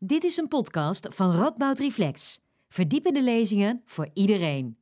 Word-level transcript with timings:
Dit 0.00 0.24
is 0.24 0.36
een 0.36 0.48
podcast 0.48 1.06
van 1.10 1.36
Radboud 1.36 1.78
Reflex. 1.78 2.38
Verdiepende 2.68 3.22
lezingen 3.22 3.82
voor 3.84 4.10
iedereen. 4.14 4.76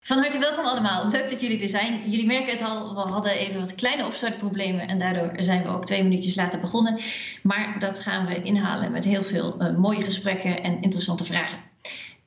Van 0.00 0.18
harte 0.18 0.38
welkom 0.38 0.64
allemaal. 0.64 1.10
Leuk 1.10 1.30
dat 1.30 1.40
jullie 1.40 1.62
er 1.62 1.68
zijn. 1.68 2.10
Jullie 2.10 2.26
merken 2.26 2.52
het 2.52 2.62
al, 2.62 2.94
we 2.94 3.00
hadden 3.00 3.32
even 3.32 3.60
wat 3.60 3.74
kleine 3.74 4.06
opstartproblemen 4.06 4.88
en 4.88 4.98
daardoor 4.98 5.32
zijn 5.36 5.62
we 5.62 5.68
ook 5.68 5.86
twee 5.86 6.02
minuutjes 6.02 6.34
later 6.34 6.60
begonnen. 6.60 7.00
Maar 7.42 7.78
dat 7.78 8.00
gaan 8.00 8.26
we 8.26 8.42
inhalen 8.42 8.92
met 8.92 9.04
heel 9.04 9.22
veel 9.22 9.62
uh, 9.62 9.76
mooie 9.76 10.04
gesprekken 10.04 10.62
en 10.62 10.82
interessante 10.82 11.24
vragen. 11.24 11.58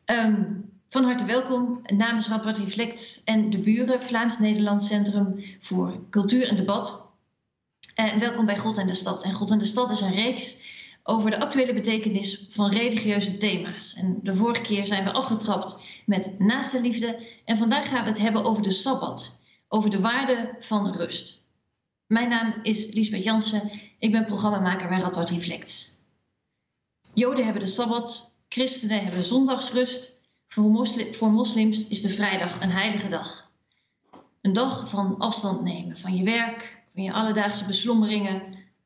Um, 0.06 0.70
van 0.90 1.04
harte 1.04 1.26
welkom 1.26 1.82
namens 1.84 2.28
Radboud 2.28 2.58
Reflect 2.58 3.22
en 3.24 3.50
de 3.50 3.58
buren, 3.58 4.02
Vlaams-Nederlands 4.02 4.88
Centrum 4.88 5.44
voor 5.60 6.10
Cultuur 6.10 6.48
en 6.48 6.56
Debat. 6.56 7.08
En 7.96 8.20
welkom 8.20 8.46
bij 8.46 8.58
God 8.58 8.78
en 8.78 8.88
de 8.88 8.94
Stad. 8.94 9.24
En 9.24 9.34
God 9.34 9.52
en 9.52 9.60
de 9.60 9.66
Stad 9.66 9.92
is 9.92 10.02
een 10.02 10.14
reeks 10.14 10.65
over 11.08 11.30
de 11.30 11.40
actuele 11.40 11.74
betekenis 11.74 12.46
van 12.50 12.72
religieuze 12.72 13.38
thema's. 13.38 13.94
En 13.94 14.20
de 14.24 14.36
vorige 14.36 14.62
keer 14.62 14.86
zijn 14.86 15.04
we 15.04 15.12
afgetrapt 15.12 15.78
met 16.06 16.36
naaste 16.40 16.82
liefde. 16.82 17.28
En 17.46 17.58
vandaag 17.58 17.90
gaan 17.90 18.04
we 18.04 18.10
het 18.10 18.20
hebben 18.20 18.44
over 18.44 18.64
de 18.64 18.72
Sabbat, 18.72 19.36
over 19.68 19.90
de 19.90 20.00
waarde 20.00 20.56
van 20.60 20.96
rust. 20.96 21.44
Mijn 22.08 22.30
naam 22.30 22.54
is 22.62 22.94
Liesbeth 22.94 23.24
Jansen, 23.24 23.72
ik 24.00 24.12
ben 24.12 24.26
programmamaker 24.26 24.88
bij 24.88 25.00
Radboud 25.00 25.30
Reflects. 25.30 25.98
Joden 27.14 27.44
hebben 27.44 27.64
de 27.64 27.70
Sabbat, 27.70 28.32
christenen 28.50 29.04
hebben 29.04 29.24
zondagsrust. 29.24 30.14
Voor, 30.48 30.64
moslim, 30.64 31.14
voor 31.14 31.32
moslims 31.32 31.88
is 31.88 32.02
de 32.02 32.10
vrijdag 32.10 32.62
een 32.62 32.72
heilige 32.72 33.10
dag. 33.10 33.52
Een 34.42 34.54
dag 34.54 34.90
van 34.90 35.18
afstand 35.18 35.62
nemen 35.62 35.98
van 35.98 36.16
je 36.16 36.24
werk, 36.24 36.84
van 36.94 37.04
je 37.04 37.14
alledaagse 37.14 37.66
beslommeringen, 37.66 38.42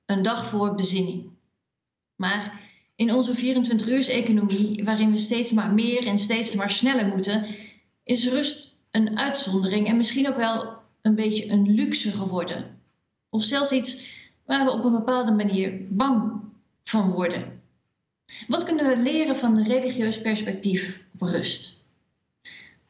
een 0.05 0.21
dag 0.21 0.45
voor 0.45 0.75
bezinning. 0.75 1.37
Maar 2.19 2.59
in 2.95 3.13
onze 3.13 3.35
24-uurs-economie, 3.35 4.83
waarin 4.83 5.11
we 5.11 5.17
steeds 5.17 5.51
maar 5.51 5.73
meer 5.73 6.07
en 6.07 6.17
steeds 6.17 6.53
maar 6.53 6.69
sneller 6.69 7.07
moeten, 7.07 7.45
is 8.03 8.29
rust 8.29 8.75
een 8.91 9.17
uitzondering 9.17 9.87
en 9.87 9.97
misschien 9.97 10.27
ook 10.27 10.35
wel 10.35 10.77
een 11.01 11.15
beetje 11.15 11.49
een 11.49 11.73
luxe 11.73 12.11
geworden. 12.11 12.79
Of 13.29 13.43
zelfs 13.43 13.71
iets 13.71 14.17
waar 14.45 14.65
we 14.65 14.71
op 14.71 14.83
een 14.83 14.91
bepaalde 14.91 15.31
manier 15.31 15.87
bang 15.89 16.41
van 16.83 17.11
worden. 17.11 17.61
Wat 18.47 18.63
kunnen 18.63 18.87
we 18.87 18.97
leren 18.97 19.37
van 19.37 19.57
een 19.57 19.67
religieus 19.67 20.21
perspectief 20.21 21.03
op 21.13 21.21
rust? 21.21 21.79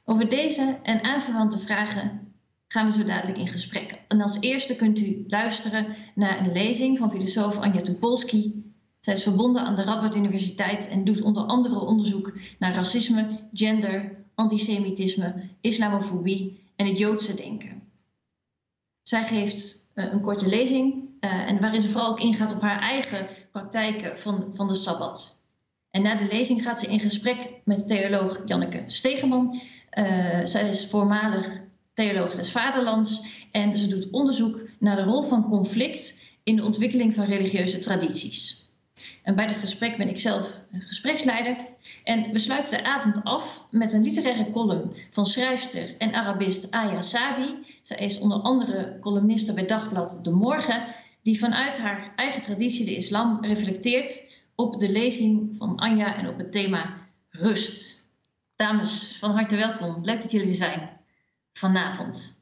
Over 0.05 0.29
deze 0.29 0.79
en 0.83 1.03
aanverwante 1.03 1.59
vragen 1.59 2.33
gaan 2.67 2.85
we 2.85 2.91
zo 2.91 3.03
dadelijk 3.05 3.37
in 3.37 3.47
gesprek. 3.47 3.99
En 4.07 4.21
als 4.21 4.37
eerste 4.39 4.75
kunt 4.75 4.99
u 4.99 5.23
luisteren 5.27 5.95
naar 6.15 6.39
een 6.39 6.51
lezing 6.51 6.97
van 6.97 7.11
filosoof 7.11 7.57
Anja 7.57 7.81
Tupolski 7.81 8.68
zij 8.99 9.13
is 9.13 9.23
verbonden 9.23 9.61
aan 9.61 9.75
de 9.75 9.83
Radboud 9.83 10.15
Universiteit 10.15 10.87
en 10.87 11.03
doet 11.03 11.21
onder 11.21 11.43
andere 11.43 11.79
onderzoek 11.79 12.33
naar 12.59 12.73
racisme, 12.73 13.27
gender, 13.51 14.17
antisemitisme, 14.35 15.49
islamofobie 15.61 16.63
en 16.75 16.87
het 16.87 16.97
Joodse 16.97 17.35
denken. 17.35 17.81
Zij 19.03 19.25
geeft 19.25 19.87
uh, 19.95 20.11
een 20.11 20.21
korte 20.21 20.47
lezing 20.47 20.93
uh, 20.93 21.49
en 21.49 21.61
waarin 21.61 21.81
ze 21.81 21.89
vooral 21.89 22.09
ook 22.09 22.19
ingaat 22.19 22.53
op 22.53 22.61
haar 22.61 22.79
eigen 22.79 23.27
praktijken 23.51 24.17
van, 24.17 24.47
van 24.51 24.67
de 24.67 24.75
Sabbat. 24.75 25.37
En 25.91 26.01
na 26.01 26.15
de 26.15 26.27
lezing 26.31 26.61
gaat 26.61 26.79
ze 26.79 26.87
in 26.87 26.99
gesprek 26.99 27.49
met 27.63 27.87
theoloog 27.87 28.41
Janneke 28.45 28.83
Stegeman. 28.87 29.61
Uh, 29.93 30.45
zij 30.45 30.69
is 30.69 30.87
voormalig 30.87 31.61
theoloog 31.93 32.35
des 32.35 32.51
Vaderlands 32.51 33.21
en 33.51 33.77
ze 33.77 33.87
doet 33.87 34.09
onderzoek 34.09 34.61
naar 34.79 34.95
de 34.95 35.03
rol 35.03 35.21
van 35.21 35.49
conflict 35.49 36.15
in 36.43 36.55
de 36.55 36.63
ontwikkeling 36.63 37.13
van 37.13 37.25
religieuze 37.25 37.79
tradities. 37.79 38.68
En 39.23 39.35
bij 39.35 39.47
dit 39.47 39.57
gesprek 39.57 39.97
ben 39.97 40.09
ik 40.09 40.19
zelf 40.19 40.61
gespreksleider. 40.71 41.57
En 42.03 42.31
we 42.31 42.39
sluiten 42.39 42.71
de 42.71 42.83
avond 42.83 43.23
af 43.23 43.67
met 43.71 43.93
een 43.93 44.03
literaire 44.03 44.51
column 44.51 44.93
van 45.09 45.25
schrijfster 45.25 45.97
en 45.97 46.13
Arabist 46.13 46.71
Aya 46.71 47.01
Sabi. 47.01 47.59
Zij 47.81 47.97
is 47.97 48.19
onder 48.19 48.37
andere 48.37 48.97
columniste 48.99 49.53
bij 49.53 49.65
Dagblad 49.65 50.19
De 50.23 50.31
Morgen, 50.31 50.85
die 51.21 51.39
vanuit 51.39 51.77
haar 51.77 52.13
eigen 52.15 52.41
traditie, 52.41 52.85
de 52.85 52.95
islam, 52.95 53.37
reflecteert 53.41 54.21
op 54.55 54.79
de 54.79 54.91
lezing 54.91 55.55
van 55.57 55.77
Anja 55.77 56.15
en 56.15 56.27
op 56.27 56.37
het 56.37 56.51
thema 56.51 56.97
rust. 57.29 58.03
Dames, 58.55 59.17
van 59.19 59.31
harte 59.31 59.55
welkom. 59.55 60.05
Leuk 60.05 60.21
dat 60.21 60.31
jullie 60.31 60.51
zijn 60.51 60.89
vanavond. 61.53 62.41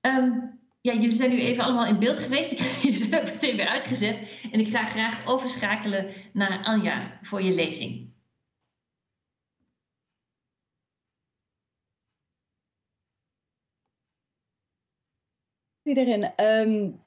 Um, 0.00 0.59
ja, 0.80 0.92
jullie 0.92 1.10
zijn 1.10 1.30
nu 1.30 1.40
even 1.40 1.64
allemaal 1.64 1.86
in 1.86 1.98
beeld 1.98 2.18
geweest. 2.18 2.52
Ik 2.52 2.58
heb 2.82 2.82
jullie 2.82 3.10
meteen 3.10 3.56
weer 3.56 3.66
uitgezet. 3.66 4.48
En 4.52 4.60
ik 4.60 4.68
ga 4.68 4.84
graag 4.84 5.26
overschakelen 5.26 6.10
naar 6.32 6.64
Anja 6.64 7.12
voor 7.22 7.42
je 7.42 7.54
lezing. 7.54 8.08
Iedereen. 15.82 16.44
Um, 16.44 16.98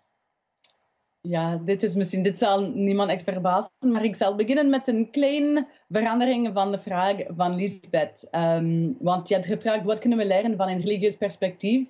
ja, 1.21 1.57
dit 1.57 1.83
is 1.83 1.95
misschien, 1.95 2.23
dit 2.23 2.37
zal 2.37 2.61
niemand 2.61 3.09
echt 3.09 3.23
verbazen, 3.23 3.71
maar 3.79 4.03
ik 4.03 4.15
zal 4.15 4.35
beginnen 4.35 4.69
met 4.69 4.87
een 4.87 5.09
kleine 5.09 5.67
verandering 5.89 6.53
van 6.53 6.71
de 6.71 6.77
vraag 6.77 7.15
van 7.27 7.55
Lisbeth. 7.55 8.27
Um, 8.31 8.95
want 8.99 9.27
je 9.27 9.33
hebt 9.33 9.45
gevraagd, 9.45 9.83
wat 9.83 9.99
kunnen 9.99 10.17
we 10.17 10.25
leren 10.25 10.57
van 10.57 10.69
een 10.69 10.81
religieus 10.81 11.17
perspectief? 11.17 11.87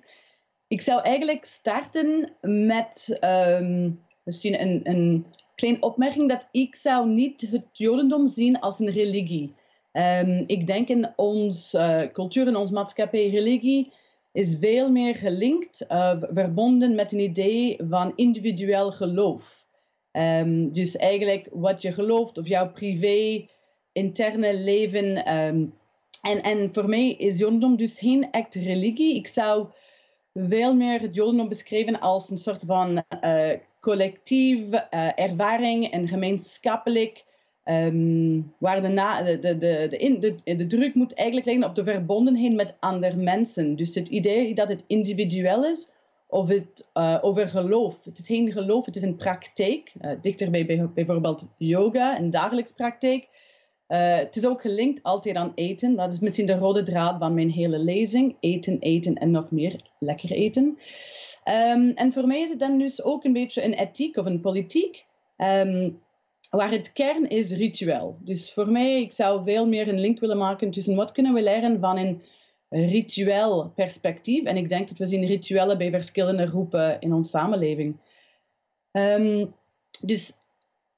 Ik 0.68 0.80
zou 0.80 1.02
eigenlijk 1.02 1.44
starten 1.44 2.32
met 2.40 3.18
um, 3.20 4.00
misschien 4.22 4.60
een, 4.60 4.80
een 4.82 5.26
kleine 5.54 5.80
opmerking 5.80 6.28
dat 6.28 6.48
ik 6.50 6.76
zou 6.76 7.08
niet 7.08 7.40
het 7.50 7.66
Jodendom 7.72 8.26
zien 8.26 8.60
als 8.60 8.78
een 8.78 8.90
religie. 8.90 9.54
Um, 9.92 10.42
ik 10.46 10.66
denk 10.66 10.88
in 10.88 11.12
onze 11.16 11.78
uh, 11.78 12.12
cultuur, 12.12 12.46
in 12.46 12.56
onze 12.56 12.72
maatschappij, 12.72 13.28
religie 13.28 13.92
is 14.32 14.56
veel 14.60 14.90
meer 14.90 15.14
gelinkt, 15.14 15.86
uh, 15.88 16.14
verbonden 16.20 16.94
met 16.94 17.12
een 17.12 17.20
idee 17.20 17.76
van 17.88 18.12
individueel 18.16 18.92
geloof. 18.92 19.66
Um, 20.12 20.72
dus 20.72 20.96
eigenlijk 20.96 21.48
wat 21.52 21.82
je 21.82 21.92
gelooft 21.92 22.38
of 22.38 22.48
jouw 22.48 22.72
privé, 22.72 23.46
interne 23.92 24.58
leven. 24.58 25.24
En, 25.24 26.42
en 26.42 26.72
voor 26.72 26.88
mij 26.88 27.10
is 27.10 27.38
Jodendom 27.38 27.76
dus 27.76 27.98
geen 27.98 28.30
echt 28.30 28.54
religie. 28.54 29.14
Ik 29.16 29.26
zou 29.26 29.66
veel 30.34 30.74
meer 30.74 31.00
het 31.00 31.14
Jodendom 31.14 31.48
beschreven 31.48 32.00
als 32.00 32.30
een 32.30 32.38
soort 32.38 32.62
van 32.66 33.04
uh, 33.24 33.50
collectief 33.80 34.68
uh, 34.68 35.18
ervaring 35.18 35.90
en 35.90 36.08
gemeenschappelijk. 36.08 37.24
Um, 37.64 38.54
waar 38.58 38.82
de, 38.82 38.88
na, 38.88 39.22
de, 39.22 39.38
de, 39.38 39.58
de, 39.58 39.88
de, 40.44 40.54
de, 40.54 40.66
druk 40.66 40.94
moet 40.94 41.14
eigenlijk 41.14 41.48
liggen 41.48 41.68
op 41.68 41.74
de 41.74 41.84
verbondenheid 41.84 42.54
met 42.54 42.74
andere 42.80 43.16
mensen. 43.16 43.76
Dus 43.76 43.94
het 43.94 44.08
idee 44.08 44.54
dat 44.54 44.68
het 44.68 44.84
individueel 44.86 45.64
is 45.64 45.90
of 46.26 46.48
het 46.48 46.90
uh, 46.94 47.18
over 47.20 47.48
geloof. 47.48 48.04
Het 48.04 48.18
is 48.18 48.26
geen 48.26 48.52
geloof, 48.52 48.86
het 48.86 48.96
is 48.96 49.02
een 49.02 49.16
praktijk. 49.16 49.92
dichter 50.20 50.50
bij 50.50 50.90
bijvoorbeeld 50.94 51.46
yoga, 51.56 52.18
een 52.18 52.30
dagelijks 52.30 52.72
praktijk. 52.72 53.28
Het 53.86 54.36
is 54.36 54.46
ook 54.46 54.60
gelinkt 54.60 55.02
altijd 55.02 55.36
aan 55.36 55.52
eten. 55.54 55.96
Dat 55.96 56.12
is 56.12 56.18
misschien 56.18 56.46
de 56.46 56.58
rode 56.58 56.82
draad 56.82 57.18
van 57.18 57.34
mijn 57.34 57.50
hele 57.50 57.78
lezing. 57.78 58.36
Eten, 58.40 58.78
eten 58.78 59.14
en 59.14 59.30
nog 59.30 59.50
meer 59.50 59.76
lekker 60.04 60.30
eten. 60.30 60.64
Um, 60.64 61.90
en 61.90 62.12
voor 62.12 62.26
mij 62.26 62.40
is 62.40 62.48
het 62.48 62.58
dan 62.58 62.78
dus 62.78 63.02
ook 63.02 63.24
een 63.24 63.32
beetje 63.32 63.64
een 63.64 63.74
ethiek 63.74 64.16
of 64.16 64.26
een 64.26 64.40
politiek. 64.40 65.04
Um, 65.36 66.02
waar 66.50 66.70
het 66.70 66.92
kern 66.92 67.28
is 67.28 67.50
ritueel. 67.50 68.18
Dus 68.20 68.52
voor 68.52 68.68
mij, 68.68 69.00
ik 69.00 69.12
zou 69.12 69.44
veel 69.44 69.66
meer 69.66 69.88
een 69.88 70.00
link 70.00 70.20
willen 70.20 70.38
maken 70.38 70.70
tussen 70.70 70.96
wat 70.96 71.12
kunnen 71.12 71.34
we 71.34 71.42
leren 71.42 71.80
van 71.80 71.96
een 71.96 72.22
ritueel 72.68 73.72
perspectief. 73.74 74.44
En 74.44 74.56
ik 74.56 74.68
denk 74.68 74.88
dat 74.88 74.98
we 74.98 75.06
zien 75.06 75.26
rituelen 75.26 75.78
bij 75.78 75.90
verschillende 75.90 76.46
groepen 76.46 77.00
in 77.00 77.12
onze 77.12 77.30
samenleving. 77.30 77.96
Um, 78.92 79.54
dus 80.00 80.32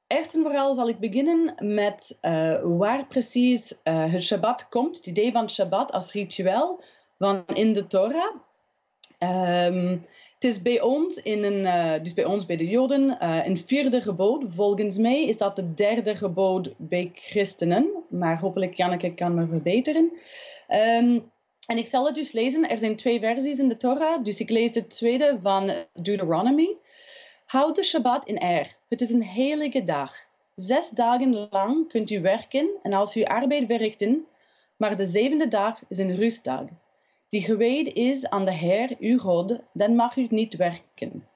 Eerst 0.06 0.34
en 0.34 0.42
vooral 0.42 0.74
zal 0.74 0.88
ik 0.88 0.98
beginnen 0.98 1.54
met 1.76 2.18
uh, 2.22 2.58
waar 2.62 3.06
precies 3.06 3.72
uh, 3.72 4.12
het 4.12 4.22
Shabbat 4.22 4.68
komt, 4.68 4.96
het 4.96 5.06
idee 5.06 5.32
van 5.32 5.50
Shabbat 5.50 5.92
als 5.92 6.12
ritueel 6.12 6.82
van 7.18 7.44
in 7.46 7.72
de 7.72 7.86
Torah. 7.86 8.34
Um, 9.18 10.00
het 10.34 10.44
is 10.44 10.62
bij 10.62 10.80
ons, 10.80 11.16
in 11.16 11.44
een, 11.44 11.60
uh, 11.60 12.02
dus 12.02 12.14
bij 12.14 12.24
ons 12.24 12.46
bij 12.46 12.56
de 12.56 12.68
Joden, 12.68 13.16
een 13.46 13.58
vierde 13.58 14.00
gebod. 14.00 14.44
Volgens 14.48 14.98
mij 14.98 15.24
is 15.24 15.36
dat 15.36 15.56
het 15.56 15.76
derde 15.76 16.16
gebod 16.16 16.74
bij 16.76 17.10
christenen, 17.14 17.90
maar 18.08 18.38
hopelijk 18.38 18.74
Janneke 18.74 19.10
kan 19.10 19.34
me 19.34 19.46
verbeteren. 19.46 20.12
Um, 20.68 21.30
en 21.66 21.78
ik 21.78 21.86
zal 21.86 22.06
het 22.06 22.14
dus 22.14 22.32
lezen. 22.32 22.68
Er 22.68 22.78
zijn 22.78 22.96
twee 22.96 23.20
versies 23.20 23.58
in 23.58 23.68
de 23.68 23.76
Torah, 23.76 24.24
dus 24.24 24.40
ik 24.40 24.50
lees 24.50 24.72
de 24.72 24.86
tweede 24.86 25.38
van 25.42 25.72
Deuteronomy. 25.92 26.76
Houd 27.46 27.76
de 27.76 27.82
Shabbat 27.82 28.26
in 28.26 28.42
eer. 28.42 28.76
Het 28.88 29.00
is 29.00 29.10
een 29.10 29.24
heilige 29.24 29.84
dag. 29.84 30.16
Zes 30.54 30.90
dagen 30.90 31.48
lang 31.50 31.88
kunt 31.88 32.10
u 32.10 32.20
werken 32.20 32.70
en 32.82 32.92
als 32.92 33.16
u 33.16 33.24
arbeid 33.24 33.66
verrichten, 33.66 34.26
maar 34.76 34.96
de 34.96 35.06
zevende 35.06 35.48
dag 35.48 35.80
is 35.88 35.98
een 35.98 36.16
rustdag. 36.16 36.64
Die 37.28 37.42
gewijd 37.42 37.92
is 37.92 38.28
aan 38.28 38.44
de 38.44 38.52
Heer, 38.52 38.96
uw 38.98 39.18
God, 39.18 39.58
dan 39.72 39.94
mag 39.94 40.16
u 40.16 40.26
niet 40.30 40.56
werken. 40.56 41.28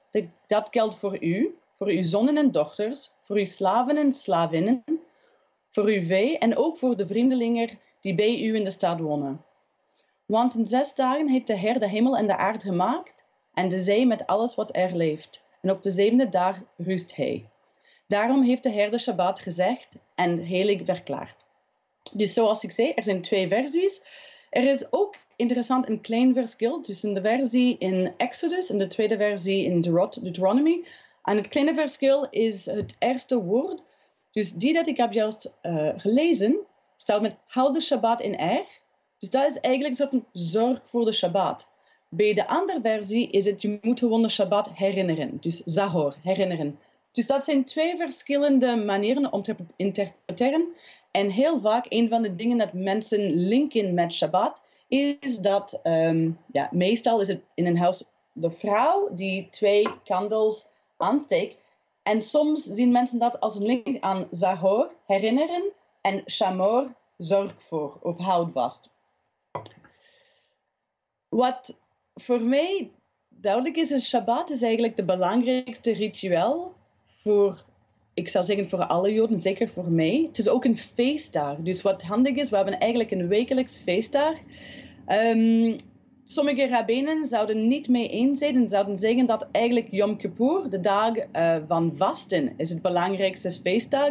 Dat 0.47 0.69
geldt 0.71 0.95
voor 0.95 1.23
u, 1.23 1.55
voor 1.77 1.87
uw 1.87 2.03
zonen 2.03 2.37
en 2.37 2.51
dochters, 2.51 3.11
voor 3.21 3.35
uw 3.35 3.45
slaven 3.45 3.97
en 3.97 4.13
slavinnen, 4.13 4.83
voor 5.71 5.85
uw 5.85 6.03
vee 6.03 6.37
en 6.37 6.57
ook 6.57 6.77
voor 6.77 6.97
de 6.97 7.07
vreemdelingen 7.07 7.79
die 7.99 8.15
bij 8.15 8.41
u 8.41 8.55
in 8.55 8.63
de 8.63 8.69
stad 8.69 8.99
wonen. 8.99 9.45
Want 10.25 10.55
in 10.55 10.65
zes 10.65 10.95
dagen 10.95 11.29
heeft 11.29 11.47
de 11.47 11.57
Heer 11.57 11.79
de 11.79 11.87
hemel 11.87 12.17
en 12.17 12.27
de 12.27 12.37
aarde 12.37 12.59
gemaakt 12.59 13.23
en 13.53 13.69
de 13.69 13.79
zee 13.79 14.05
met 14.05 14.27
alles 14.27 14.55
wat 14.55 14.75
er 14.75 14.95
leeft. 14.95 15.43
En 15.61 15.71
op 15.71 15.83
de 15.83 15.91
zevende 15.91 16.29
dag 16.29 16.57
rust 16.77 17.15
hij. 17.15 17.49
Daarom 18.07 18.43
heeft 18.43 18.63
de 18.63 18.69
Heer 18.69 18.91
de 18.91 18.97
Shabbat 18.97 19.39
gezegd 19.39 19.89
en 20.15 20.47
heilig 20.47 20.81
verklaard. 20.85 21.45
Dus 22.13 22.33
zoals 22.33 22.63
ik 22.63 22.71
zei, 22.71 22.91
er 22.91 23.03
zijn 23.03 23.21
twee 23.21 23.47
versies. 23.47 24.01
Er 24.51 24.63
is 24.63 24.85
ook 24.89 25.15
interessant 25.35 25.89
een 25.89 26.01
klein 26.01 26.33
verschil 26.33 26.81
tussen 26.81 27.13
de 27.13 27.21
versie 27.21 27.77
in 27.77 28.13
Exodus 28.17 28.69
en 28.69 28.77
de 28.77 28.87
tweede 28.87 29.17
versie 29.17 29.63
in 29.63 29.81
Deuteronomy. 29.81 30.83
En 31.23 31.37
het 31.37 31.47
kleine 31.47 31.73
verschil 31.73 32.27
is 32.29 32.65
het 32.65 32.95
eerste 32.99 33.43
woord. 33.43 33.81
Dus 34.31 34.53
die 34.53 34.73
dat 34.73 34.87
ik 34.87 34.97
heb 34.97 35.13
juist 35.13 35.53
uh, 35.63 35.89
gelezen, 35.97 36.57
staat 36.95 37.21
met 37.21 37.35
houd 37.45 37.73
de 37.73 37.79
Shabbat 37.79 38.21
in 38.21 38.37
er. 38.37 38.65
Dus 39.19 39.29
dat 39.29 39.49
is 39.49 39.59
eigenlijk 39.59 39.99
een 39.99 40.09
soort 40.09 40.23
zorg 40.31 40.81
voor 40.83 41.05
de 41.05 41.11
Shabbat. 41.11 41.67
Bij 42.09 42.33
de 42.33 42.47
andere 42.47 42.79
versie 42.81 43.29
is 43.29 43.45
het 43.45 43.61
je 43.61 43.79
moet 43.81 43.99
gewoon 43.99 44.21
de 44.21 44.29
Shabbat 44.29 44.69
herinneren. 44.73 45.37
Dus 45.41 45.57
zahor, 45.65 46.15
herinneren. 46.23 46.79
Dus 47.11 47.27
dat 47.27 47.45
zijn 47.45 47.63
twee 47.63 47.97
verschillende 47.97 48.75
manieren 48.75 49.33
om 49.33 49.41
te 49.41 49.55
interpreteren. 49.75 50.67
En 51.11 51.29
heel 51.29 51.59
vaak, 51.59 51.85
een 51.89 52.09
van 52.09 52.21
de 52.21 52.35
dingen 52.35 52.57
dat 52.57 52.73
mensen 52.73 53.31
linken 53.35 53.93
met 53.93 54.13
Shabbat, 54.13 54.61
is 54.87 55.37
dat 55.37 55.79
um, 55.83 56.39
ja, 56.51 56.69
meestal 56.71 57.19
is 57.19 57.27
het 57.27 57.41
in 57.53 57.65
een 57.65 57.77
huis 57.77 58.03
de 58.33 58.51
vrouw 58.51 59.09
die 59.13 59.49
twee 59.49 59.87
kandels 60.03 60.67
aansteekt. 60.97 61.57
En 62.03 62.21
soms 62.21 62.63
zien 62.63 62.91
mensen 62.91 63.19
dat 63.19 63.39
als 63.39 63.55
een 63.55 63.65
link 63.65 63.97
aan 63.99 64.27
Zahor, 64.29 64.91
herinneren, 65.05 65.63
en 66.01 66.23
Shamor, 66.31 66.93
zorg 67.17 67.53
voor 67.57 67.97
of 68.01 68.17
houd 68.17 68.51
vast. 68.51 68.89
Wat 71.29 71.77
voor 72.15 72.41
mij 72.41 72.91
duidelijk 73.29 73.75
is, 73.75 73.91
is 73.91 74.07
Shabbat 74.07 74.49
is 74.49 74.61
eigenlijk 74.61 74.95
de 74.95 75.05
belangrijkste 75.05 75.93
ritueel 75.93 76.73
voor 77.21 77.63
ik 78.13 78.29
zou 78.29 78.45
zeggen 78.45 78.69
voor 78.69 78.85
alle 78.85 79.13
Joden, 79.13 79.41
zeker 79.41 79.69
voor 79.69 79.91
mij. 79.91 80.23
Het 80.27 80.37
is 80.37 80.49
ook 80.49 80.65
een 80.65 80.77
feestdag. 80.77 81.55
Dus 81.57 81.81
wat 81.81 82.01
handig 82.01 82.35
is, 82.35 82.49
we 82.49 82.55
hebben 82.55 82.79
eigenlijk 82.79 83.11
een 83.11 83.27
wekelijks 83.27 83.77
feestdag. 83.77 84.37
Um, 85.07 85.75
sommige 86.23 86.67
rabbinen 86.67 87.25
zouden 87.25 87.67
niet 87.67 87.89
mee 87.89 88.09
eens 88.09 88.39
zijn 88.39 88.55
en 88.55 88.69
zouden 88.69 88.97
zeggen 88.97 89.25
dat 89.25 89.47
eigenlijk 89.51 89.87
Yom 89.91 90.17
Kippur, 90.17 90.69
de 90.69 90.79
dag 90.79 91.15
uh, 91.15 91.55
van 91.67 91.91
vasten, 91.95 92.53
is 92.57 92.69
het 92.69 92.81
belangrijkste 92.81 93.51
feestdag. 93.51 94.09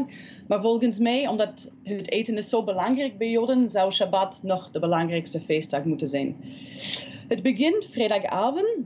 Maar 0.49 0.61
volgens 0.61 0.99
mij, 0.99 1.29
omdat 1.29 1.73
het 1.83 2.11
eten 2.11 2.37
is 2.37 2.49
zo 2.49 2.65
belangrijk 2.65 3.19
bij 3.19 3.31
Joden, 3.31 3.71
zou 3.71 3.93
Shabbat 3.93 4.41
nog 4.43 4.71
de 4.71 4.79
belangrijkste 4.79 5.41
feestdag 5.41 5.85
moeten 5.85 6.09
zijn. 6.09 6.37
Het 7.29 7.43
begint 7.43 7.85
vrijdagavond 7.85 8.77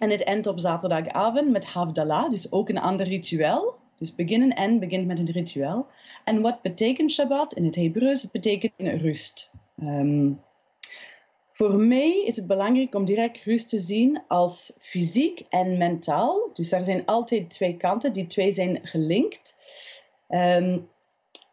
en 0.00 0.10
het 0.10 0.24
eindigt 0.24 0.46
op 0.46 0.58
zaterdagavond 0.58 1.50
met 1.50 1.64
Havdalah, 1.64 2.30
dus 2.30 2.52
ook 2.52 2.68
een 2.68 2.78
ander 2.78 3.06
ritueel. 3.06 3.80
Dus 4.02 4.14
beginnen 4.14 4.50
en 4.50 4.78
begint 4.78 5.06
met 5.06 5.18
een 5.18 5.30
ritueel. 5.30 5.86
En 6.24 6.40
wat 6.40 6.62
betekent 6.62 7.12
Shabbat 7.12 7.54
in 7.54 7.64
het 7.64 7.74
Hebreeuws? 7.74 8.22
Het 8.22 8.30
betekent 8.30 8.72
rust. 8.78 9.50
Um, 9.82 10.40
voor 11.52 11.78
mij 11.78 12.22
is 12.24 12.36
het 12.36 12.46
belangrijk 12.46 12.94
om 12.94 13.04
direct 13.04 13.44
rust 13.44 13.68
te 13.68 13.78
zien 13.78 14.22
als 14.28 14.72
fysiek 14.78 15.44
en 15.48 15.78
mentaal. 15.78 16.50
Dus 16.54 16.72
er 16.72 16.84
zijn 16.84 17.06
altijd 17.06 17.50
twee 17.50 17.76
kanten, 17.76 18.12
die 18.12 18.26
twee 18.26 18.50
zijn 18.50 18.80
gelinkt. 18.82 19.56
Um, 20.28 20.88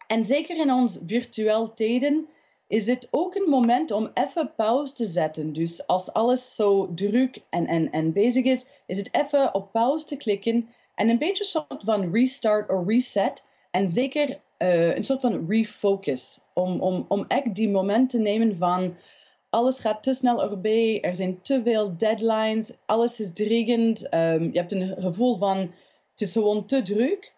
en 0.07 0.25
zeker 0.25 0.57
in 0.57 0.71
ons 0.71 0.99
virtueel 1.05 1.73
tijden 1.73 2.27
is 2.67 2.87
het 2.87 3.07
ook 3.11 3.35
een 3.35 3.49
moment 3.49 3.91
om 3.91 4.09
even 4.13 4.53
pauze 4.55 4.93
te 4.93 5.05
zetten. 5.05 5.53
Dus 5.53 5.87
als 5.87 6.13
alles 6.13 6.55
zo 6.55 6.93
druk 6.95 7.41
en, 7.49 7.67
en, 7.67 7.91
en 7.91 8.13
bezig 8.13 8.43
is, 8.45 8.65
is 8.85 8.97
het 8.97 9.13
even 9.13 9.53
op 9.53 9.71
pauze 9.71 10.05
te 10.05 10.17
klikken 10.17 10.69
en 10.99 11.09
een 11.09 11.17
beetje 11.17 11.43
een 11.43 11.49
soort 11.49 11.83
van 11.83 12.11
restart 12.13 12.69
of 12.69 12.87
reset. 12.87 13.43
En 13.71 13.89
zeker 13.89 14.29
uh, 14.57 14.95
een 14.95 15.03
soort 15.03 15.21
van 15.21 15.45
refocus. 15.47 16.39
Om, 16.53 16.81
om, 16.81 17.05
om 17.07 17.25
echt 17.27 17.55
die 17.55 17.69
moment 17.69 18.09
te 18.09 18.19
nemen 18.19 18.57
van 18.57 18.95
alles 19.49 19.79
gaat 19.79 20.03
te 20.03 20.13
snel 20.13 20.41
erbij, 20.41 21.01
er 21.01 21.15
zijn 21.15 21.41
te 21.41 21.61
veel 21.63 21.97
deadlines, 21.97 22.71
alles 22.85 23.19
is 23.19 23.33
dringend. 23.33 24.13
Um, 24.13 24.43
je 24.43 24.59
hebt 24.59 24.71
een 24.71 24.95
gevoel 24.97 25.37
van 25.37 25.57
het 26.11 26.21
is 26.21 26.31
gewoon 26.31 26.65
te 26.65 26.81
druk. 26.81 27.33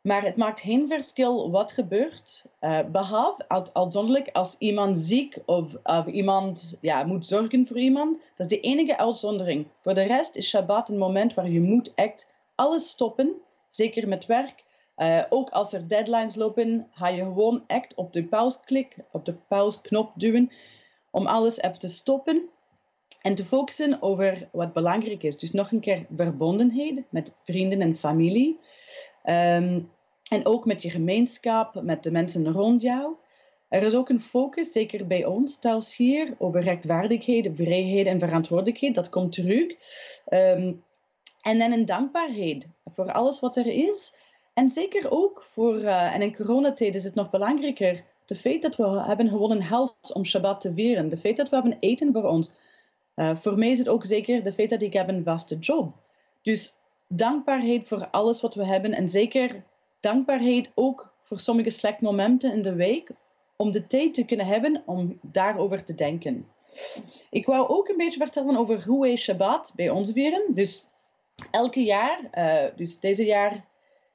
Maar 0.00 0.24
het 0.24 0.36
maakt 0.36 0.60
geen 0.60 0.88
verschil 0.88 1.50
wat 1.50 1.72
gebeurt, 1.72 2.44
uh, 2.60 2.78
behalve 2.92 3.70
uitzonderlijk 3.72 4.28
als 4.32 4.54
iemand 4.58 4.98
ziek 4.98 5.38
of, 5.46 5.76
of 5.82 6.06
iemand 6.06 6.76
ja, 6.80 7.04
moet 7.04 7.26
zorgen 7.26 7.66
voor 7.66 7.78
iemand. 7.78 8.18
Dat 8.36 8.50
is 8.50 8.58
de 8.58 8.60
enige 8.60 8.98
uitzondering. 8.98 9.66
Voor 9.82 9.94
de 9.94 10.02
rest 10.02 10.36
is 10.36 10.48
Shabbat 10.48 10.88
een 10.88 10.98
moment 10.98 11.34
waar 11.34 11.50
je 11.50 11.60
moet 11.60 11.94
echt 11.94 12.34
alles 12.56 12.88
stoppen, 12.88 13.34
zeker 13.68 14.08
met 14.08 14.26
werk. 14.26 14.64
Uh, 14.96 15.22
ook 15.28 15.50
als 15.50 15.72
er 15.72 15.88
deadlines 15.88 16.34
lopen, 16.34 16.88
ga 16.90 17.08
je 17.08 17.22
gewoon 17.22 17.64
echt 17.66 17.94
op 17.94 18.12
de 18.12 18.24
pauzeklik, 18.24 18.98
op 19.12 19.24
de 19.24 19.34
pauzeknop 19.48 20.12
duwen, 20.14 20.50
om 21.10 21.26
alles 21.26 21.60
even 21.60 21.78
te 21.78 21.88
stoppen 21.88 22.48
en 23.22 23.34
te 23.34 23.44
focussen 23.44 24.02
over 24.02 24.48
wat 24.52 24.72
belangrijk 24.72 25.22
is. 25.22 25.38
Dus 25.38 25.52
nog 25.52 25.72
een 25.72 25.80
keer 25.80 26.06
verbondenheid 26.16 27.02
met 27.10 27.34
vrienden 27.44 27.80
en 27.80 27.96
familie. 27.96 28.60
Um, 29.24 29.90
en 30.30 30.46
ook 30.46 30.64
met 30.64 30.82
je 30.82 30.90
gemeenschap, 30.90 31.82
met 31.82 32.02
de 32.02 32.10
mensen 32.10 32.52
rond 32.52 32.82
jou. 32.82 33.14
Er 33.68 33.82
is 33.82 33.94
ook 33.94 34.08
een 34.08 34.20
focus, 34.20 34.72
zeker 34.72 35.06
bij 35.06 35.24
ons 35.24 35.58
thuis 35.58 35.96
hier, 35.96 36.34
over 36.38 36.60
rechtvaardigheid, 36.60 37.50
vrijheid 37.54 38.06
en 38.06 38.18
verantwoordelijkheid. 38.18 38.94
Dat 38.94 39.08
komt 39.08 39.32
terug. 39.32 39.74
Um, 40.28 40.84
en 41.46 41.58
dan 41.58 41.72
een 41.72 41.84
dankbaarheid 41.84 42.66
voor 42.84 43.12
alles 43.12 43.40
wat 43.40 43.56
er 43.56 43.66
is. 43.66 44.14
En 44.54 44.68
zeker 44.68 45.10
ook 45.10 45.42
voor, 45.42 45.78
uh, 45.78 46.14
en 46.14 46.22
in 46.22 46.34
coronatijd 46.34 46.94
is 46.94 47.04
het 47.04 47.14
nog 47.14 47.30
belangrijker, 47.30 48.04
de 48.24 48.34
feit 48.34 48.62
dat 48.62 48.76
we 48.76 49.02
hebben 49.02 49.28
gewoon 49.28 49.50
een 49.50 49.62
huis 49.62 49.96
om 50.12 50.24
Shabbat 50.24 50.60
te 50.60 50.74
vieren. 50.74 51.08
De 51.08 51.16
feit 51.16 51.36
dat 51.36 51.48
we 51.48 51.56
hebben 51.56 51.76
eten 51.78 52.12
voor 52.12 52.24
ons. 52.24 52.52
Uh, 53.16 53.36
voor 53.36 53.58
mij 53.58 53.70
is 53.70 53.78
het 53.78 53.88
ook 53.88 54.04
zeker 54.04 54.42
de 54.42 54.52
feit 54.52 54.70
dat 54.70 54.82
ik 54.82 54.92
heb 54.92 55.08
een 55.08 55.24
vaste 55.24 55.58
job. 55.58 55.94
Dus 56.42 56.74
dankbaarheid 57.08 57.88
voor 57.88 58.08
alles 58.10 58.40
wat 58.40 58.54
we 58.54 58.66
hebben. 58.66 58.92
En 58.92 59.08
zeker 59.08 59.64
dankbaarheid 60.00 60.70
ook 60.74 61.12
voor 61.22 61.38
sommige 61.38 61.70
slechte 61.70 62.04
momenten 62.04 62.52
in 62.52 62.62
de 62.62 62.74
week. 62.74 63.10
Om 63.56 63.70
de 63.70 63.86
tijd 63.86 64.14
te 64.14 64.24
kunnen 64.24 64.46
hebben 64.46 64.82
om 64.86 65.18
daarover 65.22 65.84
te 65.84 65.94
denken. 65.94 66.48
Ik 67.30 67.46
wou 67.46 67.68
ook 67.68 67.88
een 67.88 67.96
beetje 67.96 68.20
vertellen 68.20 68.56
over 68.56 68.84
hoe 68.84 69.00
wij 69.00 69.16
Shabbat 69.16 69.72
bij 69.76 69.90
ons 69.90 70.12
vieren. 70.12 70.54
Dus 70.54 70.86
elke 71.50 71.82
jaar, 71.84 72.20
uh, 72.34 72.76
dus 72.76 73.00
deze 73.00 73.24
jaar 73.24 73.64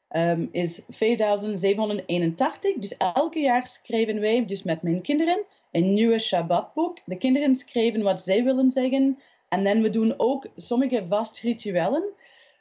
um, 0.10 0.50
is 0.52 0.86
5781. 0.90 2.74
Dus 2.76 2.98
elke 2.98 3.40
jaar 3.40 3.68
schrijven 3.68 4.20
wij, 4.20 4.46
dus 4.46 4.64
met 4.64 4.82
mijn 4.82 5.02
kinderen, 5.02 5.44
een 5.72 5.94
nieuwe 5.94 6.20
Shabbatboek. 6.20 6.98
De 7.06 7.18
kinderen 7.18 7.56
schrijven 7.56 8.02
wat 8.02 8.22
zij 8.22 8.44
willen 8.44 8.72
zeggen. 8.72 9.20
En 9.50 9.64
dan 9.64 9.82
we 9.82 9.90
doen 9.90 10.14
ook 10.18 10.48
sommige 10.56 11.06
vast 11.10 11.40
rituelen. 11.40 12.04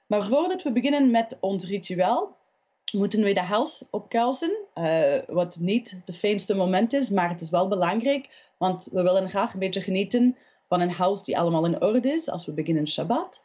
Maar 0.06 0.26
voordat 0.26 0.62
we 0.62 0.72
beginnen 0.72 1.10
met 1.10 1.38
ons 1.40 1.66
ritueel, 1.66 2.36
moeten 2.92 3.22
we 3.22 3.32
de 3.32 3.40
huis 3.40 3.84
opkuisen. 3.90 4.52
Uh, 4.74 5.18
wat 5.26 5.56
niet 5.60 6.00
de 6.04 6.12
fijnste 6.12 6.54
moment 6.54 6.92
is, 6.92 7.10
maar 7.10 7.28
het 7.28 7.40
is 7.40 7.50
wel 7.50 7.68
belangrijk. 7.68 8.48
Want 8.58 8.88
we 8.92 9.02
willen 9.02 9.28
graag 9.28 9.52
een 9.52 9.58
beetje 9.58 9.80
genieten 9.80 10.36
van 10.70 10.80
een 10.80 10.90
huis 10.90 11.22
die 11.22 11.38
allemaal 11.38 11.64
in 11.64 11.82
orde 11.82 12.12
is 12.12 12.28
als 12.28 12.46
we 12.46 12.52
beginnen 12.52 12.88
Shabbat. 12.88 13.42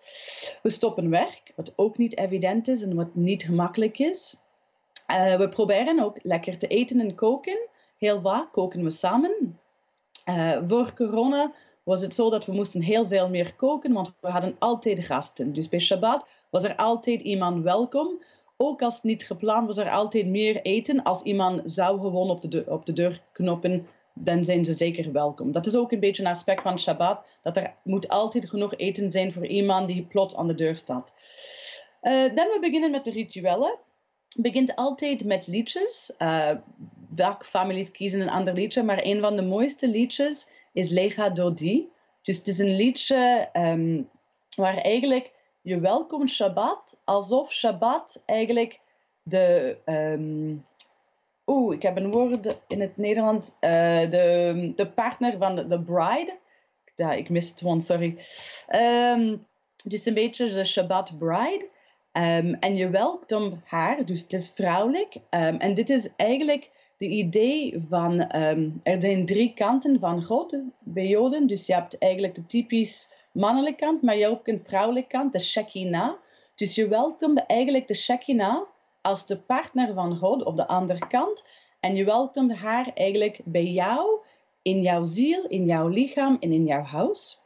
We 0.64 0.70
stoppen 0.70 1.10
werk, 1.10 1.54
wat 1.56 1.74
ook 1.76 1.98
niet 1.98 2.18
evident 2.18 2.68
is 2.68 2.82
en 2.82 2.96
wat 2.96 3.16
niet 3.16 3.44
gemakkelijk 3.44 4.00
is. 4.00 4.38
Uh, 5.12 5.36
we 5.36 5.50
proberen 5.50 6.00
ook 6.00 6.18
lekker 6.22 6.58
te 6.58 6.68
eten 6.68 7.00
en 7.00 7.16
koken. 7.16 7.58
Heel 7.98 8.22
vaak 8.22 8.52
koken 8.52 8.84
we 8.84 8.90
samen. 8.90 9.60
Uh, 10.30 10.58
voor 10.68 10.94
corona 10.94 11.54
was 11.84 12.02
het 12.02 12.16
zo 12.16 12.30
dat 12.30 12.46
we 12.46 12.54
moesten 12.54 12.82
heel 12.82 13.08
veel 13.08 13.30
meer 13.30 13.54
koken, 13.56 13.94
want 13.94 14.14
we 14.20 14.30
hadden 14.30 14.56
altijd 14.60 15.06
gasten. 15.06 15.54
Dus 15.54 15.70
bij 15.70 15.80
Shabbat 15.80 16.26
was 16.50 16.64
er 16.64 16.76
altijd 16.76 17.22
iemand 17.22 17.64
welkom. 17.64 18.24
Ook 18.58 18.82
als 18.82 18.96
het 18.96 19.04
niet 19.04 19.26
gepland 19.26 19.68
was 19.68 19.78
er 19.78 19.92
altijd 19.92 20.28
meer 20.28 20.62
eten. 20.62 21.04
Als 21.04 21.22
iemand 21.22 21.62
zou 21.72 22.00
gewoon 22.00 22.30
op 22.30 22.42
de, 22.42 22.48
deur, 22.48 22.72
op 22.72 22.86
de 22.86 22.94
deur 22.94 23.22
knoppen 23.32 23.88
dan 24.18 24.46
zijn 24.46 24.66
ze 24.66 24.74
zeker 24.74 25.12
welkom. 25.12 25.52
Dat 25.52 25.66
is 25.66 25.76
ook 25.76 25.92
een 25.92 26.00
beetje 26.00 26.24
een 26.24 26.30
aspect 26.30 26.62
van 26.62 26.80
Shabbat, 26.80 27.38
dat 27.42 27.58
er 27.58 27.76
moet 27.84 28.08
altijd 28.08 28.50
genoeg 28.50 28.76
eten 28.76 29.12
zijn 29.12 29.34
voor 29.34 29.48
iemand 29.48 29.88
die 29.88 30.04
plots 30.04 30.36
aan 30.36 30.48
de 30.48 30.56
deur 30.56 30.76
staat. 30.76 31.14
Uh, 32.02 32.12
dan 32.36 32.48
we 32.48 32.58
beginnen 32.62 32.92
met 32.92 33.04
de 33.04 33.12
rituelen. 33.12 33.78
Begint 34.38 34.76
altijd 34.76 35.24
met 35.24 35.48
liedjes. 35.48 36.14
Uh, 36.20 36.52
welke 37.16 37.46
families 37.46 37.92
kiezen 37.92 38.22
een 38.22 38.30
ander 38.30 38.54
liedje, 38.54 38.84
maar 38.84 39.00
een 39.04 39.20
van 39.20 39.36
de 39.36 39.42
mooiste 39.42 39.88
liedjes 39.88 40.48
is 40.74 40.90
Lega 40.90 41.30
Dodi. 41.30 41.90
Dus 42.22 42.38
het 42.38 42.48
is 42.48 42.60
een 42.60 42.76
liedje 42.76 43.50
um, 43.54 44.10
waar 44.56 44.78
eigenlijk 44.78 45.32
je 45.62 45.80
welkomt 45.80 46.30
Shabbat 46.30 47.02
alsof 47.04 47.52
Shabbat 47.52 48.24
eigenlijk 48.26 48.80
de. 49.24 49.78
Um, 49.86 50.66
Oeh, 51.46 51.76
ik 51.76 51.82
heb 51.82 51.98
een 51.98 52.12
woord 52.12 52.58
in 52.68 52.82
het 52.82 52.98
Nederlands. 52.98 53.50
Uh, 53.50 53.60
de, 54.10 54.74
de 54.76 54.88
partner 54.88 55.38
van 55.38 55.56
de, 55.56 55.68
de 55.68 55.82
bride. 55.82 56.38
Ja, 56.96 57.12
ik 57.12 57.30
mis 57.30 57.50
het 57.50 57.60
gewoon, 57.60 57.82
sorry. 57.82 58.18
Um, 59.16 59.46
dus 59.84 60.06
een 60.06 60.14
beetje 60.14 60.50
de 60.50 60.64
Shabbat 60.64 61.18
bride. 61.18 61.70
Um, 62.14 62.54
en 62.54 62.76
je 62.76 62.90
welkomt 62.90 63.56
haar, 63.66 64.06
dus 64.06 64.22
het 64.22 64.34
is 64.34 64.52
vrouwelijk. 64.56 65.16
Um, 65.16 65.58
en 65.58 65.74
dit 65.74 65.90
is 65.90 66.10
eigenlijk 66.16 66.70
de 66.98 67.08
idee 67.08 67.86
van, 67.90 68.30
er 68.82 69.02
zijn 69.02 69.26
drie 69.26 69.54
kanten 69.54 70.00
van 70.00 70.24
God 70.24 70.56
bij 70.80 71.08
Joden. 71.08 71.48
Dus 71.48 71.66
je 71.66 71.74
hebt 71.74 71.98
eigenlijk 71.98 72.36
de 72.36 72.46
typisch 72.46 73.14
mannelijke 73.32 73.86
kant, 73.86 74.02
maar 74.02 74.16
je 74.16 74.22
hebt 74.22 74.34
ook 74.34 74.48
een 74.48 74.64
vrouwelijke 74.64 75.10
kant, 75.10 75.34
de 75.34 75.40
Shekinah. 75.40 76.14
Dus 76.56 76.76
je 76.76 76.88
welkomt 76.88 77.46
eigenlijk 77.46 77.88
de 77.88 77.94
Shekinah 77.94 78.62
als 79.06 79.26
de 79.28 79.38
partner 79.38 79.94
van 79.94 80.18
God 80.18 80.44
op 80.44 80.56
de 80.56 80.68
andere 80.68 81.08
kant. 81.08 81.46
En 81.80 81.96
je 81.96 82.04
welkomt 82.04 82.56
haar 82.56 82.92
eigenlijk 82.94 83.40
bij 83.44 83.66
jou, 83.66 84.20
in 84.62 84.82
jouw 84.82 85.04
ziel, 85.04 85.48
in 85.48 85.66
jouw 85.66 85.88
lichaam 85.88 86.38
en 86.40 86.52
in 86.52 86.66
jouw 86.66 86.84
huis. 86.84 87.42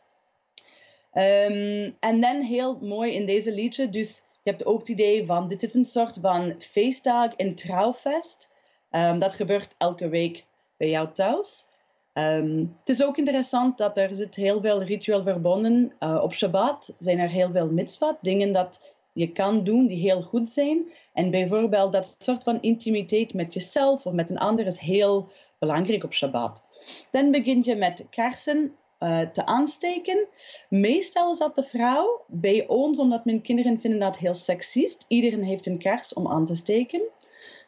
Um, 1.14 1.96
en 2.00 2.22
dan 2.22 2.42
heel 2.42 2.78
mooi 2.82 3.14
in 3.14 3.26
deze 3.26 3.54
liedje, 3.54 3.90
dus 3.90 4.24
je 4.44 4.50
hebt 4.50 4.66
ook 4.66 4.80
het 4.80 4.88
idee 4.88 5.26
van 5.26 5.48
dit 5.48 5.64
is 5.64 5.74
een 5.74 5.86
soort 5.86 6.18
van 6.22 6.56
feestdag, 6.60 7.34
een 7.38 7.56
trouwfest. 7.56 8.52
Um, 8.92 9.20
dat 9.20 9.34
gebeurt 9.34 9.76
elke 9.78 10.10
week 10.10 10.46
bij 10.78 10.90
jou 10.90 11.12
thuis. 11.12 11.66
Um, 12.14 12.78
het 12.80 12.90
is 12.90 13.04
ook 13.04 13.18
interessant 13.18 13.78
dat 13.78 13.98
er 13.98 14.16
zit 14.16 14.36
heel 14.36 14.62
veel 14.62 14.84
ritueel 14.84 15.24
verbonden. 15.24 15.94
Uh, 16.00 16.20
op 16.24 16.34
Shabbat 16.34 16.94
zijn 16.98 17.20
er 17.20 17.30
heel 17.30 17.52
veel 17.52 17.72
mitzvot, 17.72 18.16
dingen 18.22 18.54
dat 18.54 18.96
je 19.20 19.32
kan 19.32 19.64
doen 19.64 19.88
die 19.88 19.98
heel 19.98 20.22
goed 20.22 20.50
zijn. 20.50 20.92
En 21.14 21.32
bijvoorbeeld 21.32 21.92
dat 21.92 22.16
soort 22.18 22.44
van 22.44 22.62
intimiteit 22.62 23.34
met 23.34 23.54
jezelf 23.54 24.06
of 24.06 24.14
met 24.14 24.30
een 24.30 24.38
ander 24.38 24.66
is 24.66 24.80
heel 24.80 25.30
belangrijk 25.58 26.04
op 26.04 26.14
Shabbat. 26.14 26.62
Dan 27.12 27.32
begin 27.32 27.64
je 27.64 27.76
met 27.76 28.06
kaarsen 28.10 28.76
uh, 29.00 29.22
te 29.22 29.46
aansteken. 29.46 30.28
Meestal 30.70 31.32
is 31.32 31.38
dat 31.38 31.56
de 31.56 31.64
vrouw. 31.64 32.24
Bij 32.28 32.68
ons, 32.68 33.00
omdat 33.00 33.26
mijn 33.26 33.42
kinderen 33.42 33.82
vinden 33.82 34.00
dat 34.00 34.18
heel 34.18 34.36
seksist. 34.36 35.06
Iedereen 35.08 35.44
heeft 35.44 35.66
een 35.66 35.78
kaars 35.78 36.14
om 36.14 36.28
aan 36.28 36.46
te 36.46 36.56
steken. 36.56 37.02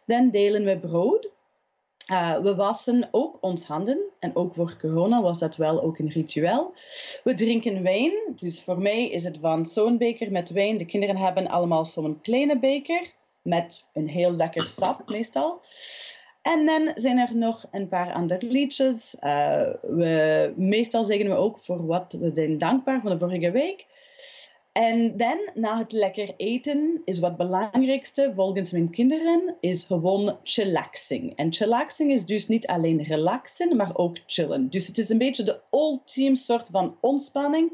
Dan 0.05 0.29
delen 0.29 0.63
we 0.63 0.77
brood. 0.77 1.29
Uh, 2.12 2.38
we 2.38 2.56
wassen 2.56 3.08
ook 3.12 3.38
ons 3.41 3.63
handen. 3.63 4.00
En 4.20 4.36
ook 4.36 4.53
voor 4.53 4.77
corona 4.77 5.22
was 5.22 5.39
dat 5.39 5.56
wel 5.56 5.82
ook 5.82 6.00
een 6.00 6.10
ritueel. 6.10 6.74
We 7.24 7.34
drinken 7.34 7.84
wijn. 7.84 8.13
Dus 8.36 8.63
voor 8.63 8.82
mij 8.82 9.10
is 9.10 9.24
het 9.24 9.38
van 9.41 9.65
zo'n 9.65 9.98
beker 9.98 10.32
met 10.32 10.50
wijn. 10.50 10.77
De 10.77 10.86
kinderen 10.86 11.18
hebben 11.18 11.48
allemaal 11.48 11.86
zo'n 11.86 12.22
kleine 12.22 12.60
beker. 12.60 13.13
Met 13.41 13.88
een 13.94 14.08
heel 14.08 14.32
lekker 14.32 14.68
sap 14.68 15.10
meestal. 15.10 15.62
En 16.41 16.65
dan 16.65 16.91
zijn 16.96 17.18
er 17.18 17.36
nog 17.36 17.65
een 17.72 17.88
paar 17.88 18.13
andere 18.13 18.46
liedjes. 18.48 19.15
Uh, 19.22 19.74
we, 19.82 20.53
meestal 20.56 21.03
zeggen 21.03 21.30
we 21.30 21.36
ook 21.36 21.60
voor 21.60 21.86
wat 21.86 22.15
we 22.20 22.32
zijn 22.34 22.58
dankbaar 22.58 23.01
van 23.01 23.12
de 23.12 23.18
vorige 23.18 23.51
week. 23.51 23.86
En 24.72 25.18
dan, 25.18 25.50
na 25.54 25.78
het 25.78 25.92
lekker 25.92 26.34
eten, 26.38 27.01
is 27.06 27.20
wat 27.20 27.38
belangrijkste 27.38 28.32
volgens 28.36 28.72
mijn 28.72 28.90
kinderen, 28.90 29.56
is 29.60 29.86
gewoon 29.86 30.38
chillaxing. 30.44 31.36
En 31.36 31.54
chillaxing 31.54 32.12
is 32.12 32.25
dus 32.25 32.48
niet 32.48 32.68
alleen 32.68 33.04
relaxen, 33.04 33.75
maar 33.75 33.98
ook 33.98 34.18
chillen. 34.25 34.70
Dus 34.70 34.88
het 34.88 34.98
is 34.98 35.10
een 35.10 35.18
beetje 35.18 35.44
de 35.44 35.60
ultieme 35.72 36.36
soort 36.36 36.70
van 36.72 36.98
ontspanning. 37.01 37.72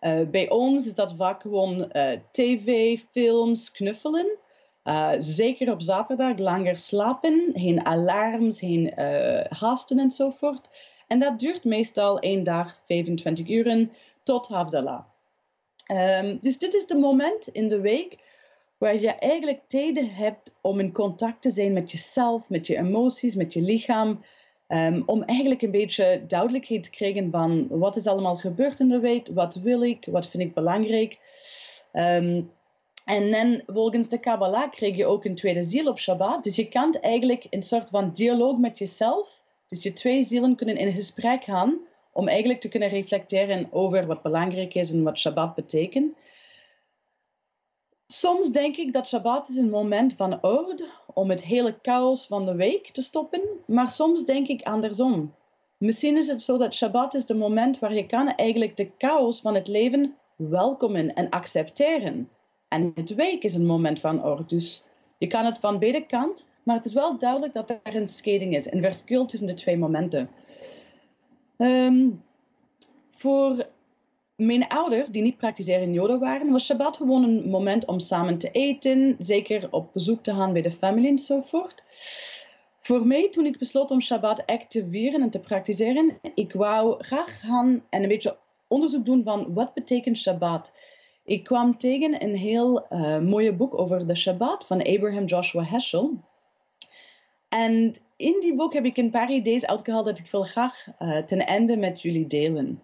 Uh, 0.00 0.20
bij 0.30 0.50
ons 0.50 0.86
is 0.86 0.94
dat 0.94 1.14
vaak 1.14 1.42
gewoon 1.42 1.90
uh, 1.92 2.10
tv, 2.30 2.98
films, 3.10 3.70
knuffelen. 3.70 4.38
Uh, 4.84 5.10
zeker 5.18 5.72
op 5.72 5.82
zaterdag 5.82 6.38
langer 6.38 6.78
slapen, 6.78 7.50
geen 7.54 7.86
alarms, 7.86 8.58
geen 8.58 8.92
haasten 9.48 9.98
enzovoort. 9.98 10.68
En 11.06 11.18
dat 11.18 11.38
duurt 11.38 11.64
meestal 11.64 12.18
één 12.18 12.42
dag, 12.42 12.82
25 12.86 13.48
uren, 13.48 13.92
tot 14.22 14.48
Havdalah. 14.48 15.11
Um, 15.92 16.38
dus 16.40 16.58
dit 16.58 16.74
is 16.74 16.86
de 16.86 16.96
moment 16.96 17.48
in 17.48 17.68
de 17.68 17.80
week 17.80 18.18
waar 18.78 19.00
je 19.00 19.10
eigenlijk 19.10 19.60
tijden 19.66 20.14
hebt 20.14 20.54
om 20.60 20.80
in 20.80 20.92
contact 20.92 21.42
te 21.42 21.50
zijn 21.50 21.72
met 21.72 21.90
jezelf, 21.90 22.48
met 22.48 22.66
je 22.66 22.76
emoties, 22.76 23.34
met 23.34 23.52
je 23.52 23.60
lichaam. 23.60 24.24
Um, 24.68 25.02
om 25.06 25.22
eigenlijk 25.22 25.62
een 25.62 25.70
beetje 25.70 26.24
duidelijkheid 26.26 26.82
te 26.82 26.90
krijgen 26.90 27.30
van 27.30 27.66
wat 27.68 27.96
is 27.96 28.06
allemaal 28.06 28.36
gebeurd 28.36 28.80
in 28.80 28.88
de 28.88 28.98
week, 28.98 29.28
wat 29.34 29.54
wil 29.54 29.82
ik, 29.82 30.06
wat 30.10 30.26
vind 30.26 30.42
ik 30.42 30.54
belangrijk. 30.54 31.18
Um, 31.92 32.50
en 33.04 33.30
dan 33.30 33.62
volgens 33.66 34.08
de 34.08 34.18
Kabbalah 34.18 34.70
krijg 34.70 34.96
je 34.96 35.06
ook 35.06 35.24
een 35.24 35.34
tweede 35.34 35.62
ziel 35.62 35.86
op 35.86 35.98
Shabbat. 35.98 36.44
Dus 36.44 36.56
je 36.56 36.68
kan 36.68 36.94
eigenlijk 37.00 37.46
een 37.50 37.62
soort 37.62 37.90
van 37.90 38.12
dialoog 38.12 38.58
met 38.58 38.78
jezelf. 38.78 39.42
Dus 39.68 39.82
je 39.82 39.92
twee 39.92 40.22
zielen 40.22 40.56
kunnen 40.56 40.76
in 40.76 40.92
gesprek 40.92 41.44
gaan 41.44 41.80
om 42.12 42.28
eigenlijk 42.28 42.60
te 42.60 42.68
kunnen 42.68 42.88
reflecteren 42.88 43.68
over 43.70 44.06
wat 44.06 44.22
belangrijk 44.22 44.74
is 44.74 44.90
en 44.90 45.02
wat 45.02 45.18
Shabbat 45.18 45.54
betekent. 45.54 46.16
Soms 48.06 48.50
denk 48.50 48.76
ik 48.76 48.92
dat 48.92 49.08
Shabbat 49.08 49.48
is 49.48 49.56
een 49.56 49.70
moment 49.70 50.14
van 50.14 50.42
orde 50.42 50.88
om 51.14 51.30
het 51.30 51.42
hele 51.42 51.78
chaos 51.82 52.26
van 52.26 52.44
de 52.44 52.54
week 52.54 52.88
te 52.88 53.02
stoppen, 53.02 53.42
maar 53.66 53.90
soms 53.90 54.24
denk 54.24 54.48
ik 54.48 54.62
andersom. 54.62 55.34
Misschien 55.76 56.16
is 56.16 56.26
het 56.26 56.42
zo 56.42 56.58
dat 56.58 56.74
Shabbat 56.74 57.14
is 57.14 57.28
het 57.28 57.38
moment 57.38 57.78
waar 57.78 57.94
je 57.94 58.06
kan 58.06 58.28
eigenlijk 58.28 58.76
de 58.76 58.90
chaos 58.98 59.40
van 59.40 59.54
het 59.54 59.68
leven 59.68 60.16
welkomen 60.36 61.14
en 61.14 61.30
accepteren. 61.30 62.28
En 62.68 62.92
het 62.94 63.14
week 63.14 63.42
is 63.42 63.54
een 63.54 63.66
moment 63.66 64.00
van 64.00 64.24
orde. 64.24 64.44
Dus 64.46 64.84
je 65.18 65.26
kan 65.26 65.44
het 65.44 65.58
van 65.58 65.78
beide 65.78 66.06
kanten, 66.06 66.46
maar 66.62 66.76
het 66.76 66.84
is 66.84 66.92
wel 66.92 67.18
duidelijk 67.18 67.54
dat 67.54 67.70
er 67.70 67.96
een 67.96 68.08
scheiding 68.08 68.56
is, 68.56 68.72
een 68.72 68.82
verschil 68.82 69.26
tussen 69.26 69.48
de 69.48 69.54
twee 69.54 69.78
momenten. 69.78 70.30
Um, 71.62 72.22
voor 73.10 73.66
mijn 74.36 74.68
ouders, 74.68 75.08
die 75.08 75.22
niet 75.22 75.36
praktiserend 75.36 75.94
Joden 75.94 76.18
waren, 76.18 76.50
was 76.50 76.64
Shabbat 76.64 76.96
gewoon 76.96 77.22
een 77.22 77.50
moment 77.50 77.84
om 77.84 77.98
samen 77.98 78.38
te 78.38 78.50
eten, 78.50 79.16
zeker 79.18 79.68
op 79.70 79.92
bezoek 79.92 80.22
te 80.22 80.34
gaan 80.34 80.52
bij 80.52 80.62
de 80.62 80.72
familie 80.72 81.10
enzovoort. 81.10 81.84
Voor 82.80 83.06
mij, 83.06 83.30
toen 83.30 83.46
ik 83.46 83.58
besloot 83.58 83.90
om 83.90 84.00
Shabbat 84.00 84.42
echt 84.44 84.70
te 84.70 84.88
vieren 84.88 85.22
en 85.22 85.30
te 85.30 85.40
praktiseren, 85.40 86.18
ik 86.34 86.52
wou 86.52 87.04
graag 87.04 87.40
gaan 87.40 87.84
en 87.90 88.02
een 88.02 88.08
beetje 88.08 88.36
onderzoek 88.68 89.04
doen 89.04 89.22
van 89.24 89.54
wat 89.54 89.74
betekent 89.74 90.18
Shabbat. 90.18 90.72
Ik 91.24 91.44
kwam 91.44 91.78
tegen 91.78 92.22
een 92.22 92.36
heel 92.36 92.86
uh, 92.90 93.18
mooie 93.18 93.52
boek 93.52 93.78
over 93.78 94.06
de 94.06 94.14
Shabbat 94.14 94.66
van 94.66 94.82
Abraham 94.82 95.24
Joshua 95.24 95.64
Heschel. 95.64 96.20
En 97.48 97.94
in 98.22 98.40
die 98.40 98.54
boek 98.54 98.72
heb 98.72 98.84
ik 98.84 98.96
een 98.96 99.10
paar 99.10 99.32
ideeën 99.32 99.66
uitgehaald 99.66 100.04
dat 100.04 100.18
ik 100.18 100.30
wil 100.30 100.42
graag 100.42 100.86
uh, 100.98 101.18
ten 101.18 101.46
einde 101.46 101.76
met 101.76 102.02
jullie 102.02 102.26
delen. 102.26 102.82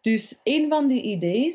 Dus 0.00 0.40
een 0.44 0.68
van 0.68 0.88
die 0.88 1.02
ideeën 1.02 1.54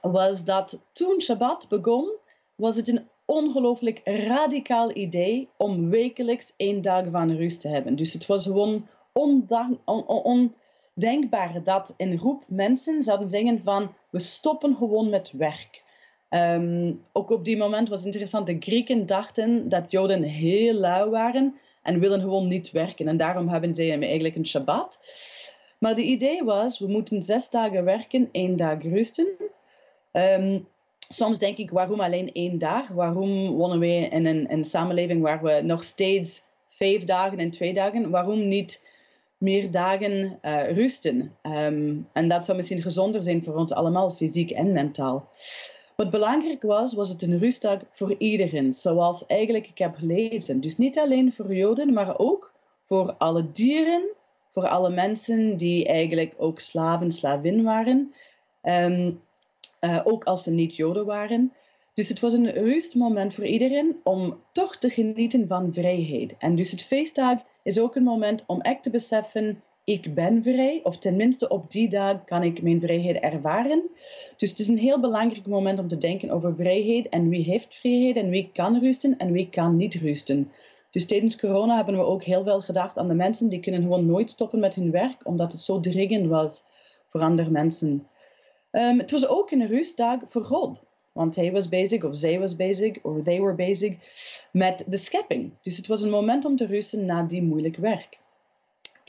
was 0.00 0.44
dat 0.44 0.80
toen 0.92 1.20
Shabbat 1.20 1.68
begon, 1.68 2.12
was 2.54 2.76
het 2.76 2.88
een 2.88 3.08
ongelooflijk 3.24 4.00
radicaal 4.04 4.96
idee 4.96 5.48
om 5.56 5.90
wekelijks 5.90 6.52
één 6.56 6.82
dag 6.82 7.04
van 7.10 7.36
rust 7.36 7.60
te 7.60 7.68
hebben. 7.68 7.96
Dus 7.96 8.12
het 8.12 8.26
was 8.26 8.46
gewoon 8.46 8.86
ondank, 9.12 9.78
on, 9.84 10.06
on, 10.06 10.54
denkbaar 10.94 11.62
dat 11.62 11.94
een 11.96 12.18
groep 12.18 12.44
mensen 12.46 13.02
zouden 13.02 13.28
zeggen 13.28 13.62
van 13.62 13.94
we 14.10 14.18
stoppen 14.18 14.76
gewoon 14.76 15.08
met 15.08 15.32
werk. 15.32 15.82
Um, 16.30 17.04
ook 17.12 17.30
op 17.30 17.44
die 17.44 17.56
moment 17.56 17.88
was 17.88 17.98
het 17.98 18.06
interessant, 18.06 18.46
de 18.46 18.56
Grieken 18.60 19.06
dachten 19.06 19.68
dat 19.68 19.90
Joden 19.90 20.22
heel 20.22 20.74
lui 20.74 21.10
waren 21.10 21.56
en 21.82 22.00
willen 22.00 22.20
gewoon 22.20 22.48
niet 22.48 22.70
werken. 22.70 23.08
En 23.08 23.16
daarom 23.16 23.48
hebben 23.48 23.74
ze 23.74 23.90
eigenlijk 23.90 24.36
een 24.36 24.46
Shabbat. 24.46 24.98
Maar 25.78 25.94
de 25.94 26.02
idee 26.02 26.44
was, 26.44 26.78
we 26.78 26.86
moeten 26.86 27.22
zes 27.22 27.50
dagen 27.50 27.84
werken, 27.84 28.28
één 28.32 28.56
dag 28.56 28.82
rusten. 28.82 29.28
Um, 30.12 30.66
soms 31.08 31.38
denk 31.38 31.56
ik, 31.56 31.70
waarom 31.70 32.00
alleen 32.00 32.32
één 32.32 32.58
dag? 32.58 32.88
Waarom 32.88 33.50
wonen 33.50 33.78
we 33.78 33.86
in 33.86 34.26
een, 34.26 34.52
een 34.52 34.64
samenleving 34.64 35.22
waar 35.22 35.42
we 35.42 35.60
nog 35.62 35.84
steeds 35.84 36.42
vijf 36.68 37.04
dagen 37.04 37.38
en 37.38 37.50
twee 37.50 37.74
dagen? 37.74 38.10
Waarom 38.10 38.48
niet 38.48 38.90
meer 39.38 39.70
dagen 39.70 40.38
uh, 40.42 40.70
rusten. 40.70 41.36
Um, 41.42 42.08
en 42.12 42.28
dat 42.28 42.44
zou 42.44 42.56
misschien 42.56 42.82
gezonder 42.82 43.22
zijn 43.22 43.44
voor 43.44 43.54
ons 43.54 43.72
allemaal, 43.72 44.10
fysiek 44.10 44.50
en 44.50 44.72
mentaal. 44.72 45.28
Wat 46.02 46.10
belangrijk 46.10 46.62
was, 46.62 46.94
was 46.94 47.08
het 47.08 47.22
een 47.22 47.38
rustdag 47.38 47.78
voor 47.90 48.14
iedereen, 48.18 48.72
zoals 48.72 49.26
eigenlijk 49.26 49.68
ik 49.68 49.78
heb 49.78 49.94
gelezen. 49.94 50.60
Dus 50.60 50.78
niet 50.78 50.98
alleen 50.98 51.32
voor 51.32 51.54
Joden, 51.54 51.92
maar 51.92 52.18
ook 52.18 52.52
voor 52.86 53.12
alle 53.12 53.50
dieren, 53.50 54.02
voor 54.52 54.68
alle 54.68 54.90
mensen 54.90 55.56
die 55.56 55.86
eigenlijk 55.86 56.34
ook 56.38 56.60
slaven, 56.60 57.10
slavin 57.10 57.62
waren, 57.62 58.14
um, 58.62 59.20
uh, 59.80 60.00
ook 60.04 60.24
als 60.24 60.42
ze 60.42 60.50
niet 60.50 60.76
Joden 60.76 61.06
waren. 61.06 61.52
Dus 61.92 62.08
het 62.08 62.20
was 62.20 62.32
een 62.32 62.50
rustmoment 62.50 63.34
voor 63.34 63.46
iedereen 63.46 64.00
om 64.04 64.40
toch 64.52 64.76
te 64.76 64.90
genieten 64.90 65.48
van 65.48 65.74
vrijheid. 65.74 66.34
En 66.38 66.56
dus 66.56 66.70
het 66.70 66.82
feestdag 66.82 67.38
is 67.62 67.80
ook 67.80 67.96
een 67.96 68.02
moment 68.02 68.44
om 68.46 68.60
echt 68.60 68.82
te 68.82 68.90
beseffen, 68.90 69.62
ik 69.84 70.14
ben 70.14 70.42
vrij, 70.42 70.80
of 70.82 70.98
tenminste 70.98 71.48
op 71.48 71.70
die 71.70 71.88
dag 71.88 72.24
kan 72.24 72.42
ik 72.42 72.62
mijn 72.62 72.80
vrijheid 72.80 73.16
ervaren. 73.16 73.82
Dus 74.36 74.50
het 74.50 74.58
is 74.58 74.68
een 74.68 74.78
heel 74.78 75.00
belangrijk 75.00 75.46
moment 75.46 75.78
om 75.78 75.88
te 75.88 75.98
denken 75.98 76.30
over 76.30 76.56
vrijheid 76.56 77.08
en 77.08 77.28
wie 77.28 77.44
heeft 77.44 77.74
vrijheid 77.74 78.16
en 78.16 78.30
wie 78.30 78.50
kan 78.52 78.78
rusten 78.78 79.18
en 79.18 79.32
wie 79.32 79.48
kan 79.50 79.76
niet 79.76 79.94
rusten. 79.94 80.50
Dus 80.90 81.06
tijdens 81.06 81.38
corona 81.38 81.76
hebben 81.76 81.96
we 81.96 82.04
ook 82.04 82.22
heel 82.22 82.44
veel 82.44 82.60
gedacht 82.60 82.98
aan 82.98 83.08
de 83.08 83.14
mensen 83.14 83.48
die 83.48 83.60
kunnen 83.60 83.82
gewoon 83.82 84.06
nooit 84.06 84.30
stoppen 84.30 84.60
met 84.60 84.74
hun 84.74 84.90
werk, 84.90 85.26
omdat 85.26 85.52
het 85.52 85.60
zo 85.60 85.80
dringend 85.80 86.26
was 86.26 86.64
voor 87.06 87.20
andere 87.20 87.50
mensen. 87.50 88.06
Um, 88.70 88.98
het 88.98 89.10
was 89.10 89.26
ook 89.26 89.50
een 89.50 89.66
rustdag 89.66 90.18
voor 90.26 90.44
God. 90.44 90.82
Want 91.12 91.36
hij 91.36 91.52
was 91.52 91.68
bezig, 91.68 92.04
of 92.04 92.16
zij 92.16 92.38
was 92.38 92.56
bezig, 92.56 93.02
of 93.02 93.22
they 93.22 93.40
were 93.40 93.54
bezig 93.54 93.94
met 94.52 94.84
de 94.86 94.96
schepping. 94.96 95.52
Dus 95.62 95.76
het 95.76 95.86
was 95.86 96.02
een 96.02 96.10
moment 96.10 96.44
om 96.44 96.56
te 96.56 96.66
rusten 96.66 97.04
na 97.04 97.22
die 97.22 97.42
moeilijk 97.42 97.76
werk. 97.76 98.20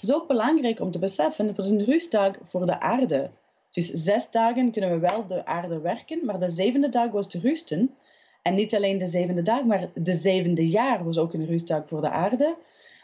Het 0.03 0.12
is 0.12 0.17
ook 0.17 0.27
belangrijk 0.27 0.79
om 0.79 0.91
te 0.91 1.00
beseffen, 1.00 1.48
het 1.48 1.57
was 1.57 1.69
een 1.69 1.86
rustdag 1.86 2.36
voor 2.48 2.65
de 2.65 2.79
aarde. 2.79 3.29
Dus 3.72 3.89
zes 3.89 4.31
dagen 4.31 4.72
kunnen 4.72 4.91
we 4.91 5.00
wel 5.00 5.27
de 5.27 5.45
aarde 5.45 5.79
werken, 5.79 6.25
maar 6.25 6.39
de 6.39 6.50
zevende 6.50 6.89
dag 6.89 7.12
was 7.12 7.27
te 7.27 7.39
rusten. 7.39 7.95
En 8.41 8.55
niet 8.55 8.75
alleen 8.75 8.98
de 8.98 9.05
zevende 9.05 9.41
dag, 9.41 9.63
maar 9.63 9.89
de 9.93 10.13
zevende 10.13 10.67
jaar 10.67 11.03
was 11.03 11.17
ook 11.17 11.33
een 11.33 11.45
rustdag 11.45 11.88
voor 11.88 12.01
de 12.01 12.10
aarde. 12.10 12.55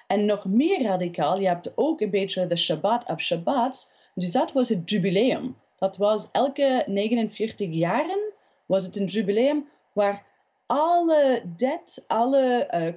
En 0.07 0.25
nog 0.25 0.45
meer 0.45 0.83
radicaal, 0.83 1.39
je 1.39 1.47
hebt 1.47 1.71
ook 1.75 2.01
een 2.01 2.09
beetje 2.09 2.47
de 2.47 2.57
Shabbat 2.57 3.05
of 3.05 3.19
Shabbats. 3.19 3.89
Dus 4.15 4.31
dat 4.31 4.51
was 4.51 4.69
het 4.69 4.89
jubileum. 4.89 5.55
Dat 5.77 5.97
was 5.97 6.29
elke 6.31 6.83
49 6.85 7.73
jaren 7.73 8.19
was 8.65 8.85
het 8.85 8.95
een 8.95 9.05
jubileum 9.05 9.67
waar 9.93 10.25
alle 10.65 11.41
debt, 11.55 12.03
alle, 12.07 12.69
uh, 12.75 12.93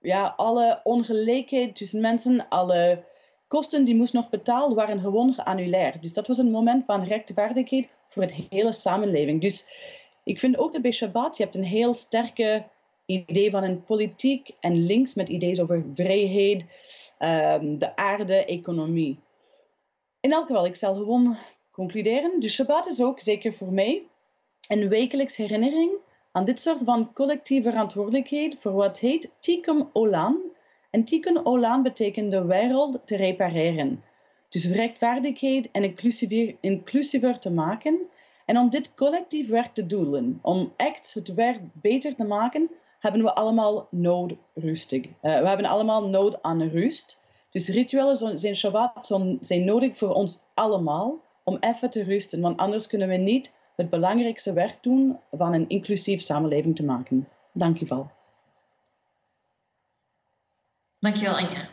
ja, 0.00 0.34
alle 0.36 0.80
ongelijkheid 0.82 1.76
tussen 1.76 2.00
mensen, 2.00 2.48
alle 2.48 3.04
kosten 3.48 3.84
die 3.84 3.94
moest 3.94 4.12
nog 4.12 4.28
betaald 4.28 4.74
waren 4.74 5.00
gewoon 5.00 5.34
geannuleerd. 5.34 6.02
Dus 6.02 6.12
dat 6.12 6.26
was 6.26 6.38
een 6.38 6.50
moment 6.50 6.84
van 6.84 7.04
rechtvaardigheid 7.04 7.88
voor 8.08 8.22
het 8.22 8.34
hele 8.50 8.72
samenleving. 8.72 9.40
Dus 9.40 9.68
ik 10.24 10.38
vind 10.38 10.58
ook 10.58 10.72
dat 10.72 10.82
bij 10.82 10.92
Shabbat, 10.92 11.36
je 11.36 11.42
hebt 11.42 11.54
een 11.54 11.64
heel 11.64 11.94
sterke 11.94 12.64
idee 13.06 13.50
van 13.50 13.62
een 13.62 13.84
politiek 13.84 14.50
en 14.60 14.86
links 14.86 15.14
met 15.14 15.28
ideeën 15.28 15.62
over 15.62 15.84
vrijheid, 15.94 16.64
um, 17.18 17.78
de 17.78 17.96
aarde, 17.96 18.44
economie. 18.44 19.18
In 20.20 20.32
elk 20.32 20.46
geval, 20.46 20.66
ik 20.66 20.76
zal 20.76 20.94
gewoon 20.94 21.36
concluderen. 21.70 22.40
Dus 22.40 22.54
Shabbat 22.54 22.86
is 22.86 23.02
ook 23.02 23.20
zeker 23.20 23.52
voor 23.52 23.72
mij 23.72 24.02
een 24.68 24.88
wekelijks 24.88 25.36
herinnering 25.36 25.90
aan 26.32 26.44
dit 26.44 26.60
soort 26.60 26.78
van 26.84 27.12
collectieve 27.12 27.70
verantwoordelijkheid 27.70 28.56
voor 28.58 28.72
wat 28.72 28.98
heet 28.98 29.32
Tikkun 29.38 29.88
Olam. 29.92 30.36
En 30.90 31.04
Tikkun 31.04 31.82
betekent 31.82 32.30
de 32.30 32.44
wereld 32.44 33.00
te 33.04 33.16
repareren. 33.16 34.02
Dus 34.48 34.66
rechtvaardigheid 34.66 35.70
en 35.70 35.82
inclusiever, 35.82 36.56
inclusiever 36.60 37.38
te 37.38 37.50
maken. 37.50 37.98
En 38.44 38.58
om 38.58 38.70
dit 38.70 38.94
collectief 38.94 39.48
werk 39.48 39.74
te 39.74 39.86
doen, 39.86 40.38
om 40.42 40.72
echt 40.76 41.14
het 41.14 41.34
werk 41.34 41.60
beter 41.72 42.14
te 42.14 42.24
maken, 42.24 42.70
hebben 42.98 43.22
we 43.22 43.34
allemaal 43.34 43.88
nood 43.90 44.32
rustig. 44.54 45.04
Uh, 45.04 45.12
we 45.20 45.48
hebben 45.48 45.66
allemaal 45.66 46.08
nood 46.08 46.42
aan 46.42 46.62
rust. 46.68 47.20
Dus 47.50 47.68
rituelen 47.68 48.38
zijn 48.38 48.56
zijn 49.40 49.64
nodig 49.64 49.96
voor 49.96 50.14
ons 50.14 50.38
allemaal 50.54 51.20
om 51.44 51.56
even 51.60 51.90
te 51.90 52.02
rusten, 52.02 52.40
want 52.40 52.56
anders 52.56 52.86
kunnen 52.86 53.08
we 53.08 53.16
niet 53.16 53.52
het 53.76 53.90
belangrijkste 53.90 54.52
werk 54.52 54.78
doen 54.80 55.18
van 55.30 55.52
een 55.52 55.68
inclusief 55.68 56.20
samenleving 56.20 56.76
te 56.76 56.84
maken. 56.84 57.28
Dank 57.52 57.78
je 57.78 57.86
wel. 57.86 58.10
Dankjewel 61.06 61.36
Anja. 61.36 61.68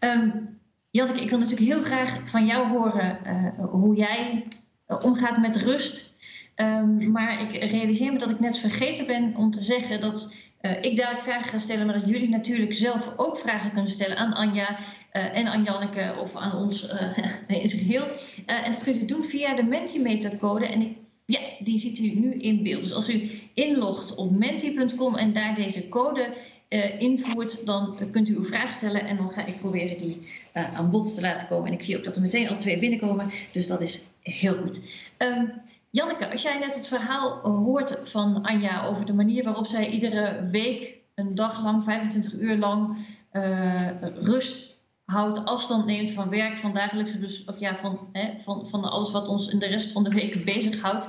Um, 0.00 0.44
Janneke, 0.90 1.22
ik 1.22 1.30
wil 1.30 1.38
natuurlijk 1.38 1.70
heel 1.70 1.82
graag 1.82 2.28
van 2.28 2.46
jou 2.46 2.68
horen 2.68 3.18
uh, 3.26 3.64
hoe 3.64 3.96
jij 3.96 4.46
uh, 4.88 5.04
omgaat 5.04 5.38
met 5.38 5.56
rust. 5.56 6.12
Um, 6.56 7.10
maar 7.10 7.40
ik 7.40 7.64
realiseer 7.70 8.12
me 8.12 8.18
dat 8.18 8.30
ik 8.30 8.40
net 8.40 8.58
vergeten 8.58 9.06
ben 9.06 9.36
om 9.36 9.50
te 9.50 9.62
zeggen 9.62 10.00
dat 10.00 10.34
uh, 10.60 10.82
ik 10.82 10.96
dadelijk 10.96 11.22
vragen 11.22 11.48
ga 11.48 11.58
stellen, 11.58 11.86
maar 11.86 11.98
dat 11.98 12.08
jullie 12.08 12.28
natuurlijk 12.28 12.74
zelf 12.74 13.12
ook 13.16 13.38
vragen 13.38 13.72
kunnen 13.72 13.90
stellen 13.90 14.16
aan 14.16 14.32
Anja 14.32 14.78
en 15.10 15.46
aan 15.46 15.64
Janneke 15.64 16.14
of 16.20 16.36
aan 16.36 16.56
ons 16.56 16.82
in 17.48 17.68
zijn 17.68 17.82
geheel. 17.82 18.06
en 18.46 18.72
dat 18.72 18.82
kunt 18.82 19.02
u 19.02 19.04
doen 19.04 19.24
via 19.24 19.54
de 19.54 19.64
Mentimeter 19.64 20.36
code. 20.36 20.66
En 20.66 20.96
ja, 21.26 21.40
die 21.58 21.78
ziet 21.78 21.98
u 21.98 22.20
nu 22.20 22.34
in 22.34 22.62
beeld. 22.62 22.82
Dus 22.82 22.94
als 22.94 23.10
u 23.10 23.30
inlogt 23.54 24.14
op 24.14 24.30
menti.com 24.30 25.16
en 25.16 25.32
daar 25.32 25.54
deze 25.54 25.88
code 25.88 26.34
uh, 26.68 27.00
invoert, 27.00 27.66
dan 27.66 27.96
kunt 28.10 28.28
u 28.28 28.36
uw 28.36 28.44
vraag 28.44 28.72
stellen 28.72 29.06
en 29.06 29.16
dan 29.16 29.30
ga 29.30 29.46
ik 29.46 29.58
proberen 29.58 29.98
die 29.98 30.20
uh, 30.54 30.78
aan 30.78 30.90
bod 30.90 31.14
te 31.14 31.20
laten 31.20 31.46
komen. 31.46 31.66
En 31.66 31.72
ik 31.72 31.82
zie 31.82 31.96
ook 31.96 32.04
dat 32.04 32.16
er 32.16 32.22
meteen 32.22 32.48
al 32.48 32.56
twee 32.56 32.78
binnenkomen, 32.78 33.30
dus 33.52 33.66
dat 33.66 33.80
is 33.80 34.02
heel 34.20 34.54
goed. 34.54 34.80
Um, 35.18 35.52
Janneke, 35.90 36.30
als 36.30 36.42
jij 36.42 36.58
net 36.58 36.74
het 36.74 36.88
verhaal 36.88 37.40
hoort 37.40 37.98
van 38.04 38.42
Anja 38.42 38.86
over 38.86 39.06
de 39.06 39.14
manier 39.14 39.44
waarop 39.44 39.66
zij 39.66 39.90
iedere 39.90 40.48
week 40.50 40.96
een 41.14 41.34
dag 41.34 41.62
lang, 41.62 41.82
25 41.82 42.34
uur 42.34 42.56
lang, 42.56 42.96
uh, 43.32 43.90
rust 44.14 44.74
houdt, 45.04 45.44
afstand 45.44 45.86
neemt 45.86 46.10
van 46.10 46.30
werk, 46.30 46.56
van 46.56 46.72
dagelijkse, 46.72 47.20
dus, 47.20 47.44
of 47.44 47.58
ja, 47.58 47.76
van, 47.76 48.08
hè, 48.12 48.38
van, 48.38 48.66
van 48.66 48.84
alles 48.84 49.10
wat 49.10 49.28
ons 49.28 49.48
in 49.48 49.58
de 49.58 49.66
rest 49.66 49.92
van 49.92 50.04
de 50.04 50.10
week 50.10 50.44
bezighoudt. 50.44 51.08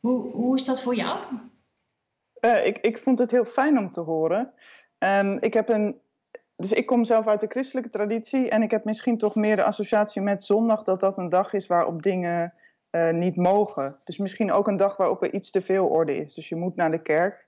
Hoe, 0.00 0.30
hoe 0.30 0.56
is 0.56 0.64
dat 0.64 0.80
voor 0.80 0.96
jou? 0.96 1.18
Uh, 2.40 2.66
ik, 2.66 2.78
ik 2.78 2.98
vond 2.98 3.18
het 3.18 3.30
heel 3.30 3.44
fijn 3.44 3.78
om 3.78 3.90
te 3.90 4.00
horen. 4.00 4.52
Um, 4.98 5.38
ik 5.40 5.54
heb 5.54 5.68
een, 5.68 6.00
dus 6.56 6.72
ik 6.72 6.86
kom 6.86 7.04
zelf 7.04 7.26
uit 7.26 7.40
de 7.40 7.46
christelijke 7.46 7.90
traditie 7.90 8.50
en 8.50 8.62
ik 8.62 8.70
heb 8.70 8.84
misschien 8.84 9.18
toch 9.18 9.34
meer 9.34 9.56
de 9.56 9.62
associatie 9.62 10.22
met 10.22 10.44
zondag 10.44 10.82
dat 10.82 11.00
dat 11.00 11.16
een 11.16 11.28
dag 11.28 11.52
is 11.52 11.66
waarop 11.66 12.02
dingen 12.02 12.54
uh, 12.90 13.10
niet 13.10 13.36
mogen. 13.36 13.96
Dus 14.04 14.18
misschien 14.18 14.52
ook 14.52 14.68
een 14.68 14.76
dag 14.76 14.96
waarop 14.96 15.22
er 15.22 15.34
iets 15.34 15.50
te 15.50 15.60
veel 15.60 15.86
orde 15.86 16.16
is. 16.16 16.34
Dus 16.34 16.48
je 16.48 16.56
moet 16.56 16.76
naar 16.76 16.90
de 16.90 17.02
kerk. 17.02 17.46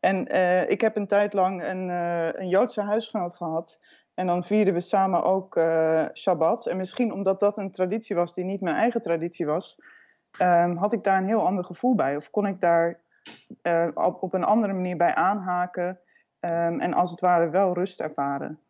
En 0.00 0.34
uh, 0.34 0.70
ik 0.70 0.80
heb 0.80 0.96
een 0.96 1.06
tijd 1.06 1.32
lang 1.32 1.64
een, 1.64 1.88
een 2.40 2.48
Joodse 2.48 2.82
huisgenoot 2.82 3.34
gehad 3.34 3.80
en 4.14 4.26
dan 4.26 4.44
vierden 4.44 4.74
we 4.74 4.80
samen 4.80 5.24
ook 5.24 5.60
Shabbat. 6.14 6.66
En 6.66 6.76
misschien 6.76 7.12
omdat 7.12 7.40
dat 7.40 7.58
een 7.58 7.70
traditie 7.70 8.16
was 8.16 8.34
die 8.34 8.44
niet 8.44 8.60
mijn 8.60 8.76
eigen 8.76 9.00
traditie 9.00 9.46
was, 9.46 9.78
um, 10.40 10.76
had 10.76 10.92
ik 10.92 11.04
daar 11.04 11.18
een 11.18 11.26
heel 11.26 11.46
ander 11.46 11.64
gevoel 11.64 11.94
bij. 11.94 12.16
Of 12.16 12.30
kon 12.30 12.46
ik 12.46 12.60
daar 12.60 13.00
uh, 13.62 13.88
op, 13.94 14.22
op, 14.22 14.32
een 14.32 14.44
andere 14.44 14.72
manier 14.72 14.96
bij 14.96 15.14
aanhaken 15.14 16.00
um, 16.40 16.80
en 16.80 16.94
als 16.94 17.10
het 17.10 17.20
ware 17.20 17.50
wel 17.50 17.74
rust 17.74 18.00
ervaren. 18.00 18.60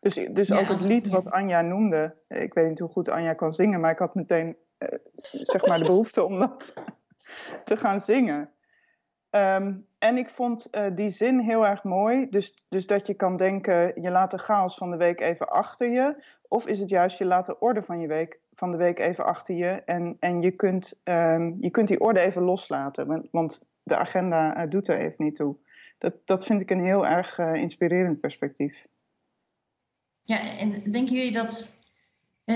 Dus, 0.00 0.14
dus 0.14 0.48
ja, 0.48 0.58
ook 0.58 0.68
het 0.68 0.84
lied 0.84 1.08
wat 1.08 1.30
Anja 1.30 1.60
noemde, 1.60 2.16
ik 2.28 2.54
weet 2.54 2.68
niet 2.68 2.78
hoe 2.78 2.88
goed 2.88 3.08
Anja 3.08 3.34
kan 3.34 3.52
zingen, 3.52 3.80
maar 3.80 3.90
ik 3.90 3.98
had 3.98 4.14
meteen 4.14 4.56
uh, 4.78 4.88
zeg 5.30 5.66
maar 5.66 5.78
de 5.78 5.84
behoefte 5.84 6.24
om 6.24 6.38
dat 6.38 6.74
te 7.64 7.76
gaan 7.76 8.00
zingen. 8.00 8.50
Um, 9.30 9.86
en 9.98 10.16
ik 10.16 10.28
vond 10.28 10.68
uh, 10.70 10.86
die 10.94 11.08
zin 11.08 11.38
heel 11.38 11.66
erg 11.66 11.82
mooi. 11.84 12.28
Dus, 12.30 12.66
dus 12.68 12.86
dat 12.86 13.06
je 13.06 13.14
kan 13.14 13.36
denken, 13.36 14.02
je 14.02 14.10
laat 14.10 14.30
de 14.30 14.38
chaos 14.38 14.76
van 14.76 14.90
de 14.90 14.96
week 14.96 15.20
even 15.20 15.48
achter 15.48 15.90
je. 15.90 16.24
Of 16.48 16.66
is 16.66 16.80
het 16.80 16.88
juist, 16.88 17.18
je 17.18 17.24
laat 17.24 17.46
de 17.46 17.58
orde 17.58 17.82
van, 17.82 18.00
je 18.00 18.06
week, 18.06 18.40
van 18.54 18.70
de 18.70 18.76
week 18.76 18.98
even 18.98 19.24
achter 19.24 19.54
je. 19.54 19.68
En, 19.68 20.16
en 20.20 20.40
je, 20.40 20.50
kunt, 20.50 21.00
um, 21.04 21.56
je 21.60 21.70
kunt 21.70 21.88
die 21.88 22.00
orde 22.00 22.20
even 22.20 22.42
loslaten. 22.42 23.28
Want 23.30 23.66
de 23.82 23.96
agenda 23.96 24.64
uh, 24.64 24.70
doet 24.70 24.88
er 24.88 24.98
even 24.98 25.24
niet 25.24 25.34
toe. 25.34 25.56
Dat, 25.98 26.14
dat 26.24 26.44
vind 26.44 26.60
ik 26.60 26.70
een 26.70 26.84
heel 26.84 27.06
erg 27.06 27.38
uh, 27.38 27.54
inspirerend 27.54 28.20
perspectief. 28.20 28.86
Ja, 30.20 30.56
en 30.58 30.70
denken 30.70 31.14
jullie 31.14 31.32
dat 31.32 31.77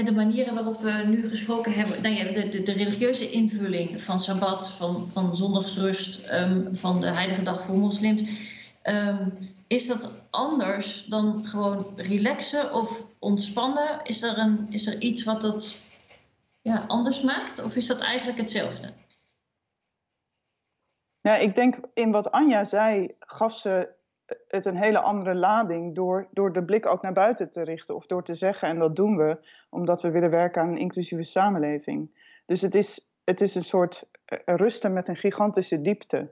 de 0.00 0.12
manieren 0.12 0.54
waarop 0.54 0.80
we 0.80 1.02
nu 1.06 1.28
gesproken 1.28 1.72
hebben, 1.72 2.02
nou 2.02 2.14
ja, 2.14 2.32
de, 2.32 2.62
de, 2.62 2.72
religieuze 2.72 3.30
invulling 3.30 4.02
van 4.02 4.20
Sabbat, 4.20 4.70
van, 4.70 5.08
van 5.12 5.36
zondagsrust, 5.36 6.28
um, 6.30 6.76
van 6.76 7.00
de 7.00 7.14
heilige 7.14 7.42
dag 7.42 7.64
voor 7.64 7.76
moslims, 7.76 8.22
um, 8.82 9.32
is 9.66 9.86
dat 9.86 10.14
anders 10.30 11.04
dan 11.04 11.44
gewoon 11.46 11.92
relaxen 11.96 12.74
of 12.74 13.04
ontspannen? 13.18 14.00
Is 14.02 14.22
er, 14.22 14.38
een, 14.38 14.66
is 14.70 14.86
er 14.86 15.00
iets 15.00 15.24
wat 15.24 15.40
dat 15.40 15.76
ja, 16.60 16.84
anders 16.86 17.22
maakt 17.22 17.62
of 17.64 17.76
is 17.76 17.86
dat 17.86 18.00
eigenlijk 18.00 18.38
hetzelfde? 18.38 18.92
Ja, 21.20 21.36
ik 21.36 21.54
denk 21.54 21.78
in 21.94 22.10
wat 22.10 22.30
Anja 22.30 22.64
zei, 22.64 23.14
gaf 23.18 23.58
ze 23.58 23.88
het 24.48 24.64
een 24.64 24.76
hele 24.76 25.00
andere 25.00 25.34
lading 25.34 25.94
door, 25.94 26.28
door 26.30 26.52
de 26.52 26.64
blik 26.64 26.86
ook 26.86 27.02
naar 27.02 27.12
buiten 27.12 27.50
te 27.50 27.62
richten. 27.62 27.94
Of 27.94 28.06
door 28.06 28.24
te 28.24 28.34
zeggen, 28.34 28.68
en 28.68 28.78
dat 28.78 28.96
doen 28.96 29.16
we, 29.16 29.46
omdat 29.70 30.02
we 30.02 30.10
willen 30.10 30.30
werken 30.30 30.62
aan 30.62 30.68
een 30.68 30.78
inclusieve 30.78 31.22
samenleving. 31.22 32.10
Dus 32.46 32.60
het 32.60 32.74
is, 32.74 33.12
het 33.24 33.40
is 33.40 33.54
een 33.54 33.64
soort 33.64 34.08
eh, 34.24 34.38
rusten 34.44 34.92
met 34.92 35.08
een 35.08 35.16
gigantische 35.16 35.80
diepte. 35.80 36.30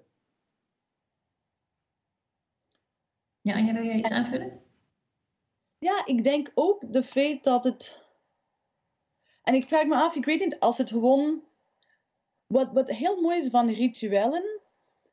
Ja, 3.40 3.54
Anja, 3.54 3.72
wil 3.72 3.84
jij 3.84 3.96
iets 3.96 4.12
aanvullen? 4.12 4.62
Ja, 5.78 6.06
ik 6.06 6.24
denk 6.24 6.50
ook 6.54 6.92
de 6.92 7.02
feit 7.02 7.44
dat 7.44 7.64
het. 7.64 8.02
En 9.42 9.54
ik 9.54 9.68
vraag 9.68 9.86
me 9.86 9.94
af, 9.94 10.14
ik 10.14 10.24
weet 10.24 10.40
niet, 10.40 10.58
als 10.58 10.78
het 10.78 10.90
gewoon. 10.90 11.42
Wat, 12.46 12.72
wat 12.72 12.90
heel 12.90 13.20
mooi 13.20 13.36
is 13.36 13.48
van 13.48 13.70
rituelen, 13.70 14.59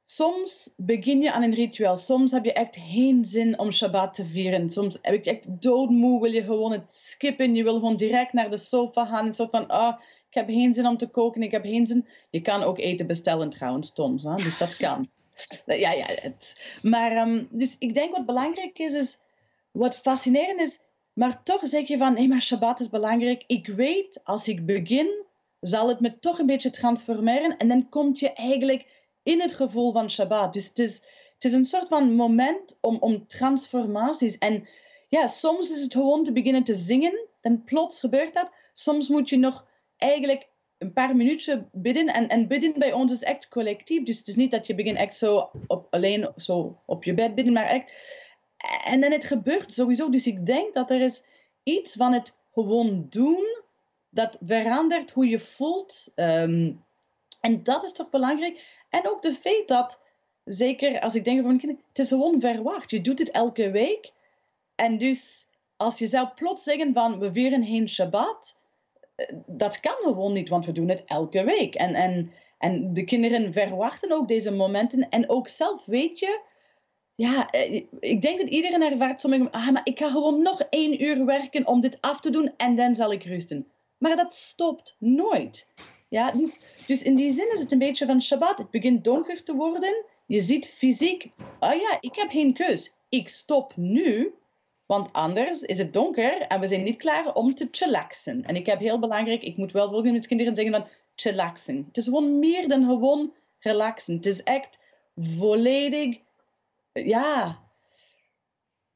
soms 0.10 0.70
begin 0.76 1.22
je 1.22 1.32
aan 1.32 1.44
een 1.44 1.54
ritueel. 1.54 1.98
Soms 1.98 2.32
heb 2.32 2.46
je 2.46 2.54
echt 2.54 2.78
geen 2.80 3.26
zin 3.26 3.60
om 3.60 3.72
Shabbat 3.72 4.14
te 4.14 4.26
vieren. 4.26 4.70
Soms 4.70 4.98
heb 5.02 5.14
ik 5.14 5.26
echt 5.26 5.62
doodmoe, 5.62 6.22
wil 6.22 6.32
je 6.32 6.44
gewoon 6.44 6.72
het 6.72 6.92
skippen. 6.92 7.56
Je 7.56 7.64
wil 7.64 7.74
gewoon 7.74 7.96
direct 7.96 8.34
naar 8.34 8.50
de 8.50 8.58
sofa 8.58 9.06
gaan. 9.06 9.34
Soort 9.34 9.50
van, 9.50 9.68
ah, 9.68 10.00
ik 10.30 10.34
heb 10.34 10.48
geen 10.48 10.74
zin 10.74 10.88
om 10.88 10.98
te 10.98 11.08
koken, 11.08 11.42
ik 11.42 11.52
heb 11.52 11.64
geen 11.64 11.88
zin. 11.88 12.08
Je 12.30 12.42
kan 12.42 12.64
ook 12.64 12.78
eten 12.78 13.08
bestellen 13.08 13.50
trouwens, 13.50 13.94
Toms. 13.94 14.24
Hè? 14.24 14.36
Dus 14.36 14.58
dat 14.58 14.76
kan. 14.78 15.10
ja, 15.66 15.92
ja. 15.92 16.06
Het. 16.06 16.56
Maar, 16.82 17.12
ehm, 17.12 17.44
dus 17.50 17.76
ik 17.80 17.94
denk 17.94 18.16
wat 18.16 18.26
belangrijk 18.26 18.80
is, 18.80 18.94
is, 18.94 19.18
wat 19.72 19.98
fascinerend 19.98 20.60
is, 20.60 20.80
maar 21.14 21.44
toch 21.44 21.68
zeg 21.68 21.88
je 21.88 21.98
van, 21.98 22.18
hé, 22.18 22.28
maar 22.28 22.42
Shabbat 22.42 22.80
is 22.80 22.90
belangrijk. 22.90 23.44
Ik 23.48 23.68
weet, 23.68 24.22
als 24.24 24.48
ik 24.48 24.66
begin, 24.66 25.26
zal 25.60 25.88
het 25.88 26.00
me 26.00 26.20
toch 26.20 26.40
een 26.40 26.46
beetje 26.46 26.70
transformeren. 26.70 27.58
En 27.58 27.68
dan 27.68 27.90
kom 27.90 28.10
je 28.14 28.34
eigenlijk 28.34 28.97
in 29.28 29.42
het 29.42 29.54
gevoel 29.54 29.92
van 29.92 30.10
Shabbat. 30.10 30.54
Dus 30.54 30.68
het 30.68 30.80
is, 30.80 30.96
het 31.34 31.44
is 31.44 31.54
een 31.54 31.66
soort 31.66 31.88
van 31.88 32.16
moment 32.16 32.78
om, 32.82 32.98
om 33.00 33.28
transformaties. 33.28 34.38
En 34.38 34.68
ja, 35.10 35.28
soms 35.28 35.72
is 35.72 35.82
het 35.82 35.94
gewoon 35.94 36.24
te 36.24 36.32
beginnen 36.32 36.64
te 36.64 36.74
zingen. 36.74 37.28
Dan 37.42 37.64
plots 37.64 38.00
gebeurt 38.00 38.34
dat. 38.34 38.52
Soms 38.74 39.08
moet 39.08 39.30
je 39.30 39.38
nog 39.38 39.66
eigenlijk 39.98 40.48
een 40.78 40.94
paar 40.94 41.16
minuutjes 41.16 41.58
bidden. 41.72 42.08
En, 42.08 42.28
en 42.28 42.48
bidden 42.48 42.80
bij 42.80 42.94
ons 42.94 43.12
is 43.12 43.24
echt 43.24 43.48
collectief. 43.48 44.04
Dus 44.04 44.18
het 44.18 44.28
is 44.28 44.36
niet 44.36 44.52
dat 44.52 44.68
je 44.68 44.76
begint 44.76 44.98
echt 44.98 45.18
zo 45.18 45.50
op, 45.68 45.88
alleen 45.90 46.32
zo 46.36 46.82
op 46.86 47.04
je 47.04 47.14
bed 47.14 47.36
bidden, 47.36 47.54
maar 47.54 47.66
echt... 47.66 47.92
En 48.84 49.02
dan 49.02 49.12
het 49.12 49.26
gebeurt 49.26 49.74
sowieso. 49.74 50.10
Dus 50.10 50.28
ik 50.28 50.46
denk 50.46 50.74
dat 50.74 50.92
er 50.92 51.02
is 51.02 51.24
iets 51.64 51.96
van 51.96 52.14
het 52.14 52.38
gewoon 52.54 53.08
doen 53.10 53.64
dat 54.10 54.38
verandert 54.46 55.12
hoe 55.12 55.28
je 55.28 55.40
voelt. 55.40 56.12
Ehm, 56.16 56.72
en 57.42 57.64
dat 57.64 57.84
is 57.84 57.92
toch 57.92 58.10
belangrijk. 58.10 58.77
En 58.90 59.10
ook 59.10 59.22
de 59.22 59.34
feit 59.34 59.68
dat, 59.68 60.00
zeker 60.44 61.00
als 61.00 61.16
ik 61.16 61.24
denk 61.24 61.44
mijn 61.44 61.58
kinderen, 61.58 61.84
het 61.88 62.00
is 62.00 62.08
gewoon 62.08 62.40
verwacht. 62.40 62.92
Je 62.92 63.02
doet 63.02 63.20
het 63.20 63.32
elke 63.32 63.72
week. 63.72 64.12
En 64.76 64.98
dus 64.98 65.46
als 65.78 66.00
je 66.00 66.08
zou 66.08 66.28
plots 66.36 66.64
zeggen 66.64 66.94
van 66.94 67.20
we 67.20 67.32
vieren 67.32 67.66
geen 67.66 67.90
Shabbat, 67.90 68.60
eh, 69.16 69.36
dat 69.46 69.80
kan 69.80 69.96
gewoon 70.02 70.34
niet, 70.34 70.50
want 70.50 70.66
we 70.66 70.72
doen 70.72 70.90
het 70.90 71.04
elke 71.06 71.44
week. 71.44 71.76
En, 71.76 71.96
en, 71.96 72.32
en 72.58 72.94
de 72.94 73.04
kinderen 73.04 73.54
verwachten 73.54 74.12
ook 74.12 74.28
deze 74.28 74.52
momenten. 74.52 75.10
En 75.10 75.30
ook 75.30 75.48
zelf 75.48 75.86
weet 75.86 76.20
je, 76.20 76.42
ja, 77.16 77.50
eh, 77.50 77.84
ik 78.00 78.22
denk 78.22 78.40
dat 78.40 78.50
iedereen 78.50 78.82
ervaart 78.82 79.22
sommige, 79.22 79.52
ah, 79.52 79.70
maar 79.70 79.82
ik 79.84 80.00
ga 80.00 80.10
gewoon 80.10 80.42
nog 80.42 80.62
één 80.62 81.04
uur 81.04 81.26
werken 81.26 81.68
om 81.68 81.80
dit 81.80 82.02
af 82.02 82.20
te 82.20 82.30
doen 82.30 82.54
en 82.58 82.76
dan 82.76 82.96
zal 82.96 83.12
ik 83.12 83.24
rusten. 83.24 83.68
Maar 83.98 84.16
dat 84.16 84.34
stopt 84.34 84.96
nooit. 85.00 85.70
Ja, 86.08 86.32
dus, 86.32 86.60
dus 86.88 87.04
in 87.04 87.16
die 87.16 87.32
zin 87.32 87.52
is 87.54 87.60
het 87.60 87.72
een 87.72 87.80
beetje 87.80 88.06
van 88.06 88.22
Shabbat. 88.22 88.58
Het 88.58 88.72
begint 88.72 89.04
donker 89.04 89.44
te 89.44 89.54
worden. 89.54 90.06
Je 90.26 90.42
ziet 90.42 90.66
fysiek, 90.66 91.30
ah 91.60 91.74
oh 91.74 91.82
ja, 91.82 91.98
ik 92.00 92.16
heb 92.16 92.30
geen 92.30 92.54
keus. 92.54 92.94
Ik 93.10 93.30
stop 93.30 93.74
nu, 93.76 94.34
want 94.86 95.14
anders 95.14 95.62
is 95.62 95.78
het 95.78 95.94
donker 95.94 96.42
en 96.42 96.60
we 96.60 96.68
zijn 96.68 96.84
niet 96.84 96.98
klaar 96.98 97.34
om 97.34 97.56
te 97.56 97.68
chillaxen. 97.72 98.44
En 98.46 98.56
ik 98.56 98.66
heb 98.66 98.80
heel 98.80 99.00
belangrijk, 99.00 99.42
ik 99.42 99.58
moet 99.58 99.72
wel 99.72 99.90
volgens 99.90 100.12
met 100.12 100.28
kinderen 100.28 100.56
zeggen 100.56 100.74
van 100.74 100.88
chillaxen. 101.16 101.84
Het 101.88 101.98
is 101.98 102.04
gewoon 102.04 102.40
meer 102.40 102.68
dan 102.68 102.86
gewoon 102.86 103.34
relaxen. 103.60 104.16
Het 104.16 104.26
is 104.26 104.44
echt 104.44 104.80
volledig, 105.16 106.18
ja, 106.94 107.60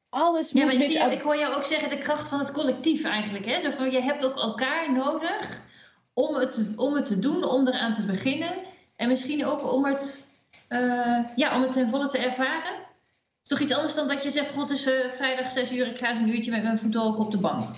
alles 0.09 0.51
ja, 0.51 0.65
maar 0.65 0.81
zie, 0.81 0.99
ik 0.99 1.21
hoor 1.21 1.37
jou 1.37 1.55
ook 1.55 1.65
zeggen 1.65 1.89
de 1.89 1.97
kracht 1.97 2.27
van 2.27 2.39
het 2.39 2.51
collectief 2.51 3.03
eigenlijk. 3.03 3.45
Hè? 3.45 3.59
Zo 3.59 3.69
van, 3.69 3.91
je 3.91 4.01
hebt 4.01 4.25
ook 4.25 4.35
elkaar 4.35 4.93
nodig 4.93 5.69
om 6.13 6.35
het, 6.35 6.73
om 6.75 6.93
het 6.93 7.05
te 7.05 7.19
doen, 7.19 7.43
om 7.43 7.67
eraan 7.67 7.91
te 7.91 8.05
beginnen. 8.05 8.51
En 8.95 9.07
misschien 9.07 9.45
ook 9.45 9.73
om 9.73 9.85
het, 9.85 10.27
uh, 10.69 11.19
ja, 11.35 11.55
om 11.55 11.61
het 11.61 11.71
ten 11.71 11.89
volle 11.89 12.07
te 12.07 12.17
ervaren. 12.17 12.73
Is 13.43 13.49
toch 13.49 13.59
iets 13.59 13.73
anders 13.73 13.95
dan 13.95 14.07
dat 14.07 14.23
je 14.23 14.29
zegt, 14.29 14.53
god, 14.53 14.69
is 14.69 14.87
uh, 14.87 15.09
vrijdag 15.09 15.51
6 15.51 15.71
uur, 15.71 15.87
ik 15.87 15.97
ga 15.97 16.09
eens 16.09 16.19
een 16.19 16.29
uurtje 16.29 16.51
met 16.51 16.63
mijn 16.63 16.93
hoog 16.93 17.17
op 17.17 17.31
de 17.31 17.37
bank. 17.37 17.75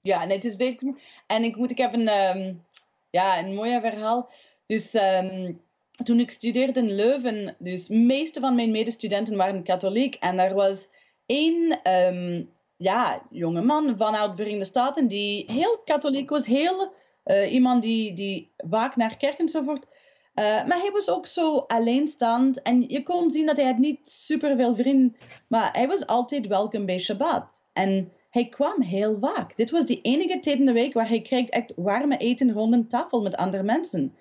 Ja, 0.00 0.24
nee, 0.24 0.36
het 0.36 0.44
is 0.44 0.56
beter. 0.56 0.94
En 1.26 1.44
ik 1.44 1.56
moet, 1.56 1.70
ik 1.70 1.78
heb 1.78 1.92
een, 1.92 2.36
um, 2.36 2.64
ja, 3.10 3.38
een 3.38 3.54
mooi 3.54 3.80
verhaal. 3.80 4.30
Dus 4.66 4.94
um, 4.94 5.60
toen 6.04 6.20
ik 6.20 6.30
studeerde 6.30 6.80
in 6.80 6.94
Leuven, 6.94 7.56
dus 7.58 7.86
de 7.86 7.94
meeste 7.94 8.40
van 8.40 8.54
mijn 8.54 8.70
medestudenten 8.70 9.36
waren 9.36 9.62
katholiek. 9.62 10.14
En 10.14 10.38
er 10.38 10.54
was 10.54 10.86
één 11.26 11.80
um, 11.92 12.50
ja, 12.76 13.22
jonge 13.30 13.62
man 13.62 13.96
vanuit 13.96 14.30
de 14.30 14.36
Verenigde 14.36 14.64
Staten 14.64 15.06
die 15.06 15.44
heel 15.46 15.78
katholiek 15.84 16.30
was, 16.30 16.46
heel 16.46 16.92
uh, 17.24 17.52
iemand 17.52 17.82
die, 17.82 18.12
die 18.14 18.52
vaak 18.56 18.96
naar 18.96 19.16
kerk 19.16 19.38
enzovoort. 19.38 19.86
Uh, 20.34 20.44
maar 20.44 20.78
hij 20.78 20.90
was 20.92 21.08
ook 21.08 21.26
zo 21.26 21.56
alleenstaand 21.56 22.62
en 22.62 22.88
je 22.88 23.02
kon 23.02 23.30
zien 23.30 23.46
dat 23.46 23.56
hij 23.56 23.66
had 23.66 23.78
niet 23.78 24.08
super 24.08 24.56
veel 24.56 24.76
vrienden, 24.76 25.16
maar 25.48 25.72
hij 25.72 25.86
was 25.86 26.06
altijd 26.06 26.46
welkom 26.46 26.86
bij 26.86 26.98
Shabbat. 26.98 27.62
En 27.72 28.12
hij 28.30 28.48
kwam 28.48 28.82
heel 28.82 29.18
vaak. 29.18 29.56
Dit 29.56 29.70
was 29.70 29.84
de 29.84 30.00
enige 30.00 30.38
tijd 30.38 30.58
in 30.58 30.66
de 30.66 30.72
week 30.72 30.92
waar 30.94 31.08
hij 31.08 31.22
kreeg 31.22 31.48
echt 31.48 31.72
warme 31.76 32.16
eten 32.16 32.52
rond 32.52 32.72
een 32.72 32.88
tafel 32.88 33.22
met 33.22 33.36
andere 33.36 33.62
mensen. 33.62 34.14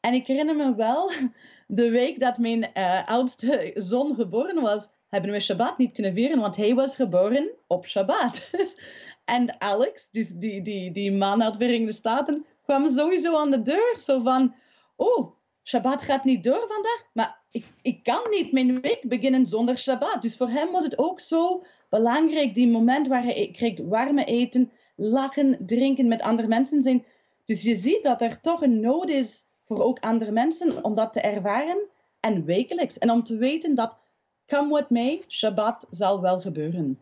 En 0.00 0.14
ik 0.14 0.26
herinner 0.26 0.56
me 0.56 0.74
wel, 0.74 1.10
de 1.66 1.90
week 1.90 2.20
dat 2.20 2.38
mijn 2.38 2.70
uh, 2.74 3.06
oudste 3.06 3.70
zoon 3.74 4.14
geboren 4.14 4.62
was, 4.62 4.88
hebben 5.08 5.30
we 5.30 5.40
Shabbat 5.40 5.78
niet 5.78 5.92
kunnen 5.92 6.14
vieren, 6.14 6.40
want 6.40 6.56
hij 6.56 6.74
was 6.74 6.94
geboren 6.94 7.50
op 7.66 7.86
Shabbat. 7.86 8.50
en 9.24 9.60
Alex, 9.60 10.10
dus 10.10 10.28
die, 10.28 10.62
die, 10.62 10.92
die 10.92 11.12
man 11.12 11.42
uit 11.42 11.52
de 11.52 11.64
Verenigde 11.64 11.92
Staten, 11.92 12.44
kwam 12.62 12.88
sowieso 12.88 13.36
aan 13.36 13.50
de 13.50 13.62
deur. 13.62 13.94
Zo 13.96 14.18
van, 14.18 14.54
oh, 14.96 15.34
Shabbat 15.64 16.02
gaat 16.02 16.24
niet 16.24 16.44
door 16.44 16.64
vandaag, 16.68 17.04
maar 17.12 17.40
ik, 17.50 17.66
ik 17.82 18.02
kan 18.02 18.30
niet 18.30 18.52
mijn 18.52 18.80
week 18.80 19.02
beginnen 19.02 19.46
zonder 19.46 19.78
Shabbat. 19.78 20.22
Dus 20.22 20.36
voor 20.36 20.48
hem 20.48 20.72
was 20.72 20.84
het 20.84 20.98
ook 20.98 21.20
zo 21.20 21.64
belangrijk, 21.88 22.54
die 22.54 22.68
moment 22.68 23.08
waar 23.08 23.22
hij 23.22 23.50
kreeg 23.52 23.80
warme 23.80 24.24
eten, 24.24 24.70
lachen, 24.96 25.56
drinken 25.66 26.08
met 26.08 26.22
andere 26.22 26.48
mensen 26.48 26.82
zijn. 26.82 27.04
Dus 27.44 27.62
je 27.62 27.74
ziet 27.74 28.02
dat 28.02 28.20
er 28.20 28.40
toch 28.40 28.62
een 28.62 28.80
nood 28.80 29.08
is 29.08 29.44
voor 29.64 29.82
ook 29.82 29.98
andere 29.98 30.30
mensen 30.30 30.84
om 30.84 30.94
dat 30.94 31.12
te 31.12 31.20
ervaren 31.20 31.78
en 32.20 32.44
wekelijks. 32.44 32.98
En 32.98 33.10
om 33.10 33.22
te 33.24 33.36
weten 33.36 33.74
dat 33.74 33.98
come 34.46 34.74
with 34.74 34.90
me, 34.90 35.22
Shabbat 35.28 35.86
zal 35.90 36.20
wel 36.20 36.40
gebeuren. 36.40 36.98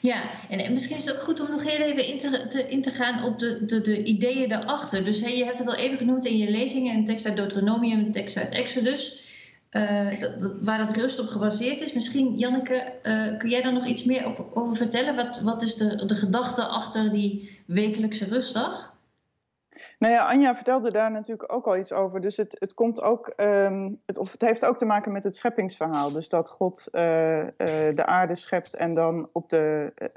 Ja, 0.00 0.22
en, 0.48 0.72
misschien 0.72 0.96
is 0.96 1.04
het 1.04 1.14
ook 1.14 1.22
goed 1.22 1.40
om 1.40 1.50
nog 1.50 1.62
heel 1.62 1.86
even 1.86 2.06
in 2.06 2.18
te, 2.18 2.66
in 2.68 2.82
te 2.82 2.90
gaan 2.90 3.24
op 3.24 3.38
de, 3.38 3.64
de, 3.64 3.80
de 3.80 4.02
ideeën 4.02 4.48
daarachter. 4.48 5.04
Dus 5.04 5.20
je 5.20 5.44
hebt 5.44 5.58
het 5.58 5.68
al 5.68 5.74
even 5.74 5.96
genoemd 5.96 6.26
in 6.26 6.36
je 6.36 6.50
lezingen, 6.50 6.94
een 6.94 7.04
tekst 7.04 7.26
uit 7.26 7.36
Deuteronomium, 7.36 7.98
een 7.98 8.12
tekst 8.12 8.36
uit 8.36 8.50
Exodus, 8.50 9.24
uh, 9.72 10.20
dat, 10.20 10.54
waar 10.60 10.78
dat 10.78 10.96
rust 10.96 11.18
op 11.18 11.28
gebaseerd 11.28 11.80
is. 11.80 11.92
Misschien, 11.92 12.38
Janneke, 12.38 12.92
uh, 13.02 13.38
kun 13.38 13.48
jij 13.48 13.62
daar 13.62 13.72
nog 13.72 13.86
iets 13.86 14.04
meer 14.04 14.50
over 14.54 14.76
vertellen? 14.76 15.16
Wat, 15.16 15.40
wat 15.40 15.62
is 15.62 15.74
de, 15.74 16.06
de 16.06 16.16
gedachte 16.16 16.64
achter 16.64 17.12
die 17.12 17.60
wekelijkse 17.66 18.24
rustdag? 18.24 18.95
Nou 19.98 20.12
ja, 20.12 20.28
Anja 20.28 20.54
vertelde 20.54 20.90
daar 20.90 21.10
natuurlijk 21.10 21.52
ook 21.52 21.66
al 21.66 21.76
iets 21.76 21.92
over. 21.92 22.20
Dus 22.20 22.36
het, 22.36 22.56
het 22.58 22.74
komt 22.74 23.00
ook, 23.02 23.32
um, 23.36 23.96
het, 24.06 24.18
of 24.18 24.32
het 24.32 24.40
heeft 24.40 24.64
ook 24.64 24.78
te 24.78 24.84
maken 24.84 25.12
met 25.12 25.24
het 25.24 25.36
scheppingsverhaal. 25.36 26.12
Dus 26.12 26.28
dat 26.28 26.50
God 26.50 26.88
uh, 26.92 27.38
uh, 27.42 27.48
de 27.94 28.06
aarde 28.06 28.34
schept 28.34 28.74
en 28.74 28.94
dan 28.94 29.28
op 29.32 29.48
de, 29.48 29.92
uh, 29.96 30.08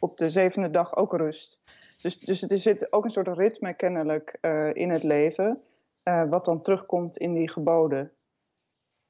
op 0.00 0.16
de 0.16 0.30
zevende 0.30 0.70
dag 0.70 0.96
ook 0.96 1.12
rust. 1.12 1.60
Dus, 2.02 2.18
dus 2.18 2.42
er 2.42 2.56
zit 2.56 2.92
ook 2.92 3.04
een 3.04 3.10
soort 3.10 3.28
ritme 3.28 3.74
kennelijk 3.74 4.38
in 4.72 4.90
het 4.90 5.02
leven, 5.02 5.62
wat 6.02 6.44
dan 6.44 6.60
terugkomt 6.60 7.16
in 7.16 7.32
die 7.32 7.50
geboden. 7.50 8.12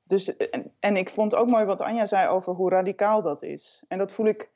Dus, 0.03 0.37
en, 0.37 0.73
en 0.81 0.97
ik 0.97 1.11
vond 1.11 1.35
ook 1.35 1.49
mooi 1.49 1.65
wat 1.65 1.81
Anja 1.81 2.07
zei 2.07 2.29
over 2.29 2.53
hoe 2.53 2.71
radicaal 2.71 3.23
dat 3.23 3.43
is. 3.43 3.85
En 3.89 3.99
dat 3.99 4.13
voel 4.13 4.27
ik 4.27 4.51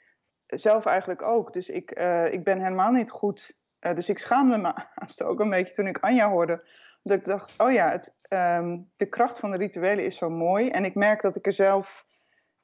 zelf 0.46 0.84
eigenlijk 0.84 1.22
ook. 1.22 1.52
Dus 1.52 1.68
ik, 1.68 1.90
ik 2.30 2.44
ben 2.44 2.58
helemaal 2.58 2.92
niet 2.92 3.10
goed 3.10 3.58
uh, 3.80 3.94
dus 3.94 4.08
ik 4.08 4.18
schaamde 4.18 4.58
me 4.58 4.72
ook 5.28 5.40
een 5.40 5.50
beetje 5.50 5.74
toen 5.74 5.86
ik 5.86 5.98
Anja 5.98 6.28
hoorde. 6.28 6.64
Omdat 7.02 7.18
ik 7.18 7.24
dacht, 7.24 7.54
oh 7.58 7.72
ja, 7.72 7.90
het, 7.90 8.14
um, 8.28 8.90
de 8.96 9.06
kracht 9.06 9.38
van 9.38 9.50
de 9.50 9.56
rituelen 9.56 10.04
is 10.04 10.16
zo 10.16 10.30
mooi. 10.30 10.68
En 10.68 10.84
ik 10.84 10.94
merk 10.94 11.22
dat 11.22 11.36
ik 11.36 11.46
er 11.46 11.52
zelf, 11.52 12.06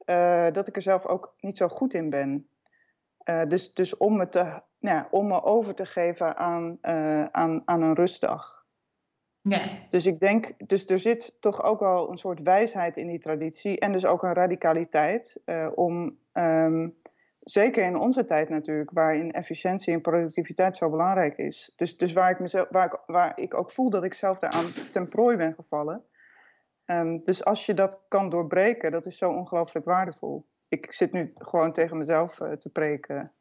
uh, 0.07 0.47
dat 0.53 0.69
ik 0.69 0.77
er 0.77 0.83
zelf 0.83 1.07
ook 1.07 1.35
niet 1.41 1.57
zo 1.57 1.69
goed 1.69 1.95
in 1.95 2.11
ben. 2.11 2.49
Uh, 3.25 3.43
dus, 3.49 3.75
dus 3.75 3.97
om, 3.97 4.17
me 4.17 4.29
te, 4.29 4.43
nou 4.79 4.97
ja, 4.97 5.09
om 5.11 5.27
me 5.27 5.43
over 5.43 5.75
te 5.75 5.87
geven 5.87 6.37
aan, 6.37 6.79
aan, 7.33 7.63
aan 7.65 7.83
een 7.83 7.95
rustdag. 7.95 8.65
Ja. 9.41 9.69
Dus 9.89 10.07
ik 10.07 10.21
denk, 10.21 10.69
dus 10.69 10.87
er 10.87 10.99
zit 10.99 11.37
toch 11.41 11.63
ook 11.63 11.81
wel 11.81 12.11
een 12.11 12.19
soort 12.19 12.43
wijsheid 12.43 12.97
in 12.97 13.07
die 13.07 13.19
traditie. 13.19 13.79
En 13.79 13.93
dus 13.93 14.07
ook 14.07 14.23
een 14.23 14.35
radicaliteit 14.35 15.43
om... 15.75 16.19
Um, 16.33 16.97
zeker 17.49 17.85
in 17.85 17.97
onze 17.97 18.25
tijd 18.25 18.49
natuurlijk, 18.49 18.91
waarin 18.91 19.31
efficiëntie 19.31 19.93
en 19.93 20.01
productiviteit 20.01 20.77
zo 20.77 20.91
belangrijk 20.91 21.37
is. 21.37 21.73
Dus, 21.77 21.97
dus 21.97 22.13
waar, 22.13 22.31
ik 22.31 22.39
mezelf, 22.39 22.69
waar, 22.71 22.87
ik, 22.87 22.99
waar 23.07 23.39
ik 23.39 23.55
ook 23.55 23.71
voel 23.71 23.91
dat 23.91 24.05
ik 24.05 24.15
zelf 24.15 24.39
daaraan 24.39 24.73
ten 24.93 25.09
prooi 25.09 25.37
ben 25.37 25.55
gevallen. 25.55 26.05
Um, 26.87 27.25
dus 27.25 27.45
als 27.45 27.67
je 27.67 27.75
dat 27.75 28.05
kan 28.09 28.29
doorbreken, 28.29 28.91
dat 28.91 29.07
is 29.07 29.19
zo 29.19 29.31
ongelooflijk 29.31 29.87
waardevol. 29.87 30.47
Ik 30.69 30.93
zit 30.93 31.13
nu 31.13 31.31
gewoon 31.35 31.73
tegen 31.73 31.99
mezelf 31.99 32.41
uh, 32.41 32.53
te 32.53 32.69
preken. 32.69 33.31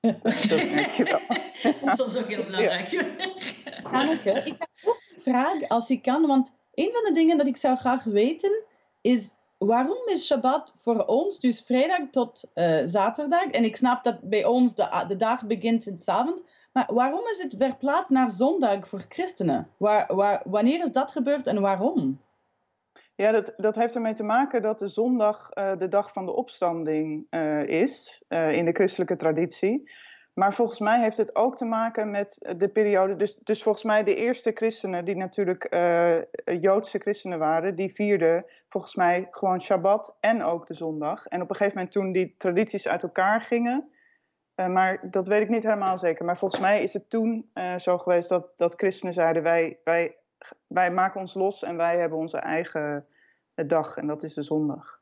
Dat, 0.00 0.22
dat 0.22 0.96
je 0.96 1.04
wel. 1.04 1.38
dat 1.62 1.82
is 1.82 1.94
soms 1.94 2.18
ook 2.18 2.28
heel 2.28 2.44
belangrijk. 2.44 2.86
Ja. 2.86 3.00
ik 4.12 4.22
heb 4.24 4.68
ook 4.84 4.96
een 5.14 5.22
vraag, 5.22 5.68
als 5.68 5.90
ik 5.90 6.02
kan, 6.02 6.26
want 6.26 6.52
een 6.74 6.92
van 6.92 7.02
de 7.04 7.10
dingen 7.12 7.36
dat 7.38 7.46
ik 7.46 7.56
zou 7.56 7.76
graag 7.76 8.04
weten 8.04 8.62
is 9.00 9.30
waarom 9.66 10.08
is 10.08 10.26
Shabbat 10.26 10.72
voor 10.82 11.04
ons, 11.04 11.38
dus 11.38 11.62
vrijdag 11.62 12.10
tot 12.10 12.44
uh, 12.54 12.80
zaterdag, 12.84 13.44
en 13.44 13.64
ik 13.64 13.76
snap 13.76 14.04
dat 14.04 14.20
bij 14.20 14.44
ons 14.44 14.74
de, 14.74 15.04
de 15.08 15.16
dag 15.16 15.46
begint 15.46 15.86
in 15.86 16.00
avond, 16.04 16.42
maar 16.72 16.88
waarom 16.94 17.26
is 17.26 17.42
het 17.42 17.54
verplaatst 17.58 18.10
naar 18.10 18.30
zondag 18.30 18.88
voor 18.88 19.04
christenen? 19.08 19.68
Waar, 19.76 20.14
waar, 20.14 20.42
wanneer 20.44 20.82
is 20.82 20.92
dat 20.92 21.12
gebeurd 21.12 21.46
en 21.46 21.60
waarom? 21.60 22.20
Ja, 23.14 23.32
dat, 23.32 23.54
dat 23.56 23.74
heeft 23.74 23.94
ermee 23.94 24.12
te 24.12 24.22
maken 24.22 24.62
dat 24.62 24.78
de 24.78 24.86
zondag 24.88 25.50
uh, 25.54 25.76
de 25.76 25.88
dag 25.88 26.12
van 26.12 26.26
de 26.26 26.34
opstanding 26.34 27.26
uh, 27.30 27.66
is 27.66 28.22
in 28.28 28.64
de 28.64 28.72
christelijke 28.72 29.16
traditie. 29.16 29.90
Maar 30.34 30.54
volgens 30.54 30.78
mij 30.78 31.00
heeft 31.00 31.16
het 31.16 31.36
ook 31.36 31.56
te 31.56 31.64
maken 31.64 32.10
met 32.10 32.54
de 32.56 32.68
periode. 32.68 33.16
Dus, 33.16 33.36
dus 33.36 33.62
volgens 33.62 33.84
mij 33.84 34.04
de 34.04 34.14
eerste 34.14 34.50
christenen, 34.54 35.04
die 35.04 35.16
natuurlijk 35.16 35.74
uh, 35.74 36.18
Joodse 36.60 36.98
christenen 36.98 37.38
waren, 37.38 37.74
die 37.74 37.94
vierden 37.94 38.44
volgens 38.68 38.94
mij 38.94 39.28
gewoon 39.30 39.62
Shabbat 39.62 40.16
en 40.20 40.42
ook 40.42 40.66
de 40.66 40.74
zondag. 40.74 41.26
En 41.26 41.42
op 41.42 41.50
een 41.50 41.56
gegeven 41.56 41.76
moment 41.76 41.94
toen 41.94 42.12
die 42.12 42.34
tradities 42.36 42.88
uit 42.88 43.02
elkaar 43.02 43.40
gingen. 43.40 43.90
Uh, 44.56 44.66
maar 44.66 45.10
dat 45.10 45.26
weet 45.26 45.42
ik 45.42 45.48
niet 45.48 45.62
helemaal 45.62 45.98
zeker. 45.98 46.24
Maar 46.24 46.38
volgens 46.38 46.60
mij 46.60 46.82
is 46.82 46.92
het 46.92 47.10
toen 47.10 47.50
zo 47.76 47.98
geweest 47.98 48.28
dat, 48.28 48.58
dat 48.58 48.74
christenen 48.74 49.14
zeiden: 49.14 49.42
wij, 49.42 49.78
wij, 49.84 50.16
wij 50.66 50.90
maken 50.92 51.20
ons 51.20 51.34
los 51.34 51.62
en 51.62 51.76
wij 51.76 51.98
hebben 51.98 52.18
onze 52.18 52.38
eigen 52.38 53.06
dag. 53.54 53.96
En 53.96 54.06
dat 54.06 54.22
is 54.22 54.34
de 54.34 54.42
zondag. 54.42 55.01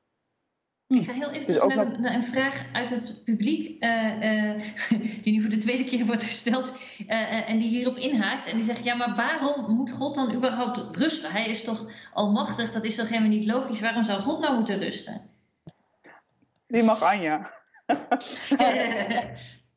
Ik 0.90 1.04
ga 1.04 1.12
heel 1.12 1.30
even 1.30 1.46
dus 1.46 1.56
terug 1.56 1.74
naar, 1.74 2.00
naar, 2.00 2.14
een 2.14 2.22
vraag 2.22 2.64
uit 2.72 2.90
het 2.90 3.24
publiek, 3.24 3.84
uh, 3.84 4.54
uh, 4.54 4.60
die 5.22 5.32
nu 5.32 5.40
voor 5.40 5.50
de 5.50 5.56
tweede 5.56 5.84
keer 5.84 6.06
wordt 6.06 6.22
gesteld 6.22 6.74
uh, 7.06 7.50
en 7.50 7.58
die 7.58 7.68
hierop 7.68 7.96
inhaakt. 7.96 8.46
En 8.46 8.54
die 8.54 8.64
zegt, 8.64 8.84
ja, 8.84 8.94
maar 8.94 9.14
waarom 9.14 9.74
moet 9.74 9.92
God 9.92 10.14
dan 10.14 10.34
überhaupt 10.34 10.84
rusten? 10.92 11.30
Hij 11.32 11.46
is 11.46 11.64
toch 11.64 11.90
almachtig, 12.12 12.72
dat 12.72 12.84
is 12.84 12.94
toch 12.94 13.08
helemaal 13.08 13.28
niet 13.28 13.46
logisch? 13.46 13.80
Waarom 13.80 14.02
zou 14.02 14.20
God 14.20 14.40
nou 14.40 14.54
moeten 14.54 14.78
rusten? 14.78 15.30
Die 16.66 16.82
mag 16.82 17.02
Anja. 17.02 17.52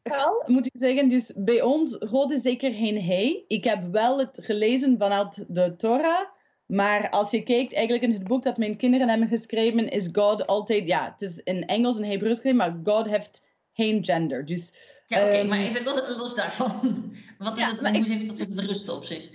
Wel, 0.03 0.43
moet 0.55 0.65
ik 0.65 0.73
zeggen, 0.75 1.09
dus 1.09 1.33
bij 1.35 1.61
ons, 1.61 1.95
God 1.99 2.31
is 2.31 2.41
zeker 2.41 2.73
geen 2.73 3.03
hij. 3.03 3.43
Ik 3.47 3.63
heb 3.63 3.91
wel 3.91 4.19
het 4.19 4.37
gelezen 4.41 4.97
vanuit 4.97 5.45
de 5.47 5.75
Torah. 5.75 6.32
Maar 6.65 7.09
als 7.09 7.31
je 7.31 7.43
kijkt, 7.43 7.73
eigenlijk 7.73 8.05
in 8.05 8.13
het 8.13 8.23
boek 8.23 8.43
dat 8.43 8.57
mijn 8.57 8.77
kinderen 8.77 9.09
hebben 9.09 9.27
geschreven, 9.27 9.89
is 9.89 10.09
God 10.11 10.47
altijd, 10.47 10.87
ja, 10.87 11.11
het 11.11 11.29
is 11.29 11.37
in 11.43 11.65
Engels 11.65 11.97
en 11.97 12.03
Hebreeuws 12.03 12.35
geschreven, 12.35 12.57
maar 12.57 12.79
God 12.83 13.09
heeft 13.09 13.43
geen 13.73 14.03
gender. 14.03 14.45
Dus, 14.45 14.73
ja, 15.05 15.25
oké, 15.25 15.39
um, 15.39 15.47
maar 15.47 15.59
even 15.59 15.83
los, 15.83 16.17
los 16.17 16.35
daarvan. 16.35 16.71
Wat 17.37 17.57
is 17.57 17.65
het, 17.65 17.79
hoe 17.79 17.89
heeft 17.89 18.39
het, 18.39 18.49
het 18.49 18.59
rusten 18.59 18.95
op 18.95 19.03
zich? 19.03 19.29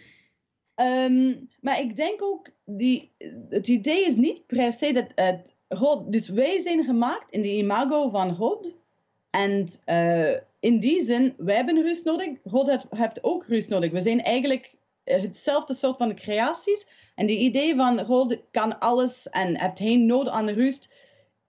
Um, 0.80 1.48
maar 1.60 1.80
ik 1.80 1.96
denk 1.96 2.22
ook, 2.22 2.48
die, 2.64 3.12
het 3.48 3.68
idee 3.68 4.04
is 4.04 4.16
niet 4.16 4.46
per 4.46 4.72
se 4.72 4.92
dat 4.92 5.06
het 5.14 5.54
God, 5.68 6.12
dus 6.12 6.28
wij 6.28 6.60
zijn 6.60 6.84
gemaakt 6.84 7.30
in 7.30 7.42
de 7.42 7.56
imago 7.56 8.10
van 8.10 8.34
God. 8.34 8.74
En 9.30 9.68
uh, 9.86 10.36
in 10.60 10.78
die 10.80 11.02
zin, 11.02 11.34
wij 11.36 11.56
hebben 11.56 11.82
rust 11.82 12.04
nodig. 12.04 12.28
God 12.44 12.86
heeft 12.88 13.24
ook 13.24 13.46
rust 13.46 13.68
nodig. 13.68 13.90
We 13.90 14.00
zijn 14.00 14.22
eigenlijk 14.22 14.74
hetzelfde 15.08 15.74
soort 15.74 15.96
van 15.96 16.14
creaties. 16.14 16.86
En 17.14 17.26
die 17.26 17.38
idee 17.38 17.74
van 17.74 18.04
God 18.04 18.38
kan 18.50 18.78
alles 18.78 19.28
en 19.28 19.60
heeft 19.60 19.78
geen 19.78 20.06
nood 20.06 20.28
aan 20.28 20.48
rust. 20.48 20.88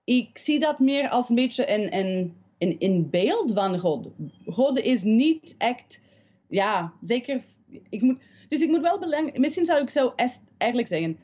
Ik 0.03 0.37
zie 0.37 0.59
dat 0.59 0.79
meer 0.79 1.09
als 1.09 1.29
een 1.29 1.35
beetje 1.35 1.65
in 2.57 3.09
beeld 3.09 3.53
van 3.53 3.79
God. 3.79 4.09
God 4.45 4.79
is 4.79 5.03
niet 5.03 5.55
echt, 5.57 6.01
ja, 6.47 6.93
zeker. 7.03 7.41
Ik 7.89 8.01
moet, 8.01 8.21
dus 8.49 8.61
ik 8.61 8.69
moet 8.69 8.81
wel 8.81 8.99
belangrijk, 8.99 9.37
misschien 9.37 9.65
zou 9.65 9.81
ik 9.81 9.89
zo 9.89 10.13
eigenlijk 10.57 10.87
zeggen. 10.87 11.17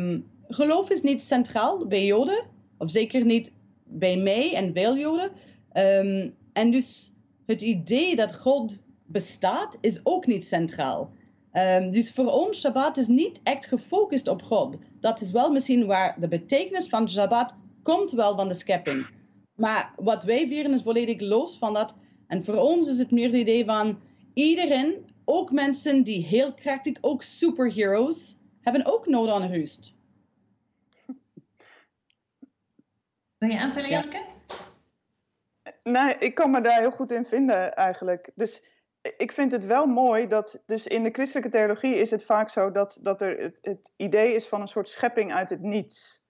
Um, 0.00 0.26
geloof 0.48 0.90
is 0.90 1.02
niet 1.02 1.22
centraal 1.22 1.86
bij 1.86 2.04
Joden, 2.04 2.44
of 2.78 2.90
zeker 2.90 3.24
niet 3.24 3.52
bij 3.84 4.16
mij 4.16 4.54
en 4.54 4.72
veel 4.72 4.96
Joden. 4.96 5.30
Um, 5.72 6.34
en 6.52 6.70
dus 6.70 7.12
het 7.46 7.60
idee 7.60 8.16
dat 8.16 8.38
God 8.38 8.78
bestaat 9.06 9.78
is 9.80 10.00
ook 10.02 10.26
niet 10.26 10.44
centraal. 10.44 11.12
Um, 11.52 11.90
dus 11.90 12.12
voor 12.12 12.26
ons, 12.26 12.60
Shabbat 12.60 12.96
is 12.96 13.06
niet 13.06 13.40
echt 13.42 13.66
gefocust 13.66 14.28
op 14.28 14.42
God. 14.42 14.76
Dat 15.00 15.20
is 15.20 15.30
wel 15.30 15.50
misschien 15.50 15.86
waar 15.86 16.20
de 16.20 16.28
betekenis 16.28 16.88
van 16.88 17.10
Shabbat 17.10 17.54
komt 17.82 18.10
wel 18.10 18.36
van 18.36 18.48
de 18.48 18.54
schepping. 18.54 19.06
Maar 19.54 19.92
wat 19.96 20.24
wij 20.24 20.48
vieren 20.48 20.72
is 20.72 20.82
volledig 20.82 21.20
los 21.20 21.58
van 21.58 21.74
dat. 21.74 21.94
En 22.26 22.44
voor 22.44 22.56
ons 22.56 22.90
is 22.90 22.98
het 22.98 23.10
meer 23.10 23.26
het 23.26 23.34
idee 23.34 23.64
van 23.64 24.00
iedereen, 24.34 25.10
ook 25.24 25.52
mensen 25.52 26.02
die 26.02 26.24
heel 26.24 26.54
krachtig, 26.54 26.96
ook 27.00 27.22
superheroes, 27.22 28.36
hebben 28.60 28.86
ook 28.86 29.06
nood 29.06 29.28
aan 29.28 29.50
rust. 29.50 29.94
Wil 33.38 33.50
je 33.50 33.58
aanvullen, 33.58 33.90
Janneke? 33.90 34.16
Ja. 34.16 34.30
Nee, 35.82 36.16
ik 36.18 36.34
kan 36.34 36.50
me 36.50 36.60
daar 36.60 36.80
heel 36.80 36.90
goed 36.90 37.10
in 37.10 37.24
vinden 37.24 37.74
eigenlijk. 37.74 38.30
Dus 38.34 38.62
ik 39.02 39.32
vind 39.32 39.52
het 39.52 39.66
wel 39.66 39.86
mooi 39.86 40.26
dat, 40.26 40.62
dus 40.66 40.86
in 40.86 41.02
de 41.02 41.10
christelijke 41.10 41.50
theologie 41.50 41.94
is 41.94 42.10
het 42.10 42.24
vaak 42.24 42.48
zo 42.48 42.70
dat, 42.70 42.98
dat 43.00 43.20
er 43.20 43.38
het, 43.38 43.58
het 43.62 43.92
idee 43.96 44.34
is 44.34 44.48
van 44.48 44.60
een 44.60 44.68
soort 44.68 44.88
schepping 44.88 45.34
uit 45.34 45.50
het 45.50 45.60
niets. 45.60 46.22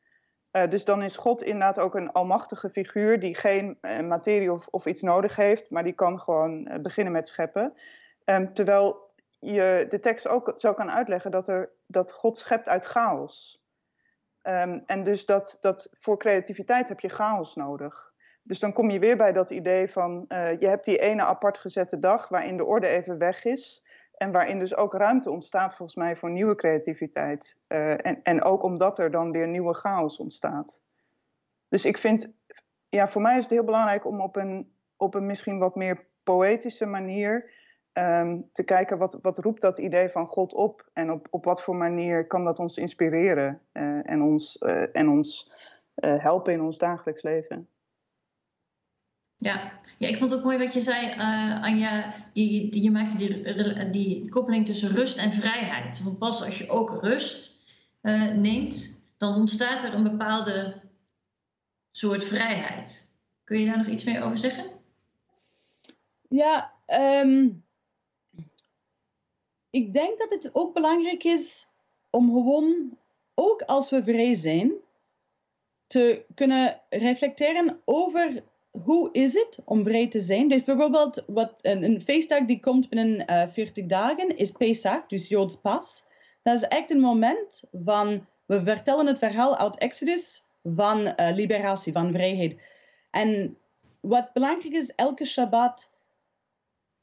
Uh, 0.52 0.68
dus 0.70 0.84
dan 0.84 1.02
is 1.02 1.16
God 1.16 1.42
inderdaad 1.42 1.78
ook 1.78 1.94
een 1.94 2.12
almachtige 2.12 2.70
figuur 2.70 3.20
die 3.20 3.34
geen 3.34 3.78
uh, 3.80 4.00
materie 4.00 4.52
of, 4.70 4.86
iets 4.86 5.02
nodig 5.02 5.36
heeft, 5.36 5.70
maar 5.70 5.84
die 5.84 5.92
kan 5.92 6.20
gewoon 6.20 6.68
uh, 6.68 6.78
beginnen 6.78 7.12
met 7.12 7.28
scheppen. 7.28 7.74
Um, 8.24 8.54
terwijl 8.54 9.10
je 9.38 9.86
de 9.88 10.00
tekst 10.00 10.28
ook 10.28 10.54
zo 10.56 10.74
kan 10.74 10.90
uitleggen 10.90 11.30
dat, 11.30 11.48
er, 11.48 11.70
dat 11.86 12.12
God 12.12 12.38
schept 12.38 12.68
uit 12.68 12.84
chaos. 12.84 13.62
Um, 14.42 14.82
en 14.86 15.02
dus 15.02 15.26
dat, 15.26 15.58
dat 15.60 15.88
voor 15.98 16.18
creativiteit 16.18 16.88
heb 16.88 17.00
je 17.00 17.08
chaos 17.08 17.54
nodig. 17.54 18.11
Dus 18.42 18.58
dan 18.58 18.72
kom 18.72 18.90
je 18.90 18.98
weer 18.98 19.16
bij 19.16 19.32
dat 19.32 19.50
idee 19.50 19.88
van 19.88 20.24
uh, 20.28 20.58
je 20.58 20.66
hebt 20.66 20.84
die 20.84 20.98
ene 20.98 21.22
apart 21.22 21.58
gezette 21.58 21.98
dag 21.98 22.28
waarin 22.28 22.56
de 22.56 22.64
orde 22.64 22.86
even 22.86 23.18
weg 23.18 23.44
is. 23.44 23.86
En 24.16 24.32
waarin 24.32 24.58
dus 24.58 24.76
ook 24.76 24.94
ruimte 24.94 25.30
ontstaat 25.30 25.74
volgens 25.76 25.98
mij 25.98 26.16
voor 26.16 26.30
nieuwe 26.30 26.54
creativiteit. 26.54 27.60
Uh, 27.68 28.06
en, 28.06 28.22
en 28.22 28.42
ook 28.42 28.62
omdat 28.62 28.98
er 28.98 29.10
dan 29.10 29.32
weer 29.32 29.48
nieuwe 29.48 29.74
chaos 29.74 30.18
ontstaat. 30.18 30.84
Dus 31.68 31.84
ik 31.84 31.98
vind, 31.98 32.32
ja, 32.88 33.08
voor 33.08 33.22
mij 33.22 33.36
is 33.36 33.42
het 33.42 33.52
heel 33.52 33.64
belangrijk 33.64 34.06
om 34.06 34.20
op 34.20 34.36
een, 34.36 34.72
op 34.96 35.14
een 35.14 35.26
misschien 35.26 35.58
wat 35.58 35.74
meer 35.74 36.06
poëtische 36.22 36.86
manier 36.86 37.50
um, 37.92 38.48
te 38.52 38.62
kijken 38.64 38.98
wat, 38.98 39.18
wat 39.22 39.38
roept 39.38 39.60
dat 39.60 39.78
idee 39.78 40.08
van 40.08 40.26
God 40.26 40.54
op. 40.54 40.88
En 40.92 41.10
op, 41.10 41.26
op 41.30 41.44
wat 41.44 41.62
voor 41.62 41.76
manier 41.76 42.26
kan 42.26 42.44
dat 42.44 42.58
ons 42.58 42.76
inspireren 42.76 43.60
uh, 43.72 44.10
en 44.10 44.22
ons, 44.22 44.58
en 44.92 45.08
ons 45.08 45.52
helpen 46.00 46.52
in 46.52 46.62
ons 46.62 46.78
dagelijks 46.78 47.22
leven. 47.22 47.68
Ja. 49.42 49.72
ja, 49.98 50.08
ik 50.08 50.16
vond 50.16 50.30
het 50.30 50.38
ook 50.38 50.44
mooi 50.44 50.58
wat 50.58 50.74
je 50.74 50.80
zei, 50.80 51.06
uh, 51.06 51.62
Anja. 51.62 52.14
Die, 52.32 52.70
die, 52.70 52.82
je 52.82 52.90
maakte 52.90 53.16
die, 53.16 53.90
die 53.90 54.30
koppeling 54.30 54.66
tussen 54.66 54.88
rust 54.88 55.18
en 55.18 55.32
vrijheid. 55.32 56.02
Want 56.02 56.18
pas 56.18 56.44
als 56.44 56.58
je 56.58 56.68
ook 56.68 57.02
rust 57.02 57.56
uh, 58.02 58.32
neemt, 58.32 59.00
dan 59.16 59.34
ontstaat 59.34 59.84
er 59.84 59.94
een 59.94 60.02
bepaalde 60.02 60.80
soort 61.90 62.24
vrijheid. 62.24 63.10
Kun 63.44 63.58
je 63.58 63.66
daar 63.66 63.78
nog 63.78 63.86
iets 63.86 64.04
meer 64.04 64.22
over 64.22 64.38
zeggen? 64.38 64.70
Ja, 66.28 66.72
um, 67.24 67.64
ik 69.70 69.92
denk 69.92 70.18
dat 70.18 70.30
het 70.30 70.50
ook 70.52 70.74
belangrijk 70.74 71.24
is 71.24 71.66
om 72.10 72.30
gewoon, 72.32 72.98
ook 73.34 73.62
als 73.62 73.90
we 73.90 74.02
vrij 74.04 74.34
zijn, 74.34 74.72
te 75.86 76.24
kunnen 76.34 76.80
reflecteren 76.88 77.80
over 77.84 78.42
hoe 78.72 79.08
is 79.12 79.32
het 79.32 79.58
om 79.64 79.84
vrij 79.84 80.08
te 80.08 80.20
zijn? 80.20 80.48
Dus 80.48 80.62
bijvoorbeeld 80.62 81.24
wat, 81.26 81.54
een, 81.60 81.82
een 81.82 82.00
feestdag 82.00 82.44
die 82.44 82.60
komt 82.60 82.88
binnen 82.88 83.30
uh, 83.30 83.48
40 83.48 83.86
dagen 83.86 84.36
is 84.36 84.50
Pesach, 84.50 85.06
dus 85.06 85.28
Joods 85.28 85.56
Pas. 85.56 86.04
Dat 86.42 86.54
is 86.54 86.62
echt 86.62 86.90
een 86.90 87.00
moment 87.00 87.64
van, 87.72 88.26
we 88.46 88.62
vertellen 88.62 89.06
het 89.06 89.18
verhaal 89.18 89.56
uit 89.56 89.78
Exodus 89.78 90.42
van 90.62 90.98
uh, 90.98 91.30
liberatie, 91.34 91.92
van 91.92 92.12
vrijheid. 92.12 92.60
En 93.10 93.56
wat 94.00 94.32
belangrijk 94.32 94.74
is, 94.74 94.94
elke 94.94 95.24
Shabbat, 95.24 95.90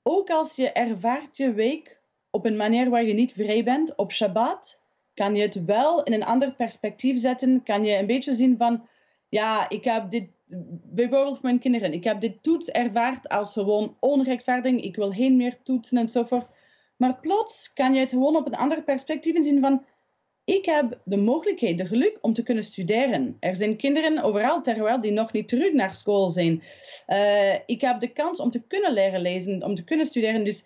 ook 0.04 0.30
als 0.30 0.56
je 0.56 0.72
ervaart 0.72 1.38
je 1.38 1.54
week 1.54 2.00
op 2.30 2.46
een 2.46 2.58
manier 2.58 2.90
waar 2.90 3.04
je 3.04 3.14
niet 3.14 3.34
vrij 3.34 3.64
bent, 3.64 3.96
op 3.96 4.12
Shabbat, 4.12 4.80
kan 5.14 5.36
je 5.36 5.42
het 5.42 5.66
wel 5.66 6.04
in 6.04 6.14
een 6.14 6.26
ander 6.26 6.52
perspectief 6.52 7.20
zetten. 7.20 7.64
Kan 7.64 7.86
je 7.86 7.98
een 7.98 8.06
beetje 8.06 8.34
zien 8.34 8.58
van, 8.58 8.88
ja, 9.30 9.70
ik 9.70 9.84
heb 9.84 10.12
dit 10.12 10.30
bijvoorbeeld 10.84 11.34
voor 11.34 11.46
mijn 11.46 11.60
kinderen. 11.60 11.94
Ik 11.94 12.04
heb 12.04 12.22
dit 12.22 12.44
toets 12.44 12.70
ervaard 12.70 13.30
als 13.30 13.54
gewoon 13.54 13.98
onrechtvaardig. 14.00 14.76
Ik 14.76 14.96
wil 14.96 15.12
geen 15.12 15.38
meer 15.38 15.58
toetsen 15.64 15.98
enzovoort. 15.98 16.48
Maar 16.98 17.20
plots 17.20 17.74
kan 17.74 17.94
je 17.94 18.00
het 18.00 18.10
gewoon 18.10 18.36
op 18.36 18.46
een 18.46 18.56
ander 18.56 18.84
perspectief 18.84 19.44
zien 19.44 19.62
van... 19.62 19.86
Ik 20.44 20.66
heb 20.66 21.00
de 21.04 21.18
mogelijkheid, 21.18 21.78
de 21.78 21.86
geluk 21.86 22.18
om 22.22 22.34
te 22.34 22.44
kunnen 22.44 22.64
studeren. 22.64 23.38
Er 23.40 23.56
zijn 23.56 23.78
kinderen 23.78 24.22
overal 24.22 24.62
ter 24.62 24.84
wereld 24.84 25.02
die 25.02 25.12
nog 25.12 25.32
niet 25.32 25.48
terug 25.48 25.74
naar 25.74 25.94
school 25.94 26.30
zijn. 26.30 26.64
Uh, 27.08 27.54
ik 27.66 27.82
heb 27.82 28.00
de 28.00 28.12
kans 28.12 28.40
om 28.40 28.50
te 28.50 28.62
kunnen 28.68 28.94
leren 28.94 29.22
lezen, 29.22 29.64
om 29.64 29.76
te 29.76 29.84
kunnen 29.84 30.06
studeren. 30.06 30.44
Dus 30.44 30.66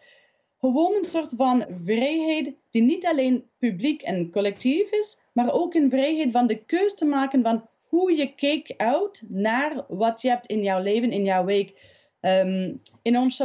gewoon 0.60 0.95
een 0.95 1.06
soort 1.06 1.34
van 1.36 1.65
vrijheid 1.84 2.56
die 2.69 2.82
niet 2.82 3.06
alleen 3.06 3.49
publiek 3.60 4.02
en 4.02 4.32
collectief 4.32 4.91
is, 4.91 5.19
maar 5.34 5.54
ook 5.54 5.73
een 5.73 5.89
vrijheid 5.89 6.32
van 6.32 6.47
de 6.47 6.63
keus 6.65 6.93
te 6.95 7.06
maken 7.06 7.41
van 7.41 7.67
hoe 7.93 8.15
je 8.15 8.36
kijkt 8.36 8.77
uit 8.77 9.23
naar 9.27 9.86
wat 9.88 10.21
je 10.21 10.29
hebt 10.29 10.47
in 10.47 10.63
jouw 10.63 10.82
leven, 10.82 11.12
in 11.12 11.23
jouw 11.23 11.45
week. 11.45 11.73
Um, 12.21 12.82
in 13.01 13.17
ons 13.17 13.36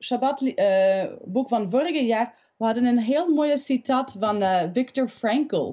Shabbat, 0.00 0.54
boek 1.24 1.48
van 1.48 1.70
vorig 1.70 2.00
jaar, 2.00 2.34
we 2.56 2.64
hadden 2.64 2.84
een 2.84 2.98
heel 2.98 3.28
mooie 3.28 3.56
citaat 3.56 4.14
van 4.18 4.42
uh, 4.42 4.62
Viktor 4.72 5.08
Frankl. 5.08 5.72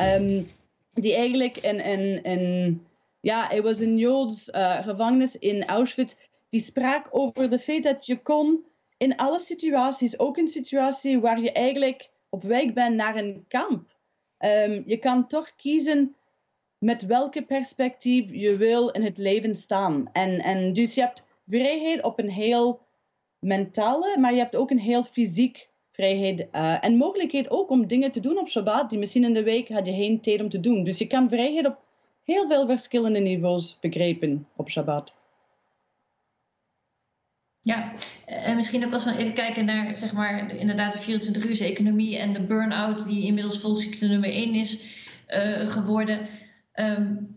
Um, 0.00 0.46
die 0.94 1.14
eigenlijk 1.14 1.56
in, 1.56 1.80
in, 1.80 2.22
in, 2.22 2.86
ja, 3.20 3.46
hij 3.46 3.62
was 3.62 3.78
een 3.78 3.96
Joods 3.96 4.48
uh, 4.48 4.82
gevangenis 4.82 5.38
in 5.38 5.64
Auschwitz. 5.64 6.14
Die 6.48 6.60
sprak 6.60 7.08
over 7.10 7.50
het 7.50 7.62
feit 7.62 7.82
dat 7.82 8.06
je 8.06 8.22
kon 8.22 8.64
in 8.96 9.16
alle 9.16 9.38
situaties, 9.38 10.18
ook 10.18 10.38
in 10.38 10.48
situaties 10.48 11.20
waar 11.20 11.40
je 11.40 11.52
eigenlijk 11.52 12.10
op 12.28 12.42
weg 12.42 12.72
bent 12.72 12.94
naar 12.96 13.16
een 13.16 13.44
kamp, 13.48 13.94
um, 14.38 14.82
je 14.86 14.96
kan 14.96 15.26
toch 15.26 15.54
kiezen 15.56 16.16
met 16.82 17.06
welke 17.06 17.42
perspectief 17.42 18.30
je 18.30 18.56
wil 18.56 18.88
in 18.88 19.02
het 19.02 19.18
leven 19.18 19.56
staan. 19.56 20.08
En, 20.12 20.40
en 20.40 20.72
dus 20.72 20.94
je 20.94 21.00
hebt 21.00 21.22
vrijheid 21.46 22.02
op 22.02 22.18
een 22.18 22.30
heel 22.30 22.80
mentale, 23.38 24.16
maar 24.18 24.32
je 24.32 24.38
hebt 24.38 24.56
ook 24.56 24.70
een 24.70 24.78
heel 24.78 25.04
fysiek 25.04 25.68
vrijheid 25.92 26.46
uh, 26.52 26.84
en 26.84 26.96
mogelijkheid 26.96 27.50
ook 27.50 27.70
om 27.70 27.86
dingen 27.86 28.10
te 28.12 28.20
doen 28.20 28.38
op 28.38 28.48
Shabbat 28.48 28.90
die 28.90 28.98
misschien 28.98 29.24
in 29.24 29.34
de 29.34 29.42
week 29.42 29.68
had 29.68 29.86
je 29.86 29.92
geen 29.92 30.20
tijd 30.20 30.40
om 30.40 30.48
te 30.48 30.60
doen. 30.60 30.84
Dus 30.84 30.98
je 30.98 31.06
kan 31.06 31.28
vrijheid 31.28 31.66
op 31.66 31.78
heel 32.24 32.48
veel 32.48 32.66
verschillende 32.66 33.18
niveaus 33.18 33.78
begrijpen 33.80 34.46
op 34.56 34.70
Shabbat. 34.70 35.14
Ja, 37.60 37.92
en 38.26 38.56
misschien 38.56 38.84
ook 38.84 38.92
als 38.92 39.04
we 39.04 39.16
even 39.16 39.34
kijken 39.34 39.64
naar 39.64 39.96
zeg 39.96 40.12
maar, 40.12 40.48
de, 40.48 40.58
inderdaad 40.58 40.92
de 40.92 40.98
24 40.98 41.44
uur 41.44 41.62
economie 41.70 42.18
en 42.18 42.32
de 42.32 42.42
burn-out 42.42 43.08
die 43.08 43.26
inmiddels 43.26 43.60
volksziekte 43.60 44.06
nummer 44.06 44.30
1 44.30 44.54
is 44.54 45.00
uh, 45.28 45.66
geworden. 45.66 46.18
Um, 46.74 47.36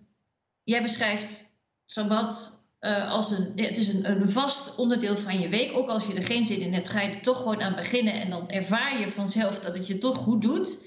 jij 0.63 0.81
beschrijft 0.81 1.43
Sabbat 1.85 2.63
uh, 2.79 3.11
als 3.11 3.31
een, 3.31 3.51
het 3.55 3.77
is 3.77 3.87
een, 3.87 4.09
een 4.09 4.29
vast 4.29 4.75
onderdeel 4.75 5.17
van 5.17 5.39
je 5.39 5.49
week. 5.49 5.77
Ook 5.77 5.89
als 5.89 6.07
je 6.07 6.13
er 6.13 6.23
geen 6.23 6.45
zin 6.45 6.59
in 6.59 6.73
hebt, 6.73 6.89
ga 6.89 7.01
je 7.01 7.09
er 7.09 7.21
toch 7.21 7.37
gewoon 7.37 7.61
aan 7.61 7.75
beginnen. 7.75 8.13
En 8.13 8.29
dan 8.29 8.49
ervaar 8.49 8.99
je 8.99 9.09
vanzelf 9.09 9.59
dat 9.59 9.77
het 9.77 9.87
je 9.87 9.97
toch 9.97 10.17
goed 10.17 10.41
doet. 10.41 10.79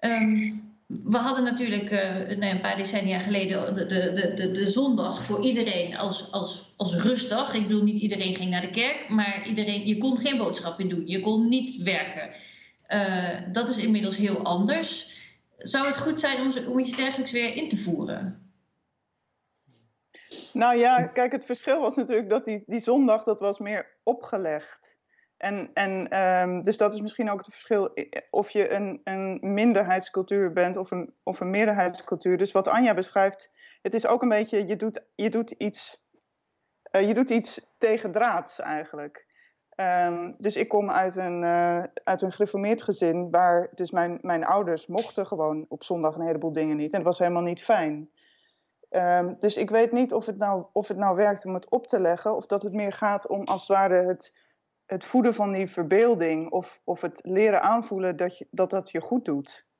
Um, 0.00 0.70
we 0.86 1.16
hadden 1.16 1.44
natuurlijk 1.44 1.90
uh, 1.90 2.28
een 2.28 2.60
paar 2.60 2.76
decennia 2.76 3.18
geleden 3.18 3.74
de, 3.74 3.86
de, 3.86 4.32
de, 4.34 4.50
de, 4.50 4.68
zondag 4.68 5.24
voor 5.24 5.44
iedereen 5.44 5.96
als, 5.96 6.32
als, 6.32 6.72
als 6.76 6.94
rustdag. 6.94 7.54
Ik 7.54 7.66
bedoel, 7.66 7.82
niet 7.82 7.98
iedereen 7.98 8.34
ging 8.34 8.50
naar 8.50 8.60
de 8.60 8.70
kerk, 8.70 9.08
maar 9.08 9.46
iedereen, 9.46 9.86
je 9.86 9.98
kon 9.98 10.16
geen 10.16 10.36
boodschappen 10.36 10.88
doen. 10.88 11.02
Je 11.06 11.20
kon 11.20 11.48
niet 11.48 11.82
werken. 11.82 12.30
Uh, 12.88 13.52
dat 13.52 13.68
is 13.68 13.76
inmiddels 13.76 14.16
heel 14.16 14.38
anders. 14.38 15.10
Zou 15.62 15.86
het 15.86 15.98
goed 15.98 16.20
zijn 16.20 16.40
om, 16.40 16.66
om 16.66 16.78
iets 16.78 16.96
dergelijks 16.96 17.32
weer 17.32 17.56
in 17.56 17.68
te 17.68 17.76
voeren? 17.76 18.52
Nou 20.52 20.78
ja, 20.78 21.06
kijk, 21.06 21.32
het 21.32 21.44
verschil 21.44 21.80
was 21.80 21.96
natuurlijk 21.96 22.28
dat 22.28 22.44
die, 22.44 22.62
die 22.66 22.78
zondag, 22.78 23.24
dat 23.24 23.40
was 23.40 23.58
meer 23.58 23.86
opgelegd. 24.02 25.00
En, 25.36 25.70
en 25.74 26.20
um, 26.20 26.62
dus 26.62 26.76
dat 26.76 26.94
is 26.94 27.00
misschien 27.00 27.30
ook 27.30 27.38
het 27.38 27.54
verschil 27.54 27.94
of 28.30 28.50
je 28.50 28.70
een, 28.70 29.00
een 29.04 29.38
minderheidscultuur 29.40 30.52
bent 30.52 30.76
of 30.76 30.90
een, 30.90 31.14
of 31.22 31.40
een 31.40 31.50
meerderheidscultuur. 31.50 32.38
Dus 32.38 32.52
wat 32.52 32.68
Anja 32.68 32.94
beschrijft, 32.94 33.50
het 33.82 33.94
is 33.94 34.06
ook 34.06 34.22
een 34.22 34.28
beetje, 34.28 34.66
je 34.66 34.76
doet, 34.76 35.04
je 35.14 35.30
doet 35.30 35.50
iets, 35.50 36.04
uh, 36.92 37.08
je 37.08 37.14
doet 37.14 37.30
iets 37.30 37.74
tegendraads 37.78 38.60
eigenlijk. 38.60 39.26
Um, 39.82 40.34
dus 40.38 40.56
ik 40.56 40.68
kom 40.68 40.90
uit 40.90 41.16
een, 41.16 41.42
uh, 41.42 41.82
uit 42.04 42.22
een 42.22 42.32
gereformeerd 42.32 42.82
gezin 42.82 43.30
waar 43.30 43.68
dus 43.74 43.90
mijn, 43.90 44.18
mijn 44.22 44.44
ouders 44.44 44.86
mochten 44.86 45.26
gewoon 45.26 45.66
op 45.68 45.84
zondag 45.84 46.14
een 46.14 46.26
heleboel 46.26 46.52
dingen 46.52 46.76
niet. 46.76 46.92
En 46.92 46.98
dat 46.98 47.06
was 47.06 47.18
helemaal 47.18 47.42
niet 47.42 47.64
fijn. 47.64 48.10
Um, 48.90 49.36
dus 49.40 49.56
ik 49.56 49.70
weet 49.70 49.92
niet 49.92 50.12
of 50.12 50.26
het, 50.26 50.38
nou, 50.38 50.64
of 50.72 50.88
het 50.88 50.96
nou 50.96 51.16
werkt 51.16 51.44
om 51.44 51.54
het 51.54 51.70
op 51.70 51.86
te 51.86 51.98
leggen 51.98 52.36
of 52.36 52.46
dat 52.46 52.62
het 52.62 52.72
meer 52.72 52.92
gaat 52.92 53.26
om 53.26 53.44
als 53.44 53.60
het 53.60 53.76
ware 53.76 54.06
het 54.06 54.32
het 54.92 55.04
voeden 55.04 55.34
van 55.34 55.52
die 55.52 55.70
verbeelding 55.70 56.50
of, 56.50 56.80
of 56.84 57.00
het 57.00 57.20
leren 57.24 57.62
aanvoelen 57.62 58.16
dat, 58.16 58.38
je, 58.38 58.46
dat 58.50 58.70
dat 58.70 58.90
je 58.90 59.00
goed 59.00 59.24
doet. 59.24 59.70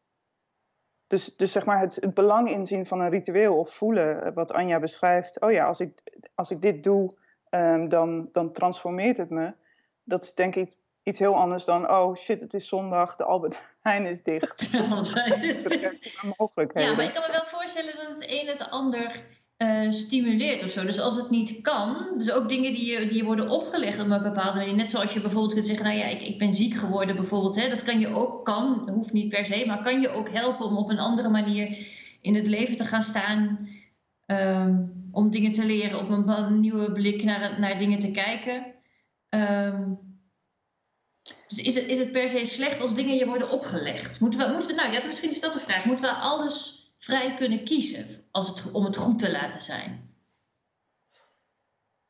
Dus, 1.07 1.37
dus 1.37 1.53
zeg 1.53 1.65
maar 1.65 1.81
het, 1.81 1.95
het 1.95 2.15
belang 2.15 2.51
inzien 2.51 2.87
van 2.87 3.01
een 3.01 3.11
ritueel 3.11 3.59
of 3.59 3.75
voelen, 3.75 4.25
eh, 4.25 4.35
wat 4.35 4.53
Anja 4.53 4.81
beschrijft. 4.81 5.41
Oh 5.41 5.53
ja, 5.53 5.65
als 5.65 5.81
ik, 5.81 6.03
als 6.35 6.51
ik 6.51 6.63
dit 6.63 6.83
doe, 6.83 7.17
um, 7.51 7.89
dan, 7.89 8.29
dan 8.33 8.53
transformeert 8.53 9.17
het 9.17 9.31
me. 9.31 9.55
Dat 10.05 10.23
is 10.23 10.35
denk 10.35 10.55
ik 10.55 10.77
iets 11.03 11.19
heel 11.19 11.37
anders 11.37 11.65
dan, 11.65 11.91
oh 11.91 12.17
shit, 12.17 12.41
het 12.41 12.55
is 12.55 12.69
zondag, 12.69 13.17
de 13.17 13.25
Albert 13.25 13.61
Heijn 13.81 14.07
is 14.07 14.23
dicht. 14.23 14.71
Ja, 16.91 16.95
maar 16.95 17.05
ik 17.05 17.13
kan 17.13 17.23
me 17.27 17.33
wel 17.33 17.45
voorstellen 17.45 17.97
dat 17.97 18.09
het 18.09 18.31
een 18.31 18.47
het 18.47 18.71
ander 18.71 19.25
uh, 19.59 19.91
stimuleert 19.91 20.63
of 20.65 20.71
zo. 20.71 20.85
Dus 20.85 21.01
als 21.01 21.17
het 21.17 21.31
niet 21.31 21.61
kan, 21.61 22.15
dus 22.17 22.33
ook 22.33 22.49
dingen 22.49 22.73
die 22.73 22.93
je, 22.93 23.07
die 23.07 23.17
je 23.17 23.25
worden 23.25 23.51
opgelegd 23.51 24.01
op 24.01 24.11
een 24.11 24.23
bepaalde 24.23 24.59
manier. 24.59 24.75
Net 24.75 24.91
zoals 24.91 25.15
je 25.15 25.21
bijvoorbeeld 25.21 25.53
kunt 25.53 25.67
zeggen, 25.67 25.87
nou 25.87 25.99
ja, 25.99 26.05
ik, 26.05 26.23
ik 26.23 26.39
ben 26.39 26.55
ziek 26.55 26.75
geworden 26.75 27.17
bijvoorbeeld. 27.17 27.61
Hè, 27.61 27.69
dat 27.69 27.83
kan 27.83 28.01
je 28.01 28.09
ook, 28.09 28.45
kan, 28.45 28.91
hoeft 28.91 29.13
niet 29.13 29.29
per 29.29 29.45
se, 29.45 29.67
maar 29.67 29.83
kan 29.83 30.01
je 30.01 30.11
ook 30.11 30.31
helpen 30.31 30.67
om 30.67 30.77
op 30.77 30.91
een 30.91 30.99
andere 30.99 31.29
manier 31.29 31.77
in 32.21 32.35
het 32.35 32.47
leven 32.47 32.77
te 32.77 32.85
gaan 32.85 33.03
staan. 33.03 33.69
Um, 34.27 35.01
om 35.13 35.31
dingen 35.31 35.53
te 35.53 35.67
leren, 35.67 35.99
op 35.99 36.09
een, 36.09 36.61
nieuwe 36.61 36.93
blik 36.93 37.25
naar, 37.25 37.61
naar 37.61 37.79
dingen 37.79 37.99
te 37.99 38.11
kijken. 38.11 38.72
Um, 39.35 40.11
dus 41.47 41.63
is 41.63 41.75
het, 41.75 41.87
is 41.87 41.99
het 41.99 42.13
per 42.13 42.29
se 42.29 42.47
slecht 42.47 42.81
als 42.81 42.95
dingen 42.95 43.15
je 43.15 43.27
worden 43.27 43.51
opgelegd? 43.51 44.21
Moeten 44.21 44.41
we, 44.41 44.53
moeten 44.53 44.71
we, 44.71 44.77
nou 44.77 44.93
ja, 44.93 45.07
misschien 45.07 45.31
is 45.31 45.41
dat 45.41 45.53
de 45.53 45.61
vraag. 45.61 45.85
Moeten 45.85 46.05
we 46.05 46.11
alles 46.11 46.87
vrij 46.99 47.35
kunnen 47.35 47.65
kiezen 47.65 48.07
als 48.31 48.49
het, 48.49 48.73
om 48.73 48.85
het 48.85 48.97
goed 48.97 49.19
te 49.19 49.31
laten 49.31 49.61
zijn? 49.61 50.11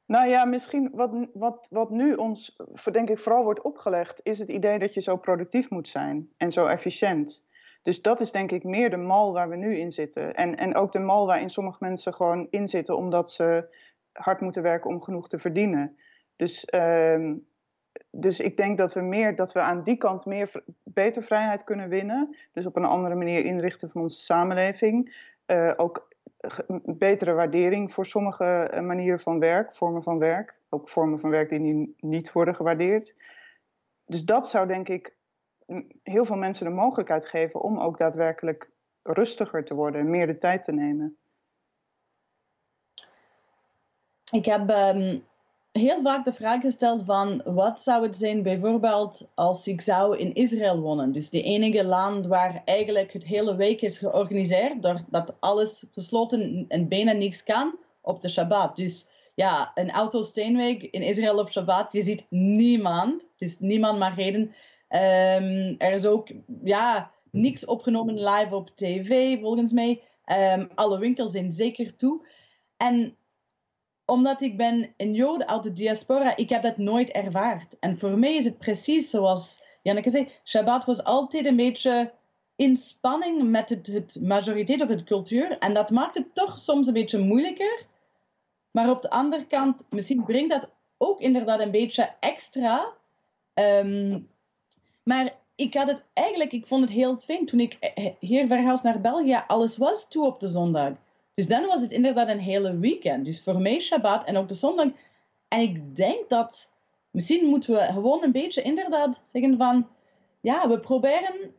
Nou 0.07 0.29
ja, 0.29 0.45
misschien 0.45 0.91
wat, 0.93 1.11
wat, 1.33 1.67
wat 1.71 1.91
nu 1.91 2.15
ons, 2.15 2.57
denk 2.93 3.09
ik, 3.09 3.19
vooral 3.19 3.45
wordt 3.45 3.63
opgelegd, 3.63 4.21
is 4.23 4.39
het 4.39 4.49
idee 4.49 4.79
dat 4.79 4.95
je 4.95 5.01
zo 5.01 5.17
productief 5.17 5.71
moet 5.71 5.89
zijn 5.89 6.29
en 6.37 6.53
zo 6.53 6.67
efficiënt. 6.67 7.47
Dus 7.83 8.03
dat 8.03 8.21
is 8.21 8.31
denk 8.31 8.51
ik 8.51 8.65
meer 8.65 8.91
de 8.91 8.97
mal 8.97 9.33
waar 9.33 9.49
we 9.49 9.57
nu 9.57 9.79
in 9.79 9.91
zitten. 9.91 10.35
En, 10.35 10.57
en 10.57 10.75
ook 10.75 10.93
de 10.93 10.99
mal 10.99 11.27
waarin 11.27 11.51
sommige 11.51 11.79
mensen 11.81 12.15
gewoon 12.15 12.47
in 12.51 12.69
zitten 12.69 12.97
omdat 12.97 13.31
ze 13.31 13.75
hard 14.13 14.41
moeten 14.41 14.63
werken 14.63 14.91
om 14.91 15.03
genoeg 15.03 15.29
te 15.29 15.39
verdienen. 15.39 15.97
Dus 16.43 16.69
uh, 16.75 17.33
dus 18.11 18.41
ik 18.41 18.57
denk 18.57 18.79
dat 18.79 18.93
we, 18.93 19.01
meer, 19.01 19.37
dat 19.37 19.53
we 19.53 19.61
aan 19.61 19.83
die 19.83 19.97
kant 19.97 20.27
meer, 20.27 20.63
beter 20.83 21.23
vrijheid 21.23 21.65
kunnen 21.65 21.89
winnen. 21.89 22.37
Dus 22.53 22.67
op 22.67 22.77
een 22.77 22.85
andere 22.85 23.15
manier 23.15 23.45
inrichten 23.45 23.91
van 23.91 24.01
onze 24.01 24.21
samenleving. 24.21 25.15
Uh, 25.47 25.73
ook 25.77 26.09
betere 26.85 27.33
waardering 27.33 27.93
voor 27.93 28.07
sommige 28.07 28.45
eh, 28.45 28.83
manieren 28.83 29.21
van 29.21 29.39
werk, 29.39 29.73
vormen 29.73 30.03
van 30.03 30.19
werk. 30.19 30.61
Ook 30.69 30.89
vormen 30.89 31.21
van 31.21 31.31
werk 31.31 31.49
die 31.49 31.95
niet 31.99 32.33
worden 32.33 32.55
gewaardeerd. 32.55 33.15
Dus 34.07 34.25
dat 34.25 34.49
zou 34.49 34.67
denk 34.67 34.89
ik 34.89 35.15
heel 36.03 36.25
veel 36.25 36.37
mensen 36.37 36.67
de 36.67 36.73
mogelijkheid 36.73 37.27
geven 37.27 37.61
om 37.61 37.79
ook 37.79 37.99
daadwerkelijk 37.99 38.71
rustiger 39.03 39.65
te 39.65 39.75
worden, 39.75 40.11
meer 40.11 40.27
de 40.27 40.37
tijd 40.37 40.63
te 40.63 40.73
nemen. 40.73 41.17
Ik 44.31 44.45
heb 44.45 44.71
um, 44.71 45.25
heel 45.73 46.03
vaak 46.03 46.25
de 46.25 46.33
vraag 46.33 46.61
gesteld 46.61 47.05
van 47.05 47.43
wat 47.45 47.83
zou 47.83 48.03
het 48.03 48.17
zijn 48.17 48.43
bijvoorbeeld 48.43 49.29
als 49.35 49.67
ik 49.67 49.81
zou 49.81 50.19
in 50.19 50.35
Israël 50.35 50.81
wonen. 50.81 51.13
Dus 51.13 51.31
de 51.31 51.43
enige 51.43 51.85
land 51.85 52.27
waar 52.27 52.63
eigenlijk 52.65 53.13
het 53.13 53.25
hele 53.25 53.57
week 53.57 53.83
is 53.83 53.99
georganiseerd, 53.99 54.83
dat 55.11 55.35
alles 55.41 55.85
gesloten 55.93 56.65
en 56.69 56.89
bijna 56.89 57.13
niks 57.13 57.43
kan 57.43 57.75
op 58.01 58.21
de 58.21 58.29
Shabbat. 58.29 58.77
Dus 58.77 59.09
ja, 59.35 59.73
een 59.75 59.91
autosteenweg 59.91 60.91
in 60.91 61.03
Israël 61.03 61.39
op 61.39 61.51
Shabbat, 61.51 61.93
je 61.93 62.03
ziet 62.03 62.27
niemand. 62.29 63.27
Dus 63.37 63.59
niemand 63.59 63.99
mag 63.99 64.17
reden. 64.17 64.43
Um, 64.89 65.75
er 65.79 65.93
is 65.93 66.07
ook 66.07 66.29
ja, 66.65 67.11
niks 67.31 67.65
opgenomen 67.65 68.15
live 68.15 68.55
op 68.55 68.71
tv 68.75 69.41
volgens 69.41 69.73
mij. 69.73 70.03
Um, 70.57 70.71
alle 70.75 70.99
winkels 70.99 71.31
zijn 71.31 71.53
zeker 71.53 71.97
toe. 71.97 72.27
En 72.77 73.17
omdat 74.13 74.41
ik 74.41 74.57
ben 74.57 74.95
een 74.97 75.15
Jood 75.15 75.47
uit 75.47 75.63
de 75.63 75.73
diaspora, 75.73 76.37
ik 76.37 76.49
heb 76.49 76.63
dat 76.63 76.77
nooit 76.77 77.11
ervaard. 77.11 77.79
En 77.79 77.99
voor 77.99 78.19
mij 78.19 78.35
is 78.35 78.45
het 78.45 78.59
precies 78.59 79.11
zoals 79.11 79.65
Janneke 79.83 80.11
zei, 80.11 80.29
Shabbat 80.45 80.85
was 80.85 81.05
altijd 81.05 81.47
een 81.47 81.57
beetje 81.57 82.13
in 82.57 82.77
spanning 82.77 83.51
met 83.51 83.69
het, 83.69 84.19
majoriteit 84.21 84.83
of 84.83 84.89
het 84.89 85.05
cultuur. 85.05 85.59
En 85.59 85.75
dat 85.75 85.91
maakt 85.91 86.15
het 86.15 86.35
toch 86.35 86.59
soms 86.59 86.87
een 86.87 86.93
beetje 86.93 87.19
moeilijker. 87.19 87.87
Maar 88.71 88.91
op 88.91 89.03
de 89.03 89.11
andere 89.11 89.47
kant, 89.47 89.85
misschien 89.91 90.25
brengt 90.25 90.51
dat 90.51 90.71
ook 90.99 91.21
inderdaad 91.21 91.61
een 91.61 91.71
beetje 91.71 92.15
extra. 92.21 92.93
Um, 93.55 94.29
maar 95.03 95.35
ik 95.55 95.75
had 95.75 95.87
het 95.87 96.05
eigenlijk, 96.13 96.53
ik 96.53 96.67
vond 96.67 96.83
het 96.83 96.91
heel 96.91 97.17
fijn 97.17 97.47
toen 97.47 97.61
ik 97.61 97.93
hier 98.21 98.47
verhuisde 98.47 98.89
naar 98.89 99.01
België. 99.01 99.45
Alles 99.47 99.77
was 99.77 100.09
toe 100.09 100.27
op 100.27 100.41
de 100.41 100.49
zondag. 100.49 100.93
Dus 101.35 101.49
dan 101.49 101.67
was 101.67 101.81
het 101.81 101.93
inderdaad 101.93 102.29
een 102.29 102.39
hele 102.39 102.79
weekend. 102.79 103.25
Dus 103.25 103.43
voor 103.43 103.61
mij 103.61 103.81
Shabbat 103.81 104.25
en 104.25 104.37
ook 104.37 104.49
de 104.49 104.55
zondag. 104.55 104.89
En 105.49 105.61
ik 105.61 105.97
denk 105.97 106.29
dat 106.29 106.73
misschien 107.11 107.47
moeten 107.47 107.75
we 107.75 107.81
gewoon 107.81 108.23
een 108.25 108.33
beetje 108.33 108.63
inderdaad 108.63 109.21
zeggen 109.25 109.57
van... 109.57 109.89
Ja, 110.41 110.69
we 110.69 110.81
proberen 110.81 111.55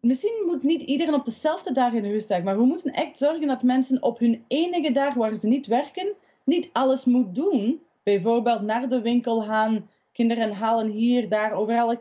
misschien 0.00 0.42
moet 0.46 0.62
niet 0.62 0.82
iedereen 0.82 1.14
op 1.14 1.24
dezelfde 1.24 1.72
dag 1.72 1.92
in 1.92 2.10
rustdag, 2.10 2.42
maar 2.42 2.58
we 2.58 2.64
moeten 2.64 2.92
echt 2.92 3.18
zorgen 3.18 3.46
dat 3.46 3.62
mensen 3.62 4.02
op 4.02 4.18
hun 4.18 4.44
enige 4.48 4.92
dag 4.92 5.14
waar 5.14 5.34
ze 5.34 5.48
niet 5.48 5.66
werken, 5.66 6.12
niet 6.44 6.70
alles 6.72 7.04
moet 7.04 7.34
doen. 7.34 7.80
Bijvoorbeeld 8.02 8.60
naar 8.60 8.88
de 8.88 9.00
winkel 9.00 9.42
gaan, 9.42 9.90
kinderen 10.12 10.52
halen 10.52 10.90
hier, 10.90 11.28
daar, 11.28 11.52
overal. 11.52 11.96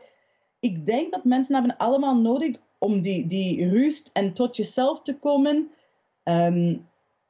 Ik 0.59 0.85
denk 0.85 1.11
dat 1.11 1.23
mensen 1.23 1.55
hebben 1.55 1.77
allemaal 1.77 2.15
nodig 2.15 2.55
om 2.77 3.01
die, 3.01 3.27
die 3.27 3.69
rust 3.69 4.09
en 4.13 4.33
tot 4.33 4.55
jezelf 4.55 5.01
te 5.01 5.15
komen. 5.15 5.71
Ehm, 6.23 6.75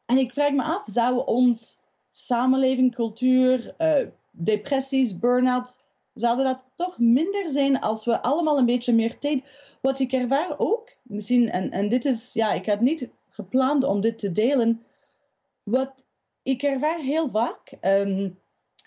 en 0.10 0.18
ik 0.18 0.34
vraag 0.34 0.52
me 0.52 0.64
af, 0.64 0.82
zou 0.86 1.26
ons 1.26 1.84
samenleving, 2.10 2.96
cultuur, 2.96 3.76
uh, 3.78 4.08
depressies, 4.32 5.20
burn-outs, 5.20 5.80
zouden 6.14 6.46
dat 6.46 6.64
toch 6.76 7.00
minder 7.00 7.50
zijn 7.50 7.80
als 7.80 8.06
we 8.06 8.22
allemaal 8.22 8.58
een 8.58 8.66
beetje 8.66 8.94
meer 8.94 9.18
tijd. 9.20 9.44
Wat 9.82 10.00
ik 10.00 10.12
ervaar 10.14 10.56
ook, 10.58 10.96
misschien, 11.02 11.50
en, 11.50 11.72
en 11.72 11.90
dit 11.90 12.06
is, 12.06 12.34
ja, 12.34 12.52
ik 12.54 12.66
had 12.66 12.82
niet 12.82 13.10
gepland 13.30 13.84
om 13.84 14.02
dit 14.02 14.20
te 14.20 14.32
delen. 14.32 14.84
Wat 15.64 16.06
ik 16.44 16.64
ervaar 16.64 17.00
heel 17.00 17.30
vaak, 17.30 17.72
um, 17.82 18.40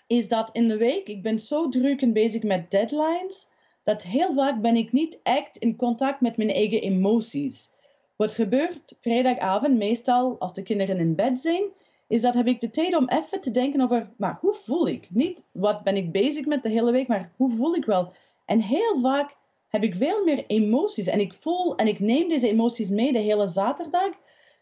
is 0.07 0.27
dat 0.27 0.49
in 0.53 0.67
de 0.67 0.77
week, 0.77 1.07
ik 1.07 1.21
ben 1.21 1.39
zo 1.39 1.69
druk 1.69 2.01
en 2.01 2.13
bezig 2.13 2.43
met 2.43 2.71
deadlines, 2.71 3.49
dat 3.83 4.03
heel 4.03 4.33
vaak 4.33 4.61
ben 4.61 4.75
ik 4.75 4.91
niet 4.91 5.19
echt 5.23 5.57
in 5.57 5.75
contact 5.75 6.21
met 6.21 6.37
mijn 6.37 6.49
eigen 6.49 6.81
emoties. 6.81 7.71
Wat 8.15 8.33
gebeurt 8.33 8.95
vrijdagavond, 9.01 9.77
meestal 9.77 10.35
als 10.39 10.53
de 10.53 10.63
kinderen 10.63 10.97
in 10.97 11.15
bed 11.15 11.39
zijn, 11.39 11.63
is 12.07 12.21
dat 12.21 12.33
heb 12.33 12.47
ik 12.47 12.59
de 12.59 12.69
tijd 12.69 12.95
om 12.95 13.07
even 13.07 13.41
te 13.41 13.51
denken 13.51 13.81
over, 13.81 14.09
maar 14.17 14.37
hoe 14.41 14.53
voel 14.53 14.87
ik? 14.87 15.07
Niet 15.09 15.43
wat 15.53 15.83
ben 15.83 15.95
ik 15.95 16.11
bezig 16.11 16.45
met 16.45 16.63
de 16.63 16.69
hele 16.69 16.91
week, 16.91 17.07
maar 17.07 17.31
hoe 17.35 17.49
voel 17.49 17.75
ik 17.75 17.85
wel? 17.85 18.11
En 18.45 18.61
heel 18.61 18.99
vaak 18.99 19.35
heb 19.67 19.83
ik 19.83 19.95
veel 19.95 20.23
meer 20.23 20.43
emoties 20.47 21.07
en 21.07 21.19
ik 21.19 21.33
voel 21.33 21.75
en 21.75 21.87
ik 21.87 21.99
neem 21.99 22.29
deze 22.29 22.47
emoties 22.47 22.89
mee 22.89 23.13
de 23.13 23.19
hele 23.19 23.47
zaterdag. 23.47 24.11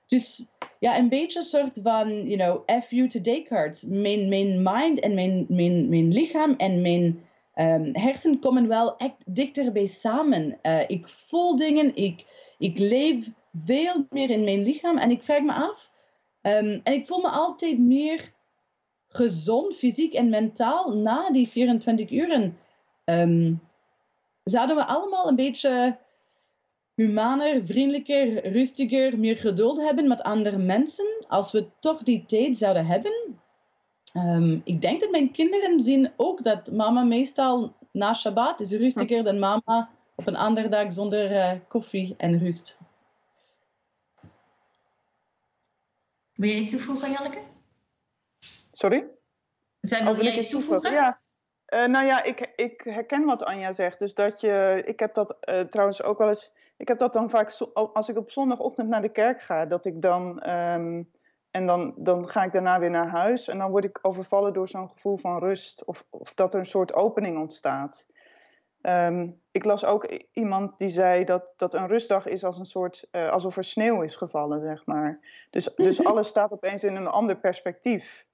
Dus 0.08 0.48
ja, 0.80 0.98
een 0.98 1.10
beetje 1.10 1.40
een 1.40 1.46
soort 1.46 1.80
van, 1.84 2.28
you 2.28 2.38
know, 2.38 2.82
FU 2.84 3.08
to 3.08 3.22
Descartes. 3.22 3.84
Mijn, 3.84 4.30
mijn 4.30 4.62
mind 4.64 5.00
en 5.00 5.14
mijn, 5.14 5.46
mijn, 5.50 5.90
mijn 5.90 6.08
lichaam 6.08 6.54
en 6.58 6.82
mijn 6.82 7.24
ehm, 7.54 7.90
hersenen 7.94 8.40
komen 8.40 8.68
wel 8.68 8.98
echt 8.98 9.16
dichterbij 9.26 9.86
samen. 9.86 10.58
Uh, 10.64 10.80
ik 10.88 11.08
voel 11.08 11.56
dingen, 11.56 11.96
ik, 11.96 12.26
ik 12.58 12.80
leef 12.80 13.30
veel 13.66 14.06
meer 14.10 14.30
in 14.30 14.44
mijn 14.44 14.64
lichaam 14.64 14.98
en 14.98 15.12
ik 15.12 15.24
vraag 15.24 15.42
me 15.42 15.54
af, 15.54 15.92
Um, 16.42 16.82
en 16.84 16.94
ik 16.94 17.08
voel 17.08 17.22
me 17.22 17.30
altijd 17.30 17.80
meer 17.80 18.34
gezond, 19.08 19.76
fysiek 19.76 20.14
en 20.14 20.30
mentaal 20.30 20.92
na 20.98 21.30
die 21.32 21.48
24 21.48 22.12
uren. 22.12 22.58
Um, 23.06 23.62
zouden 24.44 24.76
we 24.76 24.86
allemaal 24.86 25.28
een 25.28 25.36
beetje 25.36 25.98
humaner, 26.96 27.66
vriendelijker, 27.66 28.52
rustiger, 28.52 29.20
meer 29.20 29.38
geduld 29.38 29.78
hebben 29.78 30.08
met 30.08 30.22
andere 30.22 30.58
mensen 30.58 31.26
als 31.28 31.52
we 31.52 31.68
toch 31.80 32.04
die 32.04 32.26
tijd 32.26 32.58
zouden 32.58 32.86
hebben? 32.86 33.14
Um, 34.18 34.62
ik 34.64 34.82
denk 34.82 35.00
dat 35.00 35.12
mijn 35.12 35.32
kinderen 35.32 35.80
zien 35.80 36.12
ook 36.16 36.44
dat 36.44 36.72
mama 36.72 37.04
meestal 37.04 37.76
na 37.92 38.14
Shabbat 38.14 38.60
is 38.60 38.72
rustiger 38.72 39.24
dan 39.24 39.40
mama 39.40 39.90
op 40.16 40.28
een 40.28 40.36
andere 40.36 40.68
dag 40.68 40.94
zonder 40.94 41.32
uh, 41.32 41.52
koffie 41.68 42.14
en 42.18 42.40
rust. 42.40 42.78
Wil 46.42 46.50
je 46.50 46.56
iets 46.56 46.70
toevoegen, 46.70 47.12
Janneke? 47.12 47.40
Sorry? 48.72 49.08
Zijn, 49.82 50.06
wil 50.06 50.24
jij 50.24 50.38
iets 50.38 50.50
toevoegen? 50.50 50.94
Ja. 50.94 51.20
Uh, 51.74 51.86
nou 51.86 52.06
ja, 52.06 52.24
ik, 52.24 52.52
ik 52.56 52.82
herken 52.84 53.26
wat 53.26 53.44
Anja 53.44 53.72
zegt. 53.72 54.00
Dus 54.00 54.14
dat 54.14 54.42
je, 54.42 54.82
ik 54.86 55.00
heb 55.00 55.14
dat 55.14 55.38
uh, 55.50 55.60
trouwens 55.60 56.04
ook 56.04 56.18
wel 56.18 56.28
eens, 56.28 56.54
ik 56.78 56.88
heb 56.88 56.98
dat 56.98 57.14
dan 57.14 57.30
vaak 57.30 57.58
als 57.74 58.10
ik 58.10 58.18
op 58.18 58.32
zondagochtend 58.32 58.90
naar 58.90 59.02
de 59.02 59.12
kerk 59.12 59.42
ga, 59.42 59.66
dat 59.66 59.86
ik 59.86 60.02
dan, 60.02 60.50
um, 60.50 61.12
en 61.52 61.66
dan, 61.66 61.94
dan 61.98 62.30
ga 62.30 62.44
ik 62.44 62.52
daarna 62.52 62.80
weer 62.80 62.90
naar 62.90 63.10
huis 63.10 63.48
en 63.48 63.58
dan 63.58 63.72
word 63.72 63.86
ik 63.86 64.00
overvallen 64.02 64.54
door 64.54 64.70
zo'n 64.70 64.90
gevoel 64.90 65.18
van 65.18 65.40
rust 65.40 65.86
of, 65.86 66.06
of 66.10 66.34
dat 66.34 66.54
er 66.54 66.60
een 66.60 66.66
soort 66.66 66.94
opening 66.94 67.38
ontstaat. 67.38 68.08
Um, 68.82 69.42
ik 69.52 69.66
las 69.66 69.86
ook 69.86 70.20
iemand 70.34 70.78
die 70.78 70.90
zei 70.90 71.24
dat, 71.24 71.54
dat 71.58 71.74
een 71.74 71.88
rustdag 71.88 72.26
is 72.26 72.44
als 72.44 72.60
een 72.60 72.66
soort, 72.66 73.08
uh, 73.12 73.30
alsof 73.30 73.58
er 73.58 73.64
sneeuw 73.64 74.02
is 74.02 74.16
gevallen, 74.16 74.62
zeg 74.62 74.86
maar. 74.86 75.20
Dus, 75.50 75.76
dus 75.76 76.04
alles 76.06 76.28
staat 76.28 76.52
opeens 76.52 76.84
in 76.84 76.96
een 76.96 77.08
ander 77.08 77.38
perspectief. 77.38 78.26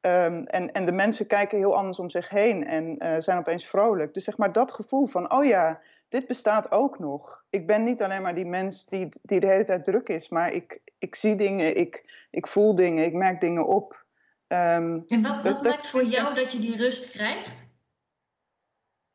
Um, 0.00 0.44
en, 0.44 0.72
en 0.72 0.84
de 0.84 0.92
mensen 0.92 1.26
kijken 1.26 1.58
heel 1.58 1.76
anders 1.76 1.98
om 1.98 2.10
zich 2.10 2.28
heen 2.28 2.66
en 2.66 2.96
uh, 2.98 3.16
zijn 3.18 3.38
opeens 3.38 3.66
vrolijk. 3.66 4.14
Dus 4.14 4.24
zeg 4.24 4.36
maar 4.36 4.52
dat 4.52 4.72
gevoel 4.72 5.06
van, 5.06 5.32
oh 5.32 5.44
ja, 5.44 5.80
dit 6.08 6.26
bestaat 6.26 6.70
ook 6.70 6.98
nog. 6.98 7.44
Ik 7.50 7.66
ben 7.66 7.82
niet 7.82 8.02
alleen 8.02 8.22
maar 8.22 8.34
die 8.34 8.46
mens 8.46 8.86
die, 8.86 9.08
die 9.22 9.40
de 9.40 9.46
hele 9.46 9.64
tijd 9.64 9.84
druk 9.84 10.08
is, 10.08 10.28
maar 10.28 10.52
ik, 10.52 10.80
ik 10.98 11.14
zie 11.14 11.34
dingen, 11.34 11.76
ik, 11.76 12.26
ik 12.30 12.46
voel 12.46 12.74
dingen, 12.74 13.04
ik 13.04 13.12
merk 13.12 13.40
dingen 13.40 13.66
op. 13.66 14.04
Um, 14.48 15.02
en 15.06 15.22
wat, 15.22 15.34
wat 15.34 15.42
dat, 15.42 15.62
maakt 15.62 15.86
voor 15.86 16.04
jou 16.04 16.34
dat 16.34 16.52
je 16.52 16.58
die 16.58 16.76
rust 16.76 17.10
krijgt? 17.10 17.65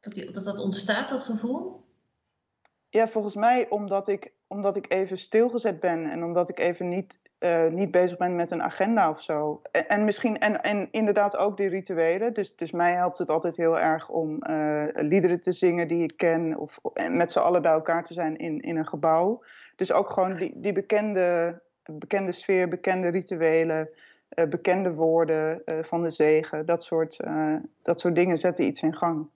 Dat, 0.02 0.14
die, 0.14 0.32
dat 0.32 0.44
dat 0.44 0.60
ontstaat, 0.60 1.10
dat 1.10 1.24
gevoel? 1.24 1.86
Ja, 2.90 3.08
volgens 3.08 3.36
mij 3.36 3.70
omdat 3.70 4.08
ik, 4.08 4.32
omdat 4.48 4.76
ik 4.76 4.92
even 4.92 5.18
stilgezet 5.18 5.80
ben 5.80 6.12
en 6.12 6.24
omdat 6.24 6.50
ik 6.50 6.60
even 6.60 6.88
niet, 6.88 7.20
uh, 7.40 7.68
niet 7.68 7.92
bezig 7.92 8.18
ben 8.18 8.36
met 8.36 8.52
een 8.52 8.62
agenda 8.62 9.10
of 9.10 9.22
zo. 9.22 9.62
En, 9.72 9.88
en, 9.88 10.06
misschien, 10.06 10.40
en, 10.40 10.64
en 10.64 10.88
inderdaad 10.92 11.38
ook 11.38 11.58
die 11.58 11.68
rituelen. 11.68 12.34
Dus, 12.34 12.56
dus 12.56 12.72
mij 12.72 12.94
helpt 12.94 13.18
het 13.18 13.30
altijd 13.30 13.56
heel 13.56 13.80
erg 13.80 14.10
om 14.10 14.38
uh, 14.50 14.86
liederen 14.94 15.42
te 15.42 15.52
zingen 15.52 15.88
die 15.88 16.04
ik 16.04 16.18
ken 16.18 16.58
of 16.58 16.80
met 17.10 17.32
z'n 17.32 17.40
allen 17.40 17.62
bij 17.62 17.72
elkaar 17.72 18.04
te 18.04 18.14
zijn 18.14 18.38
in, 18.38 18.60
in 18.60 18.78
een 18.78 18.88
gebouw. 18.88 19.44
Dus 19.76 19.92
ook 19.92 20.10
gewoon 20.10 20.36
die, 20.36 20.54
die 20.56 20.74
bekende, 20.74 21.62
bekende 21.84 22.32
sfeer, 22.32 22.68
bekende 22.68 23.08
rituelen. 23.08 23.94
Uh, 24.36 24.46
bekende 24.46 24.94
woorden 24.94 25.62
van 25.82 26.02
de 26.02 26.10
zegen, 26.10 26.66
dat 26.66 26.84
soort, 26.84 27.20
dat 27.82 28.00
soort 28.00 28.16
dingen 28.16 28.38
zetten 28.38 28.66
iets 28.66 28.82
in 28.82 28.96
gang. 28.96 29.30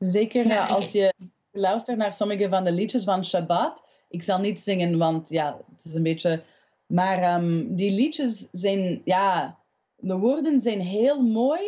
Zeker 0.00 0.46
ja, 0.46 0.66
als 0.66 0.92
je 0.92 1.14
luistert 1.52 1.96
naar 1.96 2.12
sommige 2.12 2.48
van 2.48 2.64
de 2.64 2.72
liedjes 2.72 3.04
van 3.04 3.24
Shabbat. 3.24 3.84
Ik 4.08 4.22
zal 4.22 4.38
niet 4.38 4.60
zingen, 4.60 4.98
want 4.98 5.28
ja, 5.28 5.60
het 5.72 5.84
is 5.84 5.94
een 5.94 6.02
beetje. 6.02 6.42
Maar 6.86 7.40
um, 7.40 7.74
die 7.74 7.90
liedjes 7.90 8.48
zijn, 8.52 9.02
ja, 9.04 9.58
de 9.96 10.16
woorden 10.16 10.60
zijn 10.60 10.80
heel 10.80 11.22
mooi. 11.22 11.60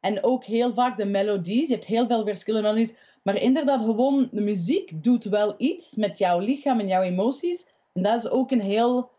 En 0.00 0.24
ook 0.24 0.44
heel 0.44 0.74
vaak 0.74 0.96
de 0.96 1.04
melodies. 1.04 1.68
Je 1.68 1.74
hebt 1.74 1.86
heel 1.86 2.06
veel 2.06 2.24
verschillende 2.24 2.68
melodies. 2.68 2.94
Maar 3.22 3.36
inderdaad, 3.36 3.80
gewoon 3.80 4.28
de 4.32 4.42
muziek 4.42 5.02
doet 5.02 5.24
wel 5.24 5.54
iets 5.58 5.96
met 5.96 6.18
jouw 6.18 6.38
lichaam 6.38 6.80
en 6.80 6.86
jouw 6.86 7.02
emoties. 7.02 7.68
En 7.92 8.02
dat 8.02 8.24
is 8.24 8.30
ook 8.30 8.50
een 8.50 8.60
heel, 8.60 9.10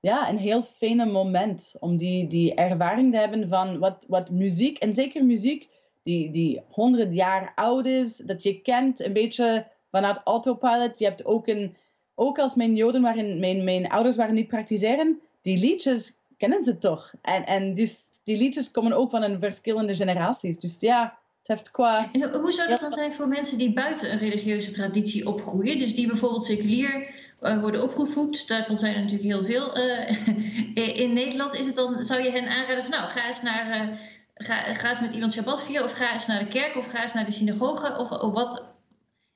ja, 0.00 0.28
een 0.28 0.38
heel 0.38 0.62
fijne 0.62 1.06
moment 1.06 1.74
om 1.78 1.96
die, 1.96 2.26
die 2.26 2.54
ervaring 2.54 3.12
te 3.12 3.18
hebben 3.18 3.48
van 3.48 3.78
wat, 3.78 4.04
wat 4.08 4.30
muziek, 4.30 4.78
en 4.78 4.94
zeker 4.94 5.24
muziek 5.24 5.68
die, 6.10 6.30
die 6.30 6.62
100 6.68 7.14
jaar 7.14 7.52
oud 7.54 7.86
is, 7.86 8.16
dat 8.16 8.42
je 8.42 8.60
kent 8.60 9.04
een 9.04 9.12
beetje 9.12 9.66
vanuit 9.90 10.20
autopilot. 10.24 10.98
Je 10.98 11.04
hebt 11.04 11.24
ook 11.24 11.46
een, 11.46 11.76
ook 12.14 12.38
als 12.38 12.54
mijn 12.54 12.74
Joden 12.74 13.02
waren, 13.02 13.38
mijn, 13.38 13.64
mijn 13.64 13.88
ouders 13.88 14.16
waren 14.16 14.34
niet 14.34 14.48
praktiseren, 14.48 15.20
die 15.42 15.58
liedjes 15.58 16.12
kennen 16.36 16.62
ze 16.62 16.78
toch. 16.78 17.12
En, 17.22 17.46
en 17.46 17.74
dus 17.74 18.08
die 18.24 18.36
liedjes 18.36 18.70
komen 18.70 18.92
ook 18.92 19.10
van 19.10 19.22
een 19.22 19.40
verschillende 19.40 19.94
generaties. 19.94 20.58
Dus 20.58 20.80
ja, 20.80 21.18
het 21.38 21.48
heeft 21.48 21.70
qua. 21.70 22.08
En 22.12 22.40
hoe 22.40 22.52
zou 22.52 22.68
dat 22.68 22.80
dan 22.80 22.90
zijn 22.90 23.12
voor 23.12 23.28
mensen 23.28 23.58
die 23.58 23.72
buiten 23.72 24.12
een 24.12 24.18
religieuze 24.18 24.70
traditie 24.70 25.28
opgroeien? 25.28 25.78
Dus 25.78 25.94
die 25.94 26.06
bijvoorbeeld 26.06 26.44
seculier 26.44 27.14
uh, 27.40 27.60
worden 27.60 27.82
opgevoed. 27.82 28.48
Daarvan 28.48 28.78
zijn 28.78 28.94
er 28.94 29.00
natuurlijk 29.00 29.28
heel 29.28 29.44
veel 29.44 29.78
uh, 29.78 30.96
in 31.04 31.12
Nederland. 31.12 31.54
Is 31.54 31.66
het 31.66 31.76
dan, 31.76 32.02
zou 32.04 32.22
je 32.22 32.30
hen 32.30 32.48
aanraden 32.48 32.84
van 32.84 32.90
nou, 32.90 33.10
ga 33.10 33.26
eens 33.26 33.42
naar 33.42 33.90
uh, 33.90 33.96
Ga, 34.42 34.74
ga 34.74 34.88
eens 34.88 35.00
met 35.00 35.14
iemand 35.14 35.32
Shabbat 35.32 35.62
vieren, 35.62 35.84
of 35.84 35.92
ga 35.92 36.12
eens 36.12 36.26
naar 36.26 36.38
de 36.38 36.48
kerk, 36.48 36.76
of 36.76 36.86
ga 36.86 37.02
eens 37.02 37.12
naar 37.12 37.24
de 37.24 37.32
synagoge. 37.32 37.96
Of, 37.98 38.10
of 38.10 38.32
wat 38.32 38.74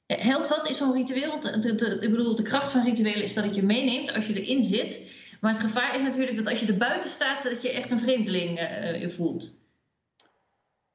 helpt 0.07 0.49
dat? 0.49 0.69
Is 0.69 0.77
zo'n 0.77 0.93
ritueel? 0.93 1.41
De, 1.41 1.99
ik 2.01 2.11
bedoel, 2.11 2.37
de 2.37 2.43
kracht 2.43 2.73
van 2.73 2.85
rituelen 2.85 3.23
is 3.23 3.35
dat 3.35 3.45
het 3.45 3.55
je 3.55 3.63
meeneemt 3.63 4.15
als 4.15 4.27
je 4.27 4.43
erin 4.43 4.63
zit. 4.63 5.23
Maar 5.41 5.53
het 5.53 5.63
gevaar 5.63 5.95
is 5.95 6.03
natuurlijk 6.03 6.37
dat 6.37 6.47
als 6.47 6.61
je 6.61 6.67
er 6.67 6.77
buiten 6.77 7.11
staat, 7.11 7.43
dat 7.43 7.63
je 7.63 7.71
echt 7.71 7.91
een 7.91 7.99
vreemdeling 7.99 8.61
uh, 8.61 9.09
voelt. 9.09 9.55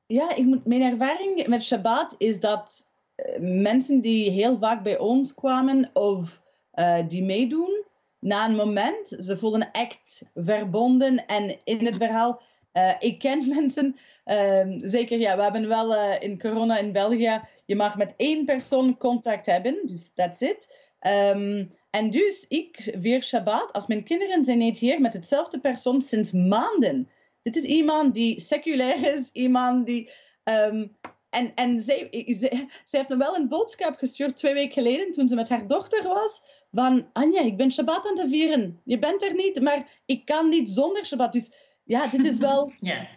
Ja, 0.05 0.35
ik 0.35 0.45
moet, 0.45 0.65
mijn 0.65 0.81
ervaring 0.81 1.47
met 1.47 1.63
Shabbat 1.63 2.15
is 2.17 2.39
dat 2.39 2.89
uh, 3.15 3.25
mensen 3.39 4.01
die 4.01 4.31
heel 4.31 4.57
vaak 4.57 4.83
bij 4.83 4.97
ons 4.97 5.33
kwamen 5.33 5.89
of 5.93 6.41
uh, 6.75 6.97
die 7.07 7.23
meedoen, 7.23 7.83
na 8.19 8.45
een 8.45 8.55
moment, 8.55 9.15
ze 9.19 9.37
voelen 9.37 9.71
echt 9.71 10.21
verbonden 10.35 11.25
en 11.25 11.57
in 11.63 11.85
het 11.85 11.97
verhaal 11.97 12.41
uh, 12.73 12.93
ik 12.99 13.19
ken 13.19 13.47
mensen, 13.55 13.95
uh, 14.25 14.65
zeker 14.81 15.19
ja, 15.19 15.35
we 15.35 15.43
hebben 15.43 15.67
wel 15.67 15.95
uh, 15.95 16.15
in 16.19 16.39
corona 16.39 16.77
in 16.77 16.91
België, 16.91 17.41
je 17.65 17.75
mag 17.75 17.97
met 17.97 18.13
één 18.17 18.45
persoon 18.45 18.97
contact 18.97 19.45
hebben, 19.45 19.79
dus 19.83 20.11
that's 20.15 20.41
it. 20.41 20.77
Um, 21.07 21.77
en 21.89 22.09
dus 22.09 22.45
ik 22.47 22.95
vier 22.99 23.23
Shabbat, 23.23 23.69
als 23.71 23.87
mijn 23.87 24.03
kinderen 24.03 24.45
zijn 24.45 24.57
niet 24.57 24.77
hier 24.77 25.01
met 25.01 25.13
hetzelfde 25.13 25.59
persoon 25.59 26.01
sinds 26.01 26.31
maanden. 26.31 27.09
Dit 27.41 27.55
is 27.55 27.63
iemand 27.63 28.13
die 28.13 28.39
seculair 28.39 29.13
is, 29.13 29.29
iemand 29.31 29.85
die... 29.85 30.09
Um, 30.43 30.97
en, 31.29 31.53
en 31.55 31.81
zij, 31.81 32.07
zij, 32.11 32.69
zij 32.85 32.99
heeft 32.99 33.09
me 33.09 33.17
wel 33.17 33.35
een 33.35 33.47
boodschap 33.47 33.97
gestuurd 33.97 34.37
twee 34.37 34.53
weken 34.53 34.73
geleden 34.73 35.11
toen 35.11 35.27
ze 35.27 35.35
met 35.35 35.49
haar 35.49 35.67
dochter 35.67 36.03
was. 36.03 36.41
Van 36.71 37.09
Anja, 37.13 37.41
ik 37.41 37.57
ben 37.57 37.71
Shabbat 37.71 38.07
aan 38.07 38.19
het 38.19 38.29
vieren. 38.29 38.81
Je 38.83 38.99
bent 38.99 39.23
er 39.23 39.33
niet, 39.33 39.61
maar 39.61 40.01
ik 40.05 40.25
kan 40.25 40.49
niet 40.49 40.69
zonder 40.69 41.05
Shabbat. 41.05 41.33
Dus 41.33 41.51
ja, 41.89 42.07
dit 42.07 42.25
is 42.25 42.37
wel. 42.37 42.71
Ja. 42.91 43.07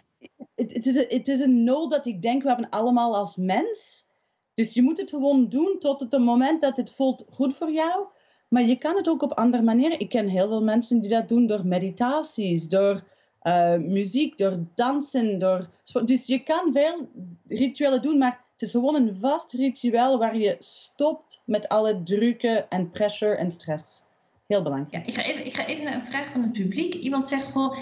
Het 0.55 0.85
is, 0.85 0.95
het 0.95 1.27
is 1.27 1.39
een 1.39 1.63
nood 1.63 1.91
dat 1.91 2.05
ik 2.05 2.21
denk 2.21 2.41
we 2.41 2.47
hebben 2.47 2.69
allemaal 2.69 3.15
als 3.15 3.35
mens. 3.35 4.05
Dus 4.53 4.73
je 4.73 4.81
moet 4.81 4.97
het 4.97 5.09
gewoon 5.09 5.49
doen 5.49 5.75
tot 5.79 5.99
het 5.99 6.17
moment 6.17 6.61
dat 6.61 6.77
het 6.77 6.91
voelt 6.91 7.25
goed 7.29 7.53
voor 7.53 7.71
jou. 7.71 8.05
Maar 8.47 8.63
je 8.63 8.75
kan 8.75 8.95
het 8.95 9.09
ook 9.09 9.21
op 9.21 9.33
andere 9.33 9.63
manieren. 9.63 9.99
Ik 9.99 10.09
ken 10.09 10.27
heel 10.27 10.47
veel 10.47 10.63
mensen 10.63 11.01
die 11.01 11.09
dat 11.09 11.29
doen 11.29 11.45
door 11.45 11.67
meditaties, 11.67 12.67
door 12.67 13.03
uh, 13.43 13.75
muziek, 13.75 14.37
door 14.37 14.59
dansen. 14.75 15.39
Door... 15.39 15.69
Dus 16.05 16.27
je 16.27 16.43
kan 16.43 16.73
veel 16.73 17.09
rituelen 17.47 18.01
doen, 18.01 18.17
maar 18.17 18.43
het 18.51 18.61
is 18.61 18.71
gewoon 18.71 18.95
een 18.95 19.15
vast 19.15 19.51
ritueel 19.51 20.17
waar 20.17 20.37
je 20.37 20.55
stopt 20.59 21.41
met 21.45 21.67
alle 21.67 22.03
drukken 22.03 22.69
en 22.69 22.89
pressure 22.89 23.35
en 23.35 23.51
stress. 23.51 24.01
Heel 24.47 24.63
belangrijk. 24.63 24.93
Ja, 24.93 25.11
ik, 25.11 25.13
ga 25.13 25.23
even, 25.23 25.45
ik 25.45 25.53
ga 25.53 25.65
even 25.65 25.85
naar 25.85 25.95
een 25.95 26.03
vraag 26.03 26.27
van 26.27 26.41
het 26.41 26.51
publiek. 26.51 26.93
Iemand 26.93 27.27
zegt 27.27 27.47
gewoon, 27.47 27.75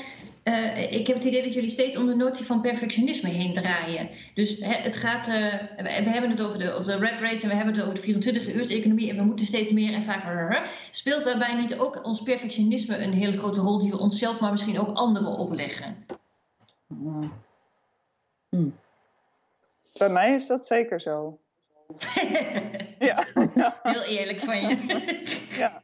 uh, 0.44 0.92
ik 0.92 1.08
heb 1.08 1.16
het 1.16 1.26
idee 1.26 1.44
dat 1.44 1.54
jullie 1.54 1.70
steeds 1.70 1.98
om 1.98 2.06
de 2.06 2.16
notie 2.16 2.46
van 2.46 2.62
perfectionisme 2.62 3.30
heen 3.30 3.54
draaien. 3.54 4.10
Dus 4.34 4.58
het 4.60 4.96
gaat, 4.96 5.28
uh, 5.28 5.54
we 5.78 6.10
hebben 6.10 6.30
het 6.30 6.42
over 6.42 6.60
de, 6.60 6.72
over 6.72 7.00
de 7.00 7.06
red 7.06 7.20
race 7.20 7.44
en 7.44 7.50
we 7.50 7.56
hebben 7.56 7.74
het 7.74 7.84
over 7.84 7.96
de 7.96 8.02
24 8.02 8.48
uur 8.48 8.72
economie 8.72 9.10
en 9.10 9.16
we 9.16 9.24
moeten 9.24 9.46
steeds 9.46 9.72
meer 9.72 9.94
en 9.94 10.04
vaker. 10.04 10.70
Speelt 10.92 11.24
daarbij 11.24 11.54
niet 11.54 11.78
ook 11.80 12.06
ons 12.06 12.22
perfectionisme 12.22 12.98
een 12.98 13.14
hele 13.14 13.38
grote 13.38 13.62
rol 13.62 13.80
die 13.80 13.92
we 13.92 14.00
onszelf, 14.00 14.40
maar 14.40 14.52
misschien 14.52 14.80
ook 14.80 14.98
anderen 14.98 15.38
opleggen? 15.38 16.06
Hmm. 18.50 18.80
Bij 19.98 20.10
mij 20.10 20.34
is 20.34 20.48
dat 20.48 20.66
zeker 20.66 21.02
zo. 21.02 21.40
ja. 23.00 23.28
Heel 23.84 24.04
eerlijk 24.04 24.40
van 24.40 24.62
je. 24.62 24.78
ja. 25.50 25.84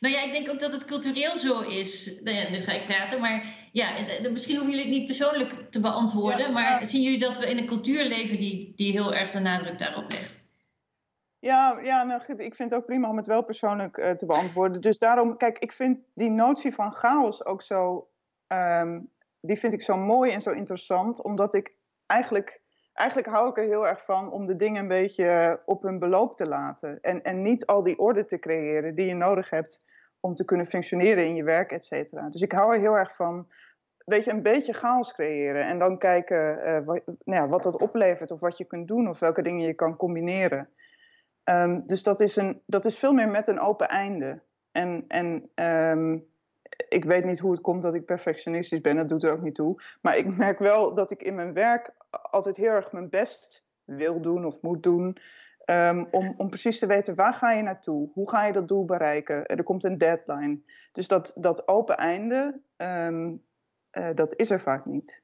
Nou 0.00 0.14
ja, 0.14 0.24
ik 0.24 0.32
denk 0.32 0.48
ook 0.48 0.60
dat 0.60 0.72
het 0.72 0.84
cultureel 0.84 1.36
zo 1.36 1.60
is. 1.60 2.10
Nou 2.22 2.36
ja, 2.36 2.50
nu 2.50 2.60
ga 2.60 2.72
ik 2.72 2.84
praten, 2.84 3.20
maar 3.20 3.44
ja, 3.72 3.90
misschien 4.30 4.56
hoeven 4.56 4.74
jullie 4.74 4.88
het 4.88 4.98
niet 4.98 5.06
persoonlijk 5.06 5.70
te 5.70 5.80
beantwoorden, 5.80 6.52
maar 6.52 6.86
zien 6.86 7.02
jullie 7.02 7.18
dat 7.18 7.38
we 7.38 7.50
in 7.50 7.58
een 7.58 7.66
cultuur 7.66 8.04
leven 8.04 8.38
die, 8.38 8.72
die 8.76 8.92
heel 8.92 9.14
erg 9.14 9.30
de 9.30 9.40
nadruk 9.40 9.78
daarop 9.78 10.12
legt? 10.12 10.46
Ja, 11.38 11.78
ja 11.82 12.02
nou, 12.02 12.22
ik 12.36 12.54
vind 12.54 12.70
het 12.70 12.80
ook 12.80 12.86
prima 12.86 13.08
om 13.08 13.16
het 13.16 13.26
wel 13.26 13.42
persoonlijk 13.42 13.96
uh, 13.96 14.10
te 14.10 14.26
beantwoorden. 14.26 14.80
Dus 14.80 14.98
daarom, 14.98 15.36
kijk, 15.36 15.58
ik 15.58 15.72
vind 15.72 15.98
die 16.14 16.30
notie 16.30 16.74
van 16.74 16.92
chaos 16.92 17.44
ook 17.44 17.62
zo, 17.62 18.08
um, 18.48 19.10
die 19.40 19.58
vind 19.58 19.72
ik 19.72 19.82
zo 19.82 19.96
mooi 19.96 20.32
en 20.32 20.40
zo 20.40 20.50
interessant, 20.50 21.22
omdat 21.22 21.54
ik 21.54 21.74
eigenlijk 22.06 22.60
eigenlijk 22.98 23.28
hou 23.28 23.48
ik 23.48 23.56
er 23.56 23.64
heel 23.64 23.86
erg 23.86 24.04
van 24.04 24.30
om 24.30 24.46
de 24.46 24.56
dingen 24.56 24.82
een 24.82 24.88
beetje 24.88 25.62
op 25.64 25.82
hun 25.82 25.98
beloop 25.98 26.34
te 26.36 26.46
laten. 26.46 27.00
En, 27.00 27.22
en 27.22 27.42
niet 27.42 27.66
al 27.66 27.82
die 27.82 27.98
orde 27.98 28.24
te 28.24 28.38
creëren 28.38 28.94
die 28.94 29.06
je 29.06 29.14
nodig 29.14 29.50
hebt 29.50 29.84
om 30.20 30.34
te 30.34 30.44
kunnen 30.44 30.66
functioneren 30.66 31.26
in 31.26 31.34
je 31.34 31.44
werk, 31.44 31.72
et 31.72 31.84
cetera. 31.84 32.28
Dus 32.28 32.40
ik 32.40 32.52
hou 32.52 32.74
er 32.74 32.80
heel 32.80 32.96
erg 32.96 33.16
van, 33.16 33.48
weet 34.04 34.24
je, 34.24 34.30
een 34.30 34.42
beetje 34.42 34.72
chaos 34.72 35.12
creëren. 35.12 35.66
En 35.66 35.78
dan 35.78 35.98
kijken 35.98 36.68
uh, 36.68 36.84
wat, 36.84 37.02
nou 37.06 37.42
ja, 37.42 37.48
wat 37.48 37.62
dat 37.62 37.80
oplevert 37.80 38.30
of 38.30 38.40
wat 38.40 38.58
je 38.58 38.64
kunt 38.64 38.88
doen 38.88 39.08
of 39.08 39.18
welke 39.18 39.42
dingen 39.42 39.66
je 39.66 39.74
kan 39.74 39.96
combineren. 39.96 40.68
Um, 41.44 41.86
dus 41.86 42.02
dat 42.02 42.20
is, 42.20 42.36
een, 42.36 42.62
dat 42.66 42.84
is 42.84 42.98
veel 42.98 43.12
meer 43.12 43.28
met 43.28 43.48
een 43.48 43.60
open 43.60 43.88
einde. 43.88 44.42
En, 44.72 45.04
en 45.08 45.50
um, 45.54 46.26
ik 46.88 47.04
weet 47.04 47.24
niet 47.24 47.38
hoe 47.38 47.50
het 47.50 47.60
komt 47.60 47.82
dat 47.82 47.94
ik 47.94 48.04
perfectionistisch 48.04 48.80
ben, 48.80 48.96
dat 48.96 49.08
doet 49.08 49.24
er 49.24 49.32
ook 49.32 49.42
niet 49.42 49.54
toe. 49.54 49.82
Maar 50.02 50.16
ik 50.16 50.36
merk 50.36 50.58
wel 50.58 50.94
dat 50.94 51.10
ik 51.10 51.22
in 51.22 51.34
mijn 51.34 51.52
werk 51.52 51.92
altijd 52.10 52.56
heel 52.56 52.70
erg 52.70 52.92
mijn 52.92 53.08
best 53.08 53.64
wil 53.84 54.20
doen 54.20 54.44
of 54.44 54.62
moet 54.62 54.82
doen. 54.82 55.18
Um, 55.70 56.08
om, 56.10 56.34
om 56.36 56.48
precies 56.48 56.78
te 56.78 56.86
weten 56.86 57.14
waar 57.14 57.34
ga 57.34 57.52
je 57.52 57.62
naartoe? 57.62 58.10
Hoe 58.12 58.28
ga 58.28 58.46
je 58.46 58.52
dat 58.52 58.68
doel 58.68 58.84
bereiken? 58.84 59.46
Er 59.46 59.62
komt 59.62 59.84
een 59.84 59.98
deadline. 59.98 60.58
Dus 60.92 61.08
dat, 61.08 61.32
dat 61.34 61.68
open 61.68 61.96
einde, 61.96 62.60
um, 62.76 63.42
uh, 63.92 64.08
dat 64.14 64.36
is 64.36 64.50
er 64.50 64.60
vaak 64.60 64.86
niet. 64.86 65.22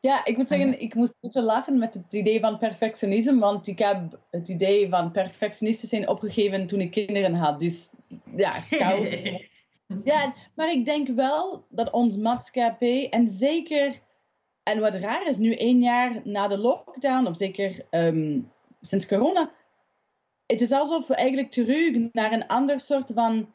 Ja, 0.00 0.24
ik 0.24 0.36
moet 0.36 0.48
zeggen, 0.48 0.80
ik 0.80 0.94
moest 0.94 1.10
een 1.10 1.18
beetje 1.20 1.42
lachen 1.42 1.78
met 1.78 1.94
het 1.94 2.12
idee 2.12 2.40
van 2.40 2.58
perfectionisme, 2.58 3.38
want 3.38 3.66
ik 3.66 3.78
heb 3.78 4.18
het 4.30 4.48
idee 4.48 4.88
van 4.88 5.10
perfectionisten 5.10 5.88
zijn 5.88 6.08
opgegeven 6.08 6.66
toen 6.66 6.80
ik 6.80 6.90
kinderen 6.90 7.34
had. 7.34 7.60
Dus 7.60 7.90
ja, 8.36 8.50
chaos. 8.50 9.22
ja, 10.04 10.34
maar 10.54 10.70
ik 10.70 10.84
denk 10.84 11.08
wel 11.08 11.64
dat 11.70 11.90
ons 11.90 12.16
maatschappij, 12.16 13.08
en 13.08 13.28
zeker, 13.28 14.00
en 14.62 14.80
wat 14.80 14.94
raar 14.94 15.26
is, 15.28 15.36
nu 15.36 15.54
één 15.54 15.80
jaar 15.80 16.20
na 16.24 16.48
de 16.48 16.58
lockdown, 16.58 17.26
of 17.26 17.36
zeker 17.36 17.86
um, 17.90 18.50
sinds 18.80 19.06
corona, 19.06 19.50
het 20.46 20.60
is 20.60 20.72
alsof 20.72 21.06
we 21.06 21.14
eigenlijk 21.14 21.50
terug 21.50 22.12
naar 22.12 22.32
een 22.32 22.46
ander 22.46 22.80
soort 22.80 23.10
van 23.14 23.54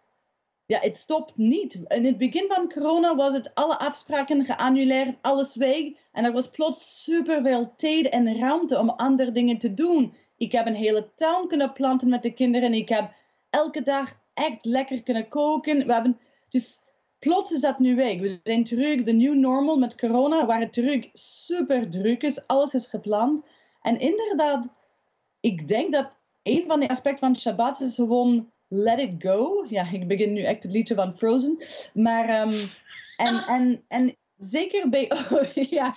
ja, 0.65 0.79
het 0.79 0.97
stopt 0.97 1.37
niet. 1.37 1.73
In 1.87 2.05
het 2.05 2.17
begin 2.17 2.45
van 2.47 2.71
corona 2.71 3.15
was 3.15 3.33
het 3.33 3.55
alle 3.55 3.79
afspraken 3.79 4.45
geannuleerd, 4.45 5.15
alles 5.21 5.55
weg. 5.55 5.83
En 6.11 6.25
er 6.25 6.31
was 6.31 6.49
plots 6.49 7.03
superveel 7.03 7.73
tijd 7.75 8.09
en 8.09 8.39
ruimte 8.39 8.79
om 8.79 8.89
andere 8.89 9.31
dingen 9.31 9.57
te 9.57 9.73
doen. 9.73 10.13
Ik 10.37 10.51
heb 10.51 10.65
een 10.65 10.75
hele 10.75 11.13
tuin 11.15 11.47
kunnen 11.47 11.73
planten 11.73 12.09
met 12.09 12.23
de 12.23 12.33
kinderen. 12.33 12.73
Ik 12.73 12.89
heb 12.89 13.11
elke 13.49 13.83
dag 13.83 14.19
echt 14.33 14.65
lekker 14.65 15.03
kunnen 15.03 15.29
koken. 15.29 15.85
We 15.85 15.93
hebben, 15.93 16.19
dus 16.49 16.81
plots 17.19 17.51
is 17.51 17.61
dat 17.61 17.79
nu 17.79 17.95
weg. 17.95 18.19
We 18.19 18.39
zijn 18.43 18.63
terug, 18.63 19.03
de 19.03 19.13
new 19.13 19.35
normal 19.35 19.77
met 19.77 19.95
corona, 19.95 20.45
waar 20.45 20.59
het 20.59 20.73
terug 20.73 21.05
super 21.13 21.89
druk 21.89 22.21
is. 22.21 22.47
Alles 22.47 22.73
is 22.73 22.87
gepland. 22.87 23.45
En 23.81 23.99
inderdaad, 23.99 24.67
ik 25.39 25.67
denk 25.67 25.93
dat 25.93 26.11
een 26.43 26.63
van 26.67 26.79
de 26.79 26.89
aspecten 26.89 27.25
van 27.27 27.39
Shabbat 27.39 27.79
is 27.79 27.95
gewoon 27.95 28.51
Let 28.67 28.99
It 28.99 29.13
Go. 29.17 29.65
Ja, 29.67 29.91
ik 29.91 30.07
begin 30.07 30.33
nu 30.33 30.43
echt 30.43 30.63
het 30.63 30.71
liedje 30.71 30.95
van 30.95 31.17
Frozen. 31.17 31.57
Maar, 31.93 32.47
um, 32.47 32.53
en, 33.17 33.43
en, 33.47 33.83
en 33.87 34.15
zeker 34.37 34.89
bij, 34.89 35.11
oh, 35.31 35.51
ja, 35.53 35.93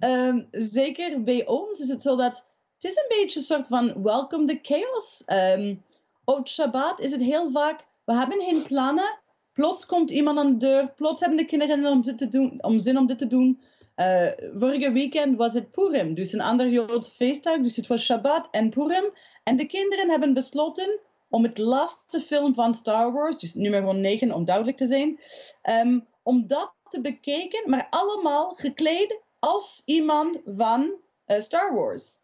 um, 0.00 0.48
zeker 0.50 1.22
bij 1.22 1.46
ons 1.46 1.80
is 1.80 1.88
het 1.88 2.02
zo 2.02 2.16
dat 2.16 2.48
het 2.74 2.90
is 2.90 2.96
een 2.96 3.08
beetje 3.08 3.38
een 3.38 3.44
soort 3.44 3.66
van 3.66 4.02
welcome 4.02 4.46
the 4.46 4.58
chaos. 4.62 5.22
Um, 5.26 5.84
op 6.24 6.48
Shabbat 6.48 7.00
is 7.00 7.10
het 7.10 7.20
heel 7.20 7.50
vaak, 7.50 7.86
we 8.04 8.14
hebben 8.14 8.40
geen 8.40 8.62
plannen. 8.62 9.18
Plots 9.52 9.86
komt 9.86 10.10
iemand 10.10 10.38
aan 10.38 10.58
de 10.58 10.66
deur. 10.66 10.92
Plots 10.96 11.20
hebben 11.20 11.38
de 11.38 11.44
kinderen 11.44 11.86
om, 11.86 12.02
doen, 12.30 12.64
om 12.64 12.78
zin 12.78 12.98
om 12.98 13.06
dit 13.06 13.18
te 13.18 13.26
doen. 13.26 13.60
Uh, 13.96 14.30
vorige 14.58 14.92
weekend 14.92 15.36
was 15.36 15.54
het 15.54 15.70
Purim, 15.70 16.14
dus 16.14 16.32
een 16.32 16.40
ander 16.40 16.68
Joods 16.68 17.08
feestdag. 17.08 17.58
Dus 17.58 17.76
het 17.76 17.86
was 17.86 18.04
Shabbat 18.04 18.48
en 18.50 18.70
Purim. 18.70 19.12
En 19.44 19.56
de 19.56 19.66
kinderen 19.66 20.10
hebben 20.10 20.34
besloten 20.34 21.00
om 21.28 21.42
het 21.42 21.58
laatste 21.58 22.20
film 22.20 22.54
van 22.54 22.74
Star 22.74 23.12
Wars, 23.12 23.36
dus 23.36 23.54
nummer 23.54 23.94
9 23.94 24.32
om 24.32 24.44
duidelijk 24.44 24.76
te 24.76 24.86
zijn, 24.86 25.20
um, 25.62 26.06
om 26.22 26.46
dat 26.46 26.72
te 26.88 27.00
bekijken, 27.00 27.70
maar 27.70 27.86
allemaal 27.90 28.54
gekleed 28.54 29.20
als 29.38 29.82
iemand 29.84 30.40
van 30.44 30.92
uh, 31.26 31.40
Star 31.40 31.74
Wars. 31.74 32.18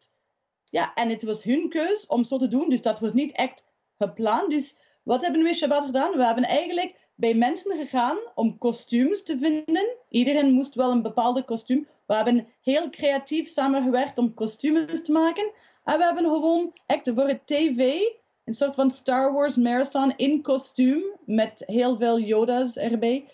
Ja, 0.70 0.94
en 0.94 1.08
het 1.08 1.22
was 1.22 1.42
hun 1.42 1.68
keus 1.68 2.06
om 2.06 2.24
zo 2.24 2.36
te 2.36 2.48
doen, 2.48 2.68
dus 2.68 2.82
dat 2.82 3.00
was 3.00 3.12
niet 3.12 3.32
echt 3.32 3.62
gepland. 3.98 4.50
Dus 4.50 4.78
wat 5.02 5.22
hebben 5.22 5.42
we 5.42 5.54
Shabbat 5.54 5.84
gedaan? 5.84 6.16
We 6.16 6.24
hebben 6.24 6.44
eigenlijk 6.44 7.05
bij 7.16 7.34
mensen 7.34 7.76
gegaan 7.76 8.18
om 8.34 8.58
kostuums 8.58 9.22
te 9.22 9.38
vinden. 9.38 9.96
Iedereen 10.08 10.52
moest 10.52 10.74
wel 10.74 10.90
een 10.90 11.02
bepaalde 11.02 11.44
kostuum. 11.44 11.86
We 12.06 12.14
hebben 12.14 12.46
heel 12.62 12.90
creatief 12.90 13.48
samengewerkt 13.48 14.18
om 14.18 14.34
kostuums 14.34 15.02
te 15.02 15.12
maken. 15.12 15.50
En 15.84 15.98
we 15.98 16.04
hebben 16.04 16.24
gewoon 16.24 16.72
echt 16.86 17.10
voor 17.14 17.28
het 17.28 17.46
tv 17.46 18.00
een 18.44 18.54
soort 18.54 18.74
van 18.74 18.90
Star 18.90 19.32
Wars 19.32 19.56
marathon 19.56 20.12
in 20.16 20.42
kostuum 20.42 21.02
met 21.24 21.62
heel 21.66 21.96
veel 21.96 22.20
Yoda's 22.20 22.76
erbij. 22.76 23.28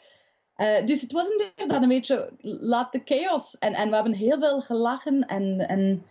Uh, 0.56 0.86
dus 0.86 1.00
het 1.00 1.12
was 1.12 1.28
inderdaad 1.28 1.82
een 1.82 1.88
beetje 1.88 2.30
laat 2.40 2.92
de 2.92 3.00
chaos. 3.04 3.58
En, 3.58 3.74
en 3.74 3.88
we 3.88 3.94
hebben 3.94 4.12
heel 4.12 4.38
veel 4.38 4.60
gelachen. 4.60 5.26
En, 5.26 5.68
en... 5.68 6.06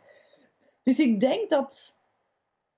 Dus 0.84 1.00
ik 1.00 1.20
denk 1.20 1.50
dat 1.50 1.96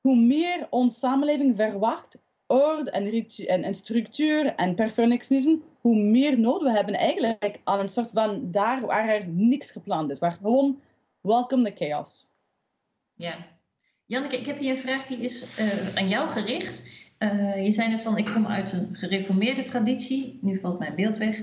hoe 0.02 0.16
meer 0.16 0.68
onze 0.70 0.98
samenleving 0.98 1.56
verwacht, 1.56 2.18
orde 2.48 2.92
en, 2.92 3.26
en, 3.48 3.64
en 3.64 3.76
structuur 3.76 4.56
en 4.56 4.76
perfectionisme, 4.76 5.60
hoe 5.82 5.96
meer 5.96 6.40
nood 6.40 6.62
we 6.62 6.72
hebben 6.72 6.96
eigenlijk 6.96 7.60
aan 7.64 7.80
een 7.80 7.90
soort 7.90 8.10
van 8.14 8.52
daar 8.52 8.82
waar 8.82 9.10
er 9.10 9.28
niks 9.28 9.72
gepland 9.72 10.12
is. 10.12 10.20
Waar 10.20 10.32
gewoon 10.42 10.82
welcome 11.22 11.72
the 11.72 11.86
chaos. 11.86 12.28
Ja, 13.14 13.48
Janneke, 14.06 14.38
ik 14.38 14.46
heb 14.46 14.60
hier 14.60 14.72
een 14.72 14.78
vraag 14.78 15.06
die 15.06 15.18
is 15.18 15.60
uh, 15.60 15.96
aan 15.96 16.08
jou 16.08 16.28
gericht. 16.28 17.02
je 17.64 17.72
zei 17.72 17.90
net 17.90 18.02
van, 18.02 18.18
ik 18.18 18.26
kom 18.26 18.48
uit 18.48 18.72
een 18.72 18.96
gereformeerde 18.96 19.64
traditie. 19.64 20.40
Nu 20.42 20.58
valt 20.58 20.80
mijn 20.80 20.96
beeld 20.96 21.18
weg. 21.18 21.42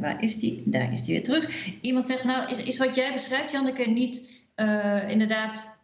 waar 0.00 0.22
is 0.22 0.38
die? 0.38 0.62
Daar 0.64 0.92
is 0.92 1.04
die 1.04 1.14
weer 1.14 1.24
terug. 1.24 1.70
Iemand 1.80 2.06
zegt, 2.06 2.24
nou, 2.24 2.50
is, 2.50 2.62
is 2.62 2.78
wat 2.78 2.94
jij 2.94 3.12
beschrijft, 3.12 3.52
Janneke, 3.52 3.90
niet 3.90 4.45
uh, 4.56 5.10
inderdaad, 5.10 5.80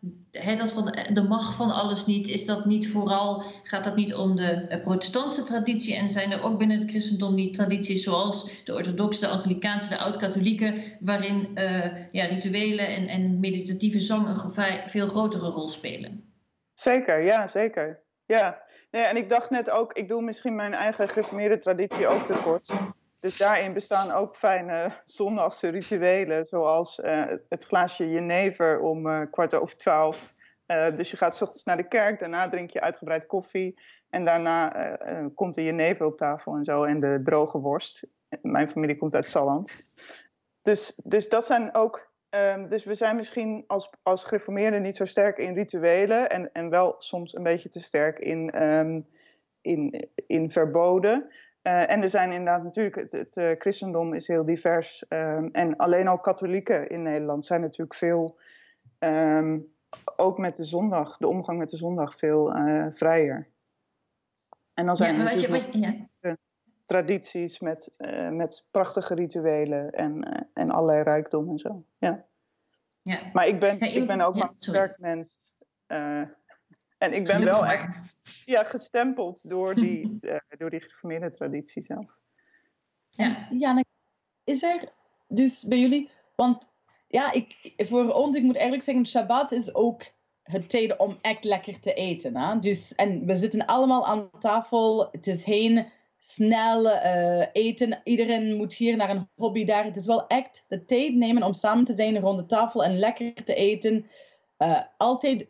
dat 0.57 0.73
van 0.73 0.97
de 1.15 1.23
macht 1.29 1.55
van 1.55 1.71
alles 1.71 2.07
niet, 2.07 2.29
is 2.29 2.45
dat 2.45 2.65
niet 2.65 2.91
vooral, 2.91 3.43
gaat 3.63 3.85
dat 3.85 3.97
niet 3.97 4.15
om 4.15 4.37
de 4.37 4.51
eh, 4.51 4.81
protestantse 4.81 5.43
traditie 5.43 5.97
en 5.97 6.11
zijn 6.11 6.33
er 6.33 6.43
ook 6.43 6.59
binnen 6.59 6.79
het 6.79 6.89
christendom 6.89 7.35
niet 7.35 7.55
tradities 7.55 8.03
zoals 8.03 8.65
de 8.65 8.75
orthodoxe, 8.75 9.21
de 9.21 9.29
anglikaanse, 9.29 9.89
de 9.89 9.99
oud-katholieke, 9.99 10.75
waarin 11.01 11.51
uh, 11.55 11.85
ja, 12.13 12.25
rituelen 12.25 12.87
en, 12.87 13.09
en 13.09 13.41
meditatieve 13.41 14.01
zang 14.01 14.29
een 14.29 14.89
veel 14.89 15.07
grotere 15.07 15.49
rol 15.51 15.69
spelen? 15.69 16.33
Zeker, 16.75 17.23
ja, 17.23 17.49
zeker. 17.49 18.01
Ja, 18.27 18.63
en 18.91 19.17
ik 19.17 19.29
dacht 19.29 19.51
net 19.51 19.71
ook, 19.71 19.93
ik 19.93 20.09
doe 20.09 20.23
misschien 20.23 20.55
mijn 20.55 20.75
eigen 20.75 21.09
gereformeerde 21.09 21.59
traditie 21.59 22.07
ook 22.07 22.23
tekort. 22.23 22.73
Dus 23.23 23.37
daarin 23.37 23.73
bestaan 23.73 24.11
ook 24.11 24.37
fijne 24.37 24.93
zondagse 25.05 25.69
rituelen, 25.69 26.47
zoals 26.47 26.99
uh, 26.99 27.25
het 27.49 27.65
glaasje 27.65 28.11
jenever 28.11 28.81
om 28.81 29.07
uh, 29.07 29.21
kwart 29.31 29.55
over 29.55 29.77
twaalf. 29.77 30.35
Uh, 30.67 30.97
dus 30.97 31.11
je 31.11 31.17
gaat 31.17 31.37
s 31.37 31.43
ochtends 31.43 31.65
naar 31.65 31.77
de 31.77 31.89
kerk, 31.89 32.19
daarna 32.19 32.49
drink 32.49 32.71
je 32.71 32.81
uitgebreid 32.81 33.27
koffie 33.27 33.81
en 34.11 34.25
daarna 34.25 34.69
komt 35.35 35.55
de 35.55 35.65
jenever 35.65 36.07
op 36.07 36.17
tafel 36.17 36.55
en 36.55 36.65
zo 36.65 36.85
en 36.85 37.01
de 37.01 37.21
droge 37.23 37.59
worst. 37.59 38.07
Mijn 38.43 38.69
familie 38.69 38.97
komt 38.97 39.15
uit 39.15 39.25
Salland. 39.25 39.85
Dus, 40.63 41.01
dus 41.05 41.29
dat 41.29 41.47
zijn 41.47 41.75
ook. 41.75 42.11
Um, 42.31 42.69
dus 42.69 42.85
we 42.85 42.95
zijn 42.95 43.17
misschien 43.17 43.65
als, 43.67 43.91
als 44.03 44.25
gereformeerden 44.25 44.83
niet 44.83 44.97
zo 44.97 45.05
sterk 45.05 45.39
in 45.39 45.55
rituelen 45.55 46.31
en, 46.31 46.53
en 46.53 46.71
wel 46.71 46.95
soms 46.99 47.35
een 47.35 47.43
beetje 47.43 47.69
te 47.69 47.81
sterk 47.81 48.19
in, 48.19 48.63
um, 48.63 49.07
in, 49.61 50.09
in 50.27 50.51
verboden. 50.51 51.31
Uh, 51.63 51.91
en 51.91 52.03
er 52.03 52.09
zijn 52.09 52.31
inderdaad 52.31 52.63
natuurlijk, 52.63 52.97
het, 52.97 53.13
het 53.13 53.37
uh, 53.37 53.51
christendom 53.59 54.15
is 54.15 54.29
heel 54.29 54.45
divers. 54.45 55.05
Um, 55.09 55.49
en 55.53 55.77
alleen 55.77 56.09
al 56.09 56.19
katholieken 56.19 56.89
in 56.89 57.03
Nederland 57.03 57.47
zijn 57.47 57.61
natuurlijk 57.61 57.95
veel, 57.95 58.39
um, 58.99 59.75
ook 60.17 60.39
met 60.39 60.57
de 60.57 60.65
zondag, 60.65 61.17
de 61.17 61.27
omgang 61.27 61.59
met 61.59 61.71
de 61.71 61.77
zondag 61.77 62.17
veel 62.17 62.57
uh, 62.57 62.87
vrijer. 62.91 63.49
En 64.75 64.87
dan 64.87 64.97
zijn 64.97 65.15
ja, 65.15 65.19
er 65.19 65.25
natuurlijk 65.25 65.73
je, 65.73 65.79
je, 65.79 66.07
ja. 66.21 66.37
tradities 66.85 67.61
met, 67.61 67.93
met 68.31 68.69
prachtige 68.71 69.15
rituelen 69.15 69.91
en, 69.91 70.49
en 70.55 70.71
allerlei 70.71 71.03
rijkdom 71.03 71.49
en 71.49 71.59
zo. 71.59 71.85
Ja. 71.99 72.25
Ja. 73.03 73.19
Maar 73.33 73.47
ik 73.47 73.61
ben, 73.61 73.81
ik 73.81 74.07
ben 74.07 74.21
ook 74.21 74.35
maar 74.35 74.49
een 74.49 74.57
sterk 74.59 74.99
mens. 74.99 75.55
En 77.03 77.13
ik 77.13 77.25
ben 77.25 77.45
wel 77.45 77.67
echt 77.67 77.89
ja, 78.47 78.63
gestempeld 78.63 79.49
door 79.49 79.75
die, 79.75 80.19
uh, 80.21 80.37
door 80.59 80.71
die 80.71 80.81
gereformeerde 80.81 81.31
traditie 81.31 81.83
zelf. 81.83 82.21
Ja. 83.11 83.49
Janne, 83.51 83.85
is 84.45 84.63
er 84.63 84.93
dus 85.29 85.65
bij 85.65 85.79
jullie, 85.79 86.11
want 86.37 86.69
ja, 87.09 87.33
ik, 87.33 87.75
voor 87.77 88.13
ons, 88.13 88.37
ik 88.37 88.43
moet 88.43 88.55
eigenlijk 88.55 88.85
zeggen, 88.85 89.07
Shabbat 89.07 89.53
is 89.53 89.75
ook 89.75 90.03
het 90.43 90.69
tijd 90.69 90.97
om 90.97 91.19
echt 91.21 91.45
lekker 91.45 91.81
te 91.81 91.95
eten. 91.95 92.37
Hè? 92.37 92.59
Dus, 92.59 92.95
en 92.95 93.27
we 93.27 93.35
zitten 93.35 93.67
allemaal 93.67 94.07
aan 94.07 94.31
tafel, 94.39 95.09
het 95.13 95.27
is 95.27 95.45
geen 95.45 95.87
snel 96.19 96.87
uh, 96.87 97.47
eten, 97.53 98.01
iedereen 98.05 98.57
moet 98.57 98.75
hier 98.75 98.97
naar 98.97 99.11
een 99.11 99.29
hobby 99.35 99.65
daar. 99.65 99.85
Het 99.85 99.97
is 99.97 100.07
wel 100.07 100.27
echt 100.27 100.65
de 100.69 100.85
tijd 100.85 101.15
nemen 101.15 101.43
om 101.43 101.53
samen 101.53 101.85
te 101.85 101.95
zijn 101.95 102.21
rond 102.21 102.39
de 102.39 102.47
tafel 102.47 102.85
en 102.85 102.99
lekker 102.99 103.35
te 103.35 103.55
eten. 103.55 104.07
Uh, 104.63 104.81
altijd, 104.97 105.47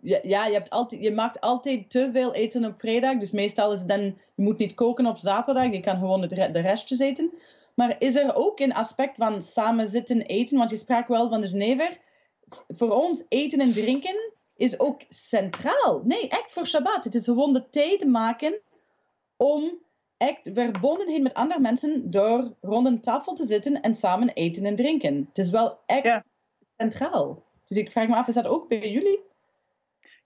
ja, 0.00 0.46
je, 0.46 0.52
hebt 0.52 0.70
altijd, 0.70 1.02
je 1.02 1.12
maakt 1.12 1.40
altijd 1.40 1.90
te 1.90 2.10
veel 2.12 2.34
eten 2.34 2.64
op 2.64 2.80
vrijdag. 2.80 3.18
Dus 3.18 3.30
meestal 3.30 3.72
is 3.72 3.78
het 3.78 3.88
dan, 3.88 4.00
je 4.34 4.42
moet 4.42 4.58
niet 4.58 4.74
koken 4.74 5.06
op 5.06 5.18
zaterdag. 5.18 5.72
Je 5.72 5.80
kan 5.80 5.98
gewoon 5.98 6.20
de, 6.20 6.28
de 6.28 6.60
restjes 6.60 6.98
eten. 6.98 7.32
Maar 7.74 7.96
is 7.98 8.14
er 8.14 8.34
ook 8.34 8.60
een 8.60 8.74
aspect 8.74 9.16
van 9.16 9.42
samen 9.42 9.86
zitten 9.86 10.22
eten? 10.22 10.58
Want 10.58 10.70
je 10.70 10.76
sprak 10.76 11.08
wel 11.08 11.28
van 11.28 11.40
de 11.40 11.46
Genever. 11.46 11.98
Voor 12.68 12.90
ons 12.90 13.24
eten 13.28 13.60
en 13.60 13.72
drinken 13.72 14.32
is 14.56 14.78
ook 14.80 15.02
centraal. 15.08 16.02
Nee, 16.04 16.28
echt 16.28 16.52
voor 16.52 16.66
Shabbat. 16.66 17.04
Het 17.04 17.14
is 17.14 17.24
gewoon 17.24 17.52
de 17.52 17.70
tijd 17.70 18.04
maken 18.04 18.60
om 19.36 19.78
echt 20.16 20.50
verbondenheid 20.54 21.22
met 21.22 21.34
andere 21.34 21.60
mensen 21.60 22.10
door 22.10 22.54
rond 22.60 22.86
een 22.86 23.00
tafel 23.00 23.34
te 23.34 23.44
zitten 23.44 23.80
en 23.80 23.94
samen 23.94 24.28
eten 24.28 24.64
en 24.64 24.76
drinken. 24.76 25.26
Het 25.28 25.38
is 25.38 25.50
wel 25.50 25.78
echt 25.86 26.22
centraal. 26.76 27.42
Dus 27.64 27.76
ik 27.76 27.92
vraag 27.92 28.08
me 28.08 28.16
af, 28.16 28.28
is 28.28 28.34
dat 28.34 28.46
ook 28.46 28.68
bij 28.68 28.90
jullie? 28.90 29.22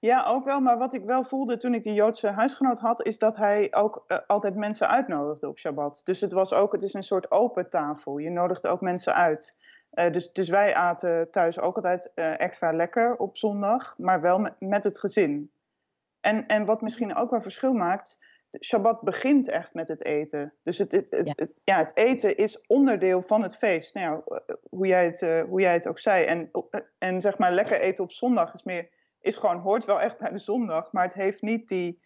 Ja, 0.01 0.25
ook 0.25 0.45
wel. 0.45 0.61
Maar 0.61 0.79
wat 0.79 0.95
ik 0.95 1.05
wel 1.05 1.25
voelde 1.25 1.57
toen 1.57 1.75
ik 1.75 1.83
die 1.83 1.95
Joodse 1.95 2.29
huisgenoot 2.29 2.79
had, 2.79 3.07
is 3.07 3.19
dat 3.19 3.37
hij 3.37 3.75
ook 3.75 4.05
uh, 4.09 4.19
altijd 4.27 4.55
mensen 4.55 4.89
uitnodigde 4.89 5.49
op 5.49 5.59
Shabbat. 5.59 6.01
Dus 6.05 6.21
het 6.21 6.33
was 6.33 6.53
ook, 6.53 6.73
het 6.73 6.83
is 6.83 6.95
een 6.95 7.03
soort 7.03 7.31
open 7.31 7.71
tafel. 7.71 8.19
Je 8.19 8.31
nodigde 8.31 8.69
ook 8.69 8.81
mensen 8.81 9.15
uit. 9.15 9.57
Uh, 9.93 10.13
dus, 10.13 10.33
dus 10.33 10.49
wij 10.49 10.75
aten 10.75 11.31
thuis 11.31 11.61
ook 11.61 11.77
altijd 11.77 12.11
uh, 12.15 12.41
extra 12.41 12.73
lekker 12.73 13.17
op 13.17 13.37
zondag, 13.37 13.95
maar 13.99 14.21
wel 14.21 14.39
met, 14.39 14.55
met 14.59 14.85
het 14.85 14.99
gezin. 14.99 15.51
En, 16.21 16.47
en 16.47 16.65
wat 16.65 16.81
misschien 16.81 17.15
ook 17.15 17.31
wel 17.31 17.43
verschil 17.43 17.73
maakt, 17.73 18.27
Shabbat 18.61 19.01
begint 19.01 19.49
echt 19.49 19.75
met 19.75 19.89
het 19.89 20.05
eten. 20.05 20.53
Dus 20.63 20.79
het, 20.79 20.93
het, 20.93 21.11
het, 21.11 21.27
ja. 21.27 21.47
ja. 21.65 21.79
het 21.79 21.97
eten 21.97 22.37
is 22.37 22.65
onderdeel 22.67 23.23
van 23.23 23.43
het 23.43 23.57
feest. 23.57 23.95
Nou, 23.95 24.23
ja, 24.27 24.43
hoe, 24.71 24.87
jij 24.87 25.05
het, 25.05 25.45
hoe 25.49 25.61
jij 25.61 25.73
het 25.73 25.89
ook 25.89 25.99
zei. 25.99 26.25
En, 26.25 26.49
en 26.99 27.21
zeg 27.21 27.39
maar, 27.39 27.53
lekker 27.53 27.81
eten 27.81 28.05
op 28.05 28.13
zondag 28.13 28.55
is, 28.55 28.63
meer, 28.63 28.89
is 29.21 29.37
gewoon, 29.37 29.59
hoort 29.59 29.85
wel 29.85 30.01
echt 30.01 30.19
bij 30.19 30.31
de 30.31 30.39
zondag. 30.39 30.93
Maar 30.93 31.05
het 31.05 31.15
heeft 31.15 31.43
niet 31.43 31.69
die, 31.69 32.03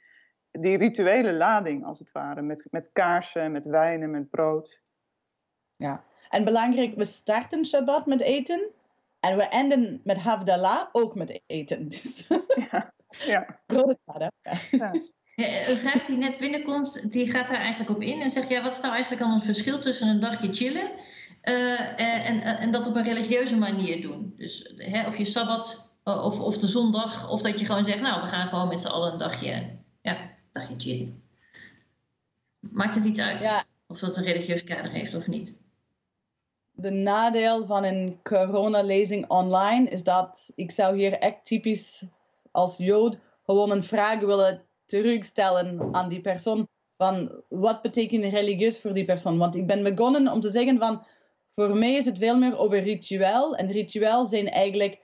die 0.51 0.77
rituele 0.77 1.33
lading, 1.33 1.85
als 1.85 1.99
het 1.99 2.13
ware. 2.13 2.43
Met, 2.43 2.67
met 2.71 2.91
kaarsen, 2.93 3.53
met 3.53 3.67
wijnen, 3.67 4.11
met 4.11 4.31
brood. 4.31 4.83
Ja, 5.77 6.05
en 6.29 6.45
belangrijk, 6.45 6.95
we 6.97 7.05
starten 7.05 7.67
Shabbat 7.67 8.07
met 8.07 8.21
eten. 8.21 8.71
En 9.21 9.37
we 9.37 9.43
enden 9.43 10.01
met 10.05 10.19
Havdalah 10.19 10.89
ook 10.93 11.15
met 11.15 11.41
eten. 11.47 11.89
Dus. 11.89 12.27
Ja, 12.71 12.93
ja. 13.11 13.61
Ja. 14.71 14.93
Een 15.69 15.77
vraag 15.77 16.05
die 16.05 16.17
net 16.17 16.39
binnenkomt, 16.39 17.13
die 17.13 17.31
gaat 17.31 17.49
daar 17.49 17.59
eigenlijk 17.59 17.91
op 17.91 18.03
in 18.03 18.21
en 18.21 18.31
zegt: 18.31 18.49
ja, 18.49 18.63
wat 18.63 18.73
is 18.73 18.81
nou 18.81 18.93
eigenlijk 18.93 19.23
dan 19.23 19.33
het 19.33 19.45
verschil 19.45 19.79
tussen 19.81 20.09
een 20.09 20.21
dagje 20.21 20.53
chillen 20.53 20.91
uh, 21.43 22.01
en, 22.29 22.41
en 22.41 22.71
dat 22.71 22.87
op 22.87 22.97
een 22.97 23.05
religieuze 23.05 23.57
manier 23.57 24.03
doen? 24.03 24.35
Dus 24.37 24.73
hè, 24.77 25.07
of 25.07 25.17
je 25.17 25.25
sabbat 25.25 25.91
of, 26.05 26.41
of 26.41 26.59
de 26.59 26.67
zondag, 26.67 27.31
of 27.31 27.43
dat 27.43 27.61
je 27.61 27.67
gewoon 27.67 27.85
zegt: 27.85 28.01
nou, 28.01 28.21
we 28.21 28.27
gaan 28.27 28.49
gewoon 28.49 28.69
met 28.69 28.81
z'n 28.81 28.87
allen 28.87 29.13
een 29.13 29.19
dagje, 29.19 29.79
ja, 30.03 30.31
dagje 30.53 30.75
chillen. 30.77 31.23
Maakt 32.59 32.95
het 32.95 33.05
iets 33.05 33.21
uit 33.21 33.43
ja. 33.43 33.65
of 33.87 33.99
dat 33.99 34.17
een 34.17 34.25
religieus 34.25 34.65
kader 34.65 34.93
heeft 34.93 35.15
of 35.15 35.29
niet? 35.29 35.55
De 36.73 36.91
nadeel 36.91 37.67
van 37.67 37.85
een 37.85 38.21
coronalezing 38.23 39.29
online 39.29 39.89
is 39.89 40.03
dat 40.03 40.51
ik 40.55 40.71
zou 40.71 40.97
hier 40.97 41.13
echt 41.13 41.45
typisch 41.45 42.05
als 42.51 42.77
Jood 42.77 43.19
gewoon 43.45 43.71
een 43.71 43.85
vraag 43.85 44.21
willen 44.21 44.63
terugstellen 44.85 45.95
aan 45.95 46.09
die 46.09 46.21
persoon 46.21 46.69
van 46.97 47.43
wat 47.49 47.83
betekent 47.83 48.25
religieus 48.25 48.81
voor 48.81 48.93
die 48.93 49.05
persoon. 49.05 49.39
Want 49.39 49.57
ik 49.57 49.67
ben 49.67 49.83
begonnen 49.83 50.29
om 50.29 50.41
te 50.41 50.51
zeggen 50.51 50.79
van 50.79 51.05
voor 51.55 51.77
mij 51.77 51.93
is 51.95 52.05
het 52.05 52.19
veel 52.19 52.37
meer 52.37 52.59
over 52.59 52.79
ritueel. 52.79 53.57
En 53.57 53.73
ritueel 53.73 54.25
zijn 54.25 54.49
eigenlijk 54.49 55.01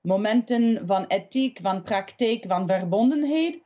momenten 0.00 0.86
van 0.86 1.06
ethiek, 1.06 1.58
van 1.62 1.82
praktijk, 1.82 2.44
van 2.48 2.68
verbondenheid. 2.68 3.58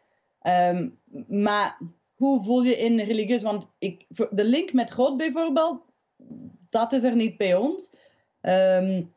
Um, 0.43 0.99
maar 1.29 1.79
hoe 2.15 2.43
voel 2.43 2.63
je 2.63 2.77
in 2.77 3.01
religieus? 3.01 3.43
Want 3.43 3.67
ik, 3.79 4.07
de 4.31 4.45
link 4.45 4.73
met 4.73 4.93
God 4.93 5.17
bijvoorbeeld, 5.17 5.83
dat 6.69 6.93
is 6.93 7.03
er 7.03 7.17
niet 7.17 7.37
bij 7.37 7.55
ons. 7.55 7.91
Um, 8.41 9.15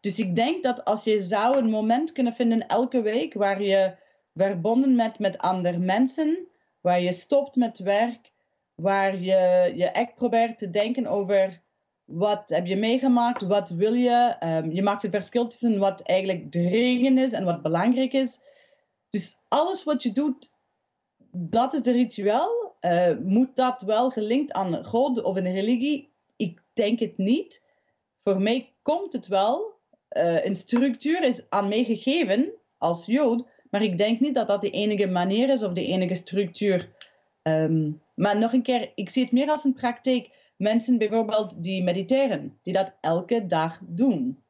dus 0.00 0.18
ik 0.18 0.36
denk 0.36 0.62
dat 0.62 0.84
als 0.84 1.04
je 1.04 1.20
zou 1.20 1.56
een 1.56 1.70
moment 1.70 2.12
kunnen 2.12 2.32
vinden 2.32 2.66
elke 2.66 3.00
week 3.00 3.34
waar 3.34 3.62
je 3.62 3.96
verbonden 4.34 4.94
met, 4.94 5.18
met 5.18 5.38
andere 5.38 5.78
mensen, 5.78 6.48
waar 6.80 7.00
je 7.00 7.12
stopt 7.12 7.56
met 7.56 7.78
werk, 7.78 8.32
waar 8.74 9.20
je, 9.20 9.72
je 9.76 9.86
echt 9.86 10.14
probeert 10.14 10.58
te 10.58 10.70
denken 10.70 11.06
over 11.06 11.62
wat 12.04 12.48
heb 12.48 12.66
je 12.66 12.76
meegemaakt, 12.76 13.42
wat 13.42 13.70
wil 13.70 13.94
je. 13.94 14.36
Um, 14.40 14.72
je 14.72 14.82
maakt 14.82 15.02
het 15.02 15.14
verschil 15.14 15.46
tussen 15.46 15.78
wat 15.78 16.00
eigenlijk 16.00 16.50
dringend 16.50 17.18
is 17.18 17.32
en 17.32 17.44
wat 17.44 17.62
belangrijk 17.62 18.12
is. 18.12 18.40
Dus 19.10 19.36
alles 19.48 19.84
wat 19.84 20.02
je 20.02 20.12
doet, 20.12 20.52
dat 21.30 21.72
is 21.72 21.82
de 21.82 21.92
ritueel. 21.92 22.74
Uh, 22.80 23.16
moet 23.24 23.56
dat 23.56 23.80
wel 23.80 24.10
gelinkt 24.10 24.52
aan 24.52 24.84
God 24.84 25.22
of 25.22 25.36
een 25.36 25.52
religie? 25.52 26.12
Ik 26.36 26.60
denk 26.72 26.98
het 26.98 27.18
niet. 27.18 27.64
Voor 28.22 28.40
mij 28.40 28.72
komt 28.82 29.12
het 29.12 29.26
wel. 29.26 29.72
Uh, 30.16 30.44
een 30.44 30.56
structuur 30.56 31.22
is 31.22 31.50
aan 31.50 31.68
mij 31.68 31.84
gegeven 31.84 32.52
als 32.78 33.06
Jood, 33.06 33.46
maar 33.70 33.82
ik 33.82 33.98
denk 33.98 34.20
niet 34.20 34.34
dat 34.34 34.46
dat 34.46 34.60
de 34.60 34.70
enige 34.70 35.06
manier 35.06 35.48
is 35.48 35.62
of 35.62 35.72
de 35.72 35.86
enige 35.86 36.14
structuur. 36.14 36.88
Um, 37.42 38.02
maar 38.14 38.38
nog 38.38 38.52
een 38.52 38.62
keer, 38.62 38.92
ik 38.94 39.10
zie 39.10 39.22
het 39.22 39.32
meer 39.32 39.48
als 39.48 39.64
een 39.64 39.74
praktijk. 39.74 40.30
Mensen 40.56 40.98
bijvoorbeeld 40.98 41.62
die 41.62 41.82
mediteren, 41.82 42.58
die 42.62 42.72
dat 42.72 42.96
elke 43.00 43.46
dag 43.46 43.78
doen. 43.82 44.42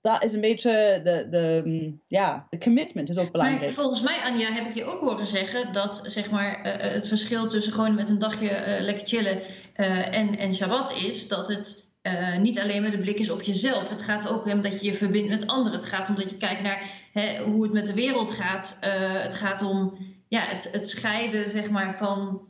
dat 0.00 0.24
is 0.24 0.32
een 0.32 0.40
beetje 0.40 1.00
de, 1.04 1.26
de, 1.30 1.62
mm, 1.64 2.02
ja, 2.06 2.46
de 2.50 2.58
commitment 2.58 3.08
is 3.08 3.18
ook 3.18 3.32
belangrijk. 3.32 3.60
Maar 3.60 3.70
volgens 3.70 4.02
mij, 4.02 4.20
Anja, 4.22 4.52
heb 4.52 4.66
ik 4.66 4.74
je 4.74 4.84
ook 4.84 5.00
horen 5.00 5.26
zeggen 5.26 5.72
dat 5.72 6.00
zeg 6.04 6.30
maar, 6.30 6.66
uh, 6.66 6.92
het 6.92 7.08
verschil 7.08 7.48
tussen 7.48 7.72
gewoon 7.72 7.94
met 7.94 8.10
een 8.10 8.18
dagje 8.18 8.50
uh, 8.50 8.80
lekker 8.80 9.06
chillen 9.06 9.38
uh, 9.76 10.16
en, 10.16 10.38
en 10.38 10.54
Shabbat 10.54 10.92
is 10.92 11.28
dat 11.28 11.48
het 11.48 11.90
niet 12.38 12.60
alleen 12.60 12.82
met 12.82 12.92
de 12.92 12.98
blik 12.98 13.18
is 13.18 13.30
op 13.30 13.42
jezelf. 13.42 13.88
Het 13.88 14.02
gaat 14.02 14.28
ook 14.28 14.46
om 14.46 14.62
dat 14.62 14.80
je 14.80 14.86
je 14.86 14.94
verbindt 14.94 15.28
met 15.28 15.46
anderen. 15.46 15.78
Het 15.78 15.88
gaat 15.88 16.08
om 16.08 16.14
dat 16.14 16.30
je 16.30 16.36
kijkt 16.36 16.62
naar 16.62 16.90
hè, 17.12 17.42
hoe 17.42 17.62
het 17.62 17.72
met 17.72 17.86
de 17.86 17.94
wereld 17.94 18.30
gaat. 18.30 18.78
het 19.22 19.34
gaat 19.34 19.62
om 19.62 19.96
ja, 20.28 20.40
het, 20.40 20.72
het 20.72 20.88
scheiden 20.88 21.50
zeg 21.50 21.70
maar, 21.70 21.96
van, 21.96 22.40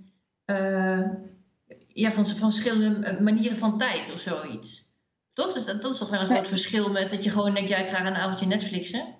ja, 1.94 2.12
van, 2.12 2.26
van 2.26 2.50
verschillende 2.52 3.20
manieren 3.20 3.56
van 3.56 3.78
tijd 3.78 4.12
of 4.12 4.20
zoiets. 4.20 4.90
Toch? 5.32 5.52
Dus 5.52 5.64
dat, 5.64 5.82
dat 5.82 5.92
is 5.92 5.98
toch 5.98 6.10
wel 6.10 6.20
een 6.20 6.26
groot 6.26 6.48
verschil 6.48 6.90
met 6.90 7.10
dat 7.10 7.24
je 7.24 7.30
gewoon 7.30 7.54
denkt, 7.54 7.68
ja, 7.70 7.76
ik 7.76 7.88
ga 7.88 8.06
een 8.06 8.14
avondje 8.14 8.46
Netflixen. 8.46 9.16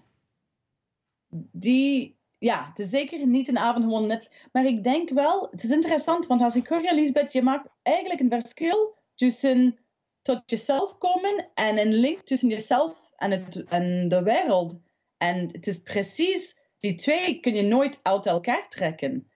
Die, 1.53 2.19
ja, 2.39 2.69
het 2.69 2.79
is 2.79 2.91
zeker 2.91 3.27
niet 3.27 3.49
een 3.49 3.59
avond 3.59 3.85
gewoon 3.85 4.07
net. 4.07 4.49
Maar 4.53 4.65
ik 4.65 4.83
denk 4.83 5.11
wel, 5.11 5.49
het 5.51 5.63
is 5.63 5.71
interessant, 5.71 6.27
want 6.27 6.41
als 6.41 6.57
ik 6.57 6.67
hoor, 6.67 6.81
Elisabeth, 6.81 7.33
je 7.33 7.43
maakt 7.43 7.69
eigenlijk 7.83 8.21
een 8.21 8.41
verschil 8.41 8.97
tussen 9.15 9.79
tot 10.23 10.43
jezelf 10.47 10.99
komen 10.99 11.51
en 11.55 11.79
een 11.79 11.95
link 11.95 12.21
tussen 12.21 12.49
jezelf 12.49 13.13
en, 13.17 13.31
het, 13.31 13.65
en 13.65 14.09
de 14.09 14.23
wereld. 14.23 14.77
En 15.17 15.49
het 15.53 15.67
is 15.67 15.83
precies, 15.83 16.59
die 16.79 16.95
twee 16.95 17.41
kun 17.41 17.55
je 17.55 17.63
nooit 17.63 17.99
uit 18.03 18.27
elkaar 18.27 18.69
trekken. 18.69 19.32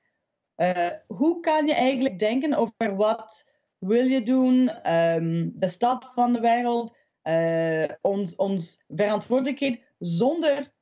Uh, 0.56 0.88
hoe 1.06 1.40
kan 1.40 1.66
je 1.66 1.74
eigenlijk 1.74 2.18
denken 2.18 2.54
over 2.54 2.96
wat 2.96 3.50
wil 3.78 4.04
je 4.04 4.22
doen, 4.22 4.70
um, 4.92 5.52
de 5.54 5.68
stad 5.68 6.10
van 6.14 6.32
de 6.32 6.40
wereld, 6.40 6.96
uh, 7.22 7.84
ons, 8.00 8.36
ons 8.36 8.84
verantwoordelijkheid, 8.88 9.80
zonder 9.98 10.72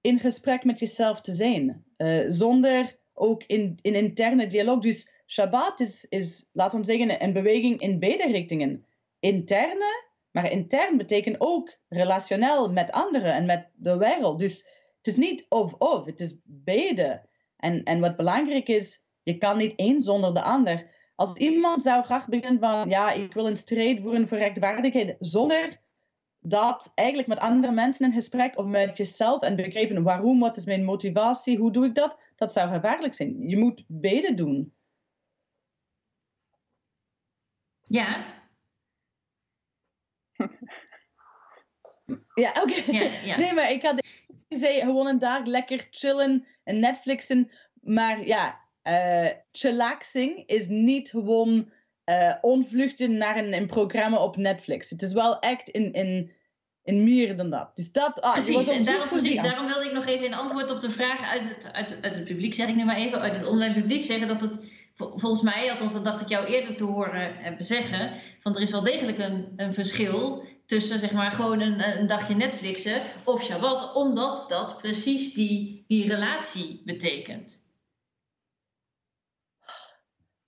in 0.00 0.18
gesprek 0.18 0.64
met 0.64 0.78
jezelf 0.78 1.20
te 1.20 1.32
zijn. 1.32 1.84
Uh, 1.96 2.24
zonder 2.28 2.96
ook 3.12 3.42
in, 3.46 3.78
in 3.80 3.94
interne 3.94 4.46
dialoog. 4.46 4.80
Dus 4.80 5.12
Shabbat 5.26 5.80
is, 5.80 6.06
is, 6.08 6.48
laten 6.52 6.80
we 6.80 6.86
zeggen, 6.86 7.22
een 7.22 7.32
beweging 7.32 7.80
in 7.80 7.98
beide 7.98 8.26
richtingen. 8.26 8.86
Interne, 9.20 10.04
maar 10.30 10.50
intern 10.50 10.96
betekent 10.96 11.36
ook 11.38 11.76
relationeel 11.88 12.72
met 12.72 12.92
anderen 12.92 13.32
en 13.32 13.46
met 13.46 13.68
de 13.74 13.96
wereld. 13.96 14.38
Dus 14.38 14.56
het 14.96 15.06
is 15.06 15.16
niet 15.16 15.46
of-of, 15.48 16.04
het 16.04 16.20
is 16.20 16.34
beide. 16.44 17.22
En, 17.56 17.82
en 17.82 18.00
wat 18.00 18.16
belangrijk 18.16 18.68
is, 18.68 19.05
je 19.26 19.38
kan 19.38 19.56
niet 19.56 19.74
één 19.76 20.02
zonder 20.02 20.34
de 20.34 20.42
ander. 20.42 20.90
Als 21.14 21.34
iemand 21.34 21.82
zou 21.82 22.04
graag 22.04 22.28
beginnen 22.28 22.60
van, 22.60 22.88
ja, 22.88 23.12
ik 23.12 23.32
wil 23.32 23.46
een 23.46 23.56
strijd 23.56 24.00
voeren 24.00 24.28
voor 24.28 24.38
rechtvaardigheid, 24.38 25.16
zonder 25.18 25.80
dat 26.40 26.92
eigenlijk 26.94 27.28
met 27.28 27.38
andere 27.38 27.72
mensen 27.72 28.06
in 28.06 28.12
gesprek 28.12 28.58
of 28.58 28.66
met 28.66 28.96
jezelf 28.96 29.42
en 29.42 29.56
begrijpen 29.56 30.02
waarom, 30.02 30.40
wat 30.40 30.56
is 30.56 30.64
mijn 30.64 30.84
motivatie, 30.84 31.58
hoe 31.58 31.70
doe 31.70 31.86
ik 31.86 31.94
dat, 31.94 32.18
dat 32.36 32.52
zou 32.52 32.72
gevaarlijk 32.72 33.14
zijn. 33.14 33.48
Je 33.48 33.56
moet 33.56 33.84
beide 33.86 34.34
doen. 34.34 34.74
Ja. 37.82 38.24
ja, 42.44 42.50
oké. 42.62 42.90
Ja, 42.90 43.02
ja. 43.24 43.38
Nee, 43.38 43.52
maar 43.52 43.70
ik 43.70 43.82
had 43.82 44.06
zei 44.48 44.80
gewoon 44.80 45.06
een 45.06 45.18
dag 45.18 45.46
lekker 45.46 45.86
chillen 45.90 46.46
en 46.64 46.78
Netflixen. 46.78 47.50
Maar 47.80 48.26
ja, 48.26 48.65
uh, 48.86 49.28
chillaxing 49.52 50.42
is 50.46 50.68
niet 50.68 51.10
gewoon 51.10 51.70
uh, 52.10 52.34
onvluchten 52.40 53.16
naar 53.16 53.36
een, 53.36 53.52
een, 53.52 53.66
programma 53.66 54.18
op 54.18 54.36
Netflix. 54.36 54.90
Het 54.90 55.02
is 55.02 55.12
wel 55.12 55.38
echt 55.38 55.68
in, 55.68 55.92
in, 55.92 56.30
in 56.82 57.04
meer 57.04 57.36
dan 57.36 57.50
dat. 57.50 57.70
Dus 57.74 57.92
dat 57.92 58.20
ah, 58.20 58.32
precies, 58.32 58.68
en 58.68 58.84
daarom, 58.84 59.08
precies, 59.08 59.42
daarom 59.42 59.66
wilde 59.66 59.84
ik 59.84 59.92
nog 59.92 60.06
even 60.06 60.26
in 60.26 60.34
antwoord 60.34 60.70
op 60.70 60.80
de 60.80 60.90
vraag 60.90 61.30
uit 61.30 61.48
het, 61.48 61.72
uit, 61.72 61.98
uit 62.02 62.16
het 62.16 62.24
publiek, 62.24 62.54
zeg 62.54 62.68
ik 62.68 62.76
nu 62.76 62.84
maar 62.84 62.96
even, 62.96 63.20
uit 63.20 63.36
het 63.36 63.46
online 63.46 63.74
publiek 63.74 64.04
zeggen 64.04 64.28
dat 64.28 64.40
het 64.40 64.74
volgens 64.96 65.42
mij, 65.42 65.70
althans 65.70 65.92
dat 65.92 66.04
dacht 66.04 66.20
ik 66.20 66.28
jou 66.28 66.46
eerder 66.46 66.76
te 66.76 66.84
horen 66.84 67.36
hebben 67.36 67.64
zeggen, 67.64 68.12
van 68.40 68.54
er 68.54 68.62
is 68.62 68.70
wel 68.70 68.82
degelijk 68.82 69.18
een, 69.18 69.52
een 69.56 69.74
verschil 69.74 70.44
tussen 70.66 70.98
zeg 70.98 71.12
maar 71.12 71.32
gewoon 71.32 71.60
een, 71.60 71.98
een 71.98 72.06
dagje 72.06 72.34
Netflixen 72.34 73.02
of 73.24 73.42
Shabbat, 73.42 73.94
omdat 73.94 74.44
dat 74.48 74.76
precies 74.76 75.34
die, 75.34 75.84
die 75.86 76.08
relatie 76.08 76.82
betekent. 76.84 77.64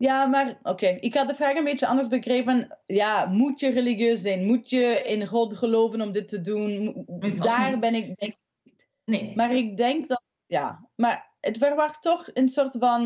Ja, 0.01 0.26
maar 0.26 0.59
oké. 0.62 0.86
Ik 0.86 1.14
had 1.14 1.28
de 1.28 1.34
vraag 1.34 1.55
een 1.55 1.64
beetje 1.64 1.86
anders 1.86 2.09
begrepen. 2.09 2.78
Ja, 2.84 3.26
moet 3.26 3.61
je 3.61 3.70
religieus 3.70 4.20
zijn? 4.20 4.46
Moet 4.46 4.70
je 4.70 5.03
in 5.05 5.26
God 5.26 5.57
geloven 5.57 6.01
om 6.01 6.12
dit 6.12 6.28
te 6.28 6.40
doen? 6.40 7.05
Daar 7.38 7.78
ben 7.78 7.94
ik 7.94 8.16
denk 8.18 8.36
niet. 8.62 8.86
Nee. 9.05 9.32
Maar 9.36 9.55
ik 9.55 9.76
denk 9.76 10.09
dat, 10.09 10.22
ja. 10.46 10.88
Maar 10.94 11.34
het 11.40 11.59
verwacht 11.59 12.03
toch 12.03 12.30
een 12.32 12.49
soort 12.49 12.76
van, 12.78 13.03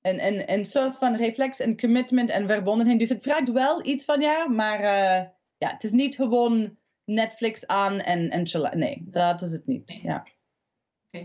een, 0.00 0.26
een, 0.26 0.52
een 0.52 0.66
soort 0.66 0.98
van 0.98 1.16
reflex 1.16 1.60
en 1.60 1.78
commitment 1.78 2.30
en 2.30 2.46
verbondenheid. 2.46 2.98
Dus 2.98 3.08
het 3.08 3.22
vraagt 3.22 3.52
wel 3.52 3.86
iets 3.86 4.04
van 4.04 4.20
jou, 4.20 4.50
maar 4.50 4.80
uh, 4.80 5.26
ja, 5.56 5.72
het 5.72 5.84
is 5.84 5.92
niet 5.92 6.16
gewoon 6.16 6.76
Netflix 7.04 7.66
aan 7.66 8.00
en, 8.00 8.30
en 8.30 8.46
chillen. 8.46 8.78
Nee, 8.78 9.02
dat 9.04 9.42
is 9.42 9.52
het 9.52 9.66
niet. 9.66 9.98
Ja. 10.02 10.26
Oké. 11.10 11.24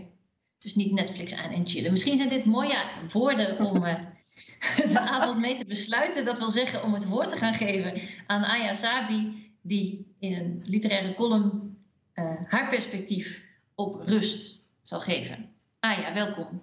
Het 0.54 0.64
is 0.64 0.74
niet 0.74 0.92
Netflix 0.92 1.34
aan 1.34 1.50
en 1.50 1.66
chillen. 1.66 1.90
Misschien 1.90 2.16
zijn 2.16 2.28
dit 2.28 2.44
mooie 2.44 2.84
woorden 3.12 3.66
om... 3.66 3.84
Uh, 3.84 3.94
de 4.92 5.00
avond 5.00 5.38
mee 5.38 5.56
te 5.56 5.64
besluiten. 5.64 6.24
Dat 6.24 6.38
wil 6.38 6.50
zeggen 6.50 6.82
om 6.82 6.94
het 6.94 7.08
woord 7.08 7.30
te 7.30 7.36
gaan 7.36 7.54
geven 7.54 8.00
aan 8.26 8.44
Aya 8.44 8.72
Sabi, 8.72 9.52
die 9.62 10.14
in 10.18 10.32
een 10.32 10.60
literaire 10.64 11.14
column 11.14 11.78
uh, 12.14 12.42
haar 12.44 12.68
perspectief 12.68 13.46
op 13.74 14.00
rust 14.00 14.64
zal 14.82 15.00
geven. 15.00 15.52
Aya, 15.80 16.14
welkom. 16.14 16.62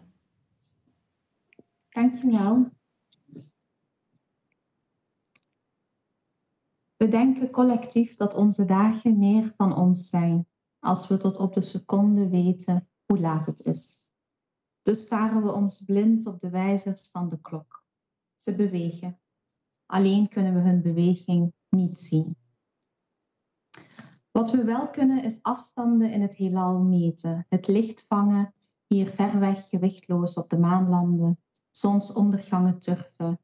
Dankjewel. 1.89 2.69
We 6.95 7.07
denken 7.07 7.51
collectief 7.51 8.15
dat 8.15 8.35
onze 8.35 8.65
dagen 8.65 9.19
meer 9.19 9.53
van 9.57 9.75
ons 9.75 10.09
zijn, 10.09 10.47
als 10.79 11.07
we 11.07 11.17
tot 11.17 11.37
op 11.37 11.53
de 11.53 11.61
seconde 11.61 12.29
weten 12.29 12.89
hoe 13.05 13.19
laat 13.19 13.45
het 13.45 13.59
is. 13.59 14.10
Dus 14.81 15.05
staren 15.05 15.43
we 15.43 15.51
ons 15.51 15.83
blind 15.83 16.25
op 16.25 16.39
de 16.39 16.49
wijzers 16.49 17.11
van 17.11 17.29
de 17.29 17.41
klok. 17.41 17.85
Ze 18.35 18.55
bewegen. 18.55 19.19
Alleen 19.85 20.27
kunnen 20.27 20.53
we 20.53 20.59
hun 20.59 20.81
beweging 20.81 21.53
niet 21.69 21.99
zien. 21.99 22.35
Wat 24.31 24.51
we 24.51 24.63
wel 24.63 24.89
kunnen 24.89 25.23
is 25.23 25.43
afstanden 25.43 26.11
in 26.11 26.21
het 26.21 26.35
heelal 26.35 26.83
meten, 26.83 27.45
het 27.49 27.67
licht 27.67 28.05
vangen, 28.07 28.51
hier 28.87 29.07
ver 29.07 29.39
weg 29.39 29.69
gewichtloos 29.69 30.33
op 30.33 30.49
de 30.49 30.57
maan 30.57 30.89
landen, 30.89 31.39
zonsondergangen 31.71 32.79
turven. 32.79 33.39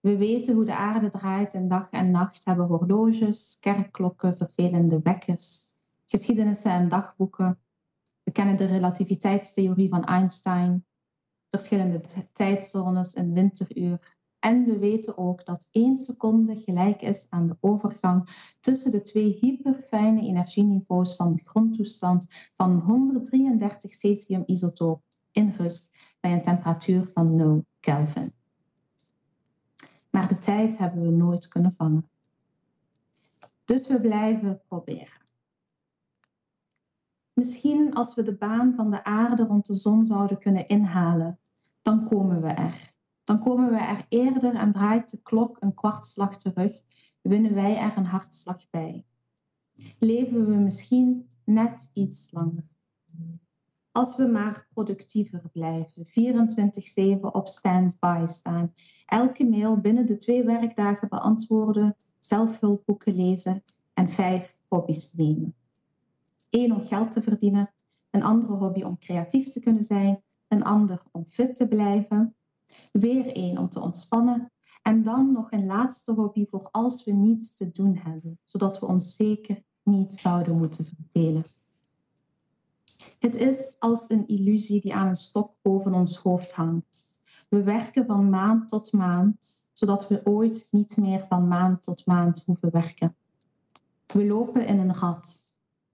We 0.00 0.16
weten 0.16 0.54
hoe 0.54 0.64
de 0.64 0.76
aarde 0.76 1.08
draait 1.08 1.54
in 1.54 1.68
dag 1.68 1.90
en 1.90 2.10
nacht, 2.10 2.44
hebben 2.44 2.66
horloges, 2.66 3.56
kerkklokken, 3.60 4.36
vervelende 4.36 5.00
wekkers, 5.02 5.76
geschiedenissen 6.06 6.72
en 6.72 6.88
dagboeken, 6.88 7.58
we 8.30 8.36
kennen 8.36 8.56
de 8.56 8.64
relativiteitstheorie 8.64 9.88
van 9.88 10.04
Einstein, 10.04 10.84
verschillende 11.48 12.00
tijdzones, 12.32 13.16
een 13.16 13.32
winteruur. 13.32 14.18
En 14.38 14.64
we 14.64 14.78
weten 14.78 15.18
ook 15.18 15.44
dat 15.44 15.68
één 15.70 15.96
seconde 15.96 16.56
gelijk 16.56 17.02
is 17.02 17.26
aan 17.30 17.46
de 17.46 17.56
overgang 17.60 18.28
tussen 18.60 18.90
de 18.90 19.00
twee 19.00 19.38
hyperfijne 19.40 20.20
energieniveaus 20.20 21.16
van 21.16 21.32
de 21.32 21.42
grondtoestand 21.44 22.50
van 22.54 22.78
133 22.80 23.92
cesium-isotoop 23.92 25.02
in 25.32 25.54
rust 25.56 25.96
bij 26.20 26.32
een 26.32 26.42
temperatuur 26.42 27.04
van 27.04 27.36
0 27.36 27.64
Kelvin. 27.80 28.32
Maar 30.10 30.28
de 30.28 30.38
tijd 30.38 30.78
hebben 30.78 31.02
we 31.02 31.10
nooit 31.10 31.48
kunnen 31.48 31.72
vangen. 31.72 32.10
Dus 33.64 33.88
we 33.88 34.00
blijven 34.00 34.62
proberen. 34.68 35.19
Misschien 37.40 37.94
als 37.94 38.14
we 38.14 38.22
de 38.22 38.36
baan 38.36 38.74
van 38.74 38.90
de 38.90 39.04
aarde 39.04 39.42
rond 39.42 39.66
de 39.66 39.74
zon 39.74 40.06
zouden 40.06 40.38
kunnen 40.38 40.68
inhalen, 40.68 41.38
dan 41.82 42.08
komen 42.08 42.40
we 42.42 42.48
er. 42.48 42.94
Dan 43.24 43.38
komen 43.38 43.70
we 43.70 43.76
er 43.76 44.06
eerder 44.08 44.54
en 44.54 44.72
draait 44.72 45.10
de 45.10 45.22
klok 45.22 45.56
een 45.60 45.74
kwartslag 45.74 46.36
terug, 46.36 46.72
winnen 47.22 47.54
wij 47.54 47.78
er 47.78 47.96
een 47.96 48.04
hartslag 48.04 48.70
bij. 48.70 49.04
Leven 49.98 50.46
we 50.46 50.54
misschien 50.54 51.26
net 51.44 51.90
iets 51.94 52.32
langer. 52.32 52.68
Als 53.92 54.16
we 54.16 54.26
maar 54.26 54.66
productiever 54.72 55.42
blijven, 55.52 56.06
24-7 57.18 57.20
op 57.20 57.48
standby 57.48 58.24
staan, 58.26 58.72
elke 59.06 59.44
mail 59.44 59.80
binnen 59.80 60.06
de 60.06 60.16
twee 60.16 60.44
werkdagen 60.44 61.08
beantwoorden, 61.08 61.96
zelfhulpboeken 62.18 63.14
lezen 63.14 63.62
en 63.94 64.08
vijf 64.08 64.58
hobby's 64.68 65.12
nemen. 65.12 65.54
Eén 66.50 66.74
om 66.74 66.84
geld 66.84 67.12
te 67.12 67.22
verdienen, 67.22 67.72
een 68.10 68.22
andere 68.22 68.52
hobby 68.52 68.82
om 68.82 68.98
creatief 68.98 69.48
te 69.48 69.60
kunnen 69.60 69.84
zijn, 69.84 70.22
een 70.48 70.62
ander 70.62 71.02
om 71.12 71.24
fit 71.24 71.56
te 71.56 71.68
blijven, 71.68 72.34
weer 72.92 73.32
één 73.32 73.58
om 73.58 73.68
te 73.68 73.80
ontspannen 73.80 74.52
en 74.82 75.02
dan 75.02 75.32
nog 75.32 75.52
een 75.52 75.66
laatste 75.66 76.12
hobby 76.12 76.46
voor 76.46 76.68
als 76.70 77.04
we 77.04 77.12
niets 77.12 77.54
te 77.54 77.70
doen 77.70 77.96
hebben, 77.96 78.38
zodat 78.44 78.78
we 78.78 78.86
ons 78.86 79.16
zeker 79.16 79.62
niet 79.82 80.14
zouden 80.14 80.58
moeten 80.58 80.84
verdelen. 80.84 81.44
Het 83.18 83.34
is 83.34 83.76
als 83.78 84.10
een 84.10 84.26
illusie 84.26 84.80
die 84.80 84.94
aan 84.94 85.08
een 85.08 85.14
stok 85.14 85.54
boven 85.62 85.94
ons 85.94 86.16
hoofd 86.16 86.52
hangt. 86.52 87.20
We 87.48 87.62
werken 87.62 88.06
van 88.06 88.30
maand 88.30 88.68
tot 88.68 88.92
maand, 88.92 89.70
zodat 89.72 90.08
we 90.08 90.20
ooit 90.24 90.68
niet 90.70 90.96
meer 90.96 91.26
van 91.28 91.48
maand 91.48 91.82
tot 91.82 92.06
maand 92.06 92.42
hoeven 92.44 92.70
werken. 92.70 93.16
We 94.06 94.26
lopen 94.26 94.66
in 94.66 94.78
een 94.78 94.94
gat. 94.94 95.49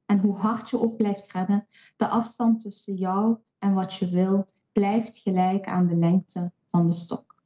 En 0.06 0.18
hoe 0.18 0.36
hard 0.36 0.70
je 0.70 0.80
ook 0.80 0.96
blijft 0.96 1.32
rennen, 1.32 1.66
de 1.96 2.08
afstand 2.08 2.60
tussen 2.60 2.94
jou 2.94 3.36
en 3.58 3.74
wat 3.74 3.94
je 3.94 4.08
wil 4.08 4.46
blijft 4.72 5.18
gelijk 5.18 5.66
aan 5.66 5.86
de 5.86 5.96
lengte 5.96 6.52
van 6.68 6.86
de 6.86 6.92
stok. 6.92 7.42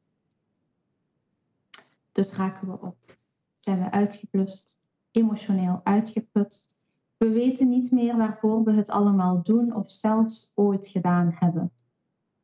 Dus 2.12 2.36
raken 2.36 2.68
we 2.68 2.80
op. 2.80 3.16
Zijn 3.58 3.78
we 3.78 3.90
uitgeblust, 3.90 4.78
emotioneel 5.10 5.80
uitgeput. 5.84 6.76
We 7.16 7.28
weten 7.28 7.68
niet 7.68 7.90
meer 7.90 8.16
waarvoor 8.16 8.64
we 8.64 8.72
het 8.72 8.90
allemaal 8.90 9.42
doen 9.42 9.74
of 9.74 9.90
zelfs 9.90 10.52
ooit 10.54 10.86
gedaan 10.86 11.34
hebben. 11.34 11.72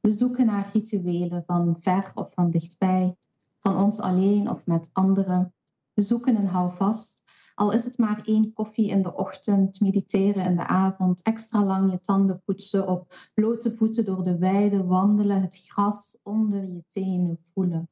We 0.00 0.12
zoeken 0.12 0.46
naar 0.46 0.70
rituelen 0.72 1.42
van 1.46 1.76
ver 1.78 2.10
of 2.14 2.32
van 2.32 2.50
dichtbij, 2.50 3.16
van 3.58 3.76
ons 3.76 4.00
alleen 4.00 4.50
of 4.50 4.66
met 4.66 4.90
anderen. 4.92 5.54
We 5.92 6.02
zoeken 6.02 6.36
een 6.36 6.46
houvast, 6.46 7.22
al 7.56 7.72
is 7.72 7.84
het 7.84 7.98
maar 7.98 8.22
één 8.24 8.52
koffie 8.52 8.88
in 8.88 9.02
de 9.02 9.14
ochtend, 9.14 9.80
mediteren 9.80 10.44
in 10.44 10.56
de 10.56 10.66
avond, 10.66 11.22
extra 11.22 11.64
lang 11.64 11.90
je 11.90 12.00
tanden 12.00 12.42
poetsen, 12.44 12.88
op 12.88 13.14
blote 13.34 13.76
voeten 13.76 14.04
door 14.04 14.24
de 14.24 14.38
weide 14.38 14.84
wandelen, 14.84 15.40
het 15.40 15.66
gras 15.68 16.18
onder 16.22 16.62
je 16.62 16.84
tenen 16.88 17.38
voelen. 17.40 17.88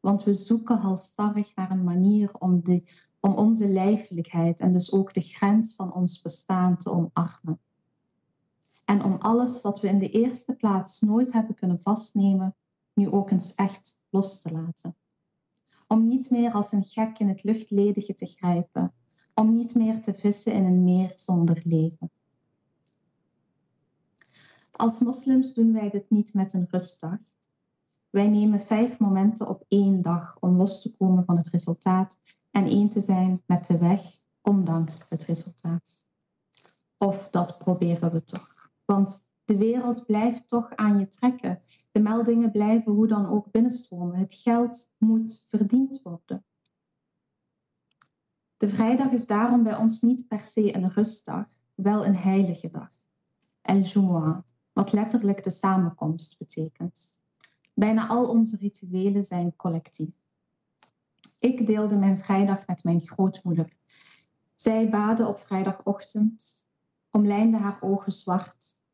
Want 0.00 0.24
we 0.24 0.32
zoeken 0.32 0.76
halstarrig 0.76 1.54
naar 1.54 1.70
een 1.70 1.84
manier 1.84 2.34
om, 2.38 2.64
de, 2.64 2.82
om 3.20 3.34
onze 3.34 3.68
lijfelijkheid 3.68 4.60
en 4.60 4.72
dus 4.72 4.92
ook 4.92 5.14
de 5.14 5.20
grens 5.20 5.74
van 5.74 5.94
ons 5.94 6.22
bestaan 6.22 6.76
te 6.76 6.90
omarmen. 6.90 7.60
En 8.84 9.04
om 9.04 9.16
alles 9.18 9.62
wat 9.62 9.80
we 9.80 9.88
in 9.88 9.98
de 9.98 10.10
eerste 10.10 10.56
plaats 10.56 11.00
nooit 11.00 11.32
hebben 11.32 11.54
kunnen 11.54 11.78
vastnemen, 11.78 12.54
nu 12.94 13.10
ook 13.10 13.30
eens 13.30 13.54
echt 13.54 14.02
los 14.10 14.42
te 14.42 14.52
laten. 14.52 14.96
Om 15.86 16.08
niet 16.08 16.30
meer 16.30 16.52
als 16.52 16.72
een 16.72 16.84
gek 16.84 17.18
in 17.18 17.28
het 17.28 17.42
luchtledige 17.44 18.14
te 18.14 18.26
grijpen. 18.26 18.92
Om 19.34 19.54
niet 19.54 19.74
meer 19.74 20.02
te 20.02 20.14
vissen 20.14 20.52
in 20.52 20.64
een 20.64 20.84
meer 20.84 21.12
zonder 21.14 21.60
leven. 21.64 22.10
Als 24.70 25.00
moslims 25.00 25.54
doen 25.54 25.72
wij 25.72 25.90
dit 25.90 26.10
niet 26.10 26.34
met 26.34 26.52
een 26.52 26.66
rustdag. 26.70 27.18
Wij 28.10 28.28
nemen 28.28 28.60
vijf 28.60 28.98
momenten 28.98 29.48
op 29.48 29.64
één 29.68 30.02
dag 30.02 30.36
om 30.40 30.56
los 30.56 30.82
te 30.82 30.96
komen 30.96 31.24
van 31.24 31.36
het 31.36 31.48
resultaat 31.48 32.18
en 32.50 32.64
één 32.64 32.88
te 32.88 33.00
zijn 33.00 33.42
met 33.46 33.66
de 33.66 33.78
weg, 33.78 34.00
ondanks 34.42 35.08
het 35.08 35.24
resultaat. 35.24 36.04
Of 36.98 37.30
dat 37.30 37.58
proberen 37.58 38.12
we 38.12 38.24
toch. 38.24 38.70
Want 38.84 39.25
de 39.46 39.56
wereld 39.56 40.06
blijft 40.06 40.48
toch 40.48 40.76
aan 40.76 40.98
je 40.98 41.08
trekken. 41.08 41.60
De 41.92 42.00
meldingen 42.00 42.50
blijven 42.50 42.92
hoe 42.92 43.06
dan 43.06 43.28
ook 43.28 43.50
binnenstromen. 43.50 44.18
Het 44.18 44.34
geld 44.34 44.94
moet 44.98 45.44
verdiend 45.48 46.02
worden. 46.02 46.44
De 48.56 48.68
vrijdag 48.68 49.10
is 49.10 49.26
daarom 49.26 49.62
bij 49.62 49.76
ons 49.76 50.02
niet 50.02 50.28
per 50.28 50.44
se 50.44 50.74
een 50.74 50.90
rustdag, 50.90 51.46
wel 51.74 52.06
een 52.06 52.16
heilige 52.16 52.70
dag. 52.70 52.90
El 53.62 53.80
Jumu'ah, 53.80 54.38
wat 54.72 54.92
letterlijk 54.92 55.42
de 55.42 55.50
samenkomst 55.50 56.38
betekent. 56.38 57.20
Bijna 57.74 58.06
al 58.08 58.30
onze 58.30 58.56
rituelen 58.56 59.24
zijn 59.24 59.56
collectief. 59.56 60.14
Ik 61.38 61.66
deelde 61.66 61.96
mijn 61.96 62.18
vrijdag 62.18 62.66
met 62.66 62.84
mijn 62.84 63.00
grootmoeder. 63.00 63.76
Zij 64.54 64.90
baden 64.90 65.28
op 65.28 65.38
vrijdagochtend, 65.38 66.68
omlijnde 67.10 67.56
haar 67.56 67.82
ogen 67.82 68.12
zwart 68.12 68.84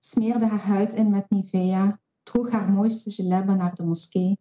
smeerde 0.00 0.46
haar 0.46 0.66
huid 0.66 0.94
in 0.94 1.10
met 1.10 1.30
Nivea, 1.30 2.00
droeg 2.22 2.50
haar 2.50 2.70
mooiste 2.70 3.10
gelebbe 3.10 3.54
naar 3.54 3.74
de 3.74 3.84
moskee 3.84 4.38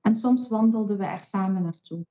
en 0.00 0.16
soms 0.16 0.48
wandelden 0.48 0.98
we 0.98 1.04
er 1.04 1.24
samen 1.24 1.62
naartoe. 1.62 2.06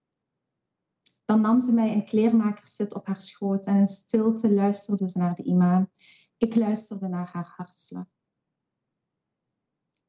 Dan 1.25 1.41
nam 1.41 1.61
ze 1.61 1.73
mij 1.73 1.91
in 1.91 2.05
kleermakerszit 2.05 2.93
op 2.93 3.05
haar 3.05 3.21
schoot 3.21 3.65
en 3.65 3.75
in 3.75 3.87
stilte 3.87 4.53
luisterde 4.53 5.09
ze 5.09 5.17
naar 5.17 5.35
de 5.35 5.43
imam. 5.43 5.89
Ik 6.37 6.55
luisterde 6.55 7.07
naar 7.07 7.29
haar 7.31 7.53
hartslag. 7.55 8.05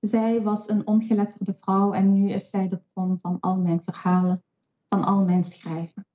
Zij 0.01 0.43
was 0.43 0.69
een 0.69 0.87
ongeletterde 0.87 1.55
vrouw 1.55 1.93
en 1.93 2.13
nu 2.13 2.29
is 2.31 2.51
zij 2.51 2.69
de 2.69 2.79
bron 2.79 3.19
van 3.19 3.41
al 3.41 3.61
mijn 3.61 3.83
verhalen, 3.83 4.45
van 4.87 5.05
al 5.05 5.25
mijn 5.25 5.45
schrijven. 5.45 6.07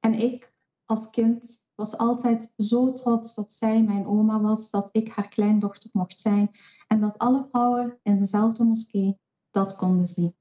En 0.00 0.12
ik, 0.12 0.52
als 0.84 1.10
kind 1.10 1.63
was 1.74 1.96
altijd 1.96 2.54
zo 2.56 2.92
trots 2.92 3.34
dat 3.34 3.52
zij 3.52 3.82
mijn 3.82 4.06
oma 4.06 4.40
was, 4.40 4.70
dat 4.70 4.88
ik 4.92 5.08
haar 5.08 5.28
kleindochter 5.28 5.90
mocht 5.92 6.20
zijn 6.20 6.50
en 6.88 7.00
dat 7.00 7.18
alle 7.18 7.44
vrouwen 7.44 7.98
in 8.02 8.18
dezelfde 8.18 8.64
moskee 8.64 9.18
dat 9.50 9.76
konden 9.76 10.06
zien. 10.06 10.34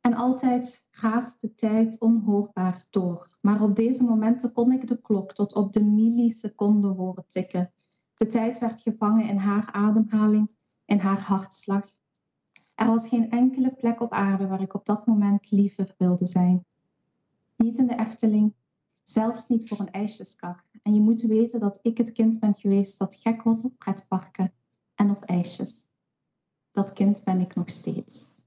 En 0.00 0.14
altijd 0.14 0.88
raast 0.90 1.40
de 1.40 1.54
tijd 1.54 2.00
onhoorbaar 2.00 2.86
door. 2.90 3.36
Maar 3.40 3.62
op 3.62 3.76
deze 3.76 4.04
momenten 4.04 4.52
kon 4.52 4.72
ik 4.72 4.88
de 4.88 5.00
klok 5.00 5.32
tot 5.32 5.54
op 5.54 5.72
de 5.72 5.84
milliseconde 5.84 6.88
horen 6.88 7.24
tikken. 7.26 7.72
De 8.16 8.26
tijd 8.26 8.58
werd 8.58 8.80
gevangen 8.80 9.28
in 9.28 9.36
haar 9.36 9.72
ademhaling, 9.72 10.50
in 10.84 10.98
haar 10.98 11.20
hartslag. 11.20 11.96
Er 12.74 12.86
was 12.86 13.08
geen 13.08 13.30
enkele 13.30 13.74
plek 13.74 14.00
op 14.00 14.12
aarde 14.12 14.46
waar 14.46 14.62
ik 14.62 14.74
op 14.74 14.86
dat 14.86 15.06
moment 15.06 15.50
liever 15.50 15.94
wilde 15.98 16.26
zijn. 16.26 16.66
Niet 17.64 17.78
in 17.78 17.86
de 17.86 17.98
Efteling, 17.98 18.54
zelfs 19.02 19.48
niet 19.48 19.68
voor 19.68 19.80
een 19.80 19.90
ijsjeskar. 19.90 20.64
En 20.82 20.94
je 20.94 21.00
moet 21.00 21.22
weten 21.22 21.60
dat 21.60 21.78
ik 21.82 21.98
het 21.98 22.12
kind 22.12 22.40
ben 22.40 22.54
geweest 22.54 22.98
dat 22.98 23.14
gek 23.14 23.42
was 23.42 23.64
op 23.64 23.78
pretparken 23.78 24.52
en 24.94 25.10
op 25.10 25.24
ijsjes. 25.24 25.88
Dat 26.70 26.92
kind 26.92 27.24
ben 27.24 27.40
ik 27.40 27.54
nog 27.54 27.70
steeds. 27.70 28.40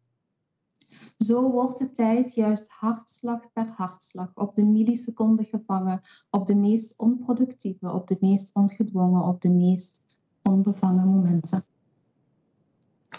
Zo 1.17 1.51
wordt 1.51 1.79
de 1.79 1.91
tijd 1.91 2.33
juist 2.33 2.69
hartslag 2.69 3.51
per 3.51 3.67
hartslag 3.67 4.31
op 4.35 4.55
de 4.55 4.63
milliseconde 4.63 5.43
gevangen, 5.43 6.01
op 6.29 6.45
de 6.45 6.55
meest 6.55 6.99
onproductieve, 6.99 7.91
op 7.91 8.07
de 8.07 8.17
meest 8.19 8.55
ongedwongen, 8.55 9.23
op 9.23 9.41
de 9.41 9.49
meest 9.49 10.05
onbevangen 10.43 11.07
momenten. 11.07 11.65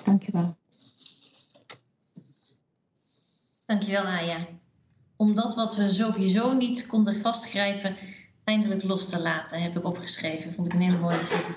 Dankjewel. 0.05 0.57
Dankjewel, 3.66 4.05
Aya 4.05 4.46
om 5.19 5.35
dat 5.35 5.55
wat 5.55 5.77
we 5.77 5.91
sowieso 5.91 6.53
niet 6.53 6.87
konden 6.87 7.21
vastgrijpen, 7.21 7.97
eindelijk 8.45 8.83
los 8.83 9.09
te 9.09 9.21
laten, 9.21 9.62
heb 9.62 9.77
ik 9.77 9.85
opgeschreven. 9.85 10.55
Vond 10.55 10.66
ik 10.66 10.73
een 10.73 10.81
hele 10.81 10.99
mooie 10.99 11.25
zin. 11.25 11.55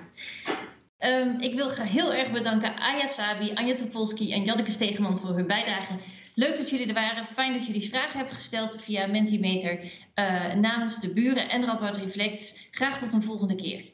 Um, 0.99 1.39
ik 1.39 1.55
wil 1.55 1.71
heel 1.71 2.13
erg 2.13 2.31
bedanken 2.31 2.75
Aya 2.75 3.07
Sabi, 3.07 3.53
Anja 3.53 3.75
Topolski 3.75 4.31
en 4.33 4.43
Janneke 4.43 4.71
Stegeman 4.71 5.17
voor 5.17 5.35
hun 5.35 5.47
bijdrage. 5.47 5.93
Leuk 6.35 6.57
dat 6.57 6.69
jullie 6.69 6.87
er 6.87 6.93
waren. 6.93 7.25
Fijn 7.25 7.53
dat 7.53 7.65
jullie 7.65 7.89
vragen 7.89 8.17
hebben 8.17 8.35
gesteld 8.35 8.81
via 8.81 9.07
Mentimeter 9.07 9.79
uh, 10.15 10.53
namens 10.53 10.99
de 10.99 11.13
buren 11.13 11.49
en 11.49 11.65
Radboud 11.65 11.97
Reflex. 11.97 12.67
Graag 12.71 12.99
tot 12.99 13.13
een 13.13 13.23
volgende 13.23 13.55
keer. 13.55 13.91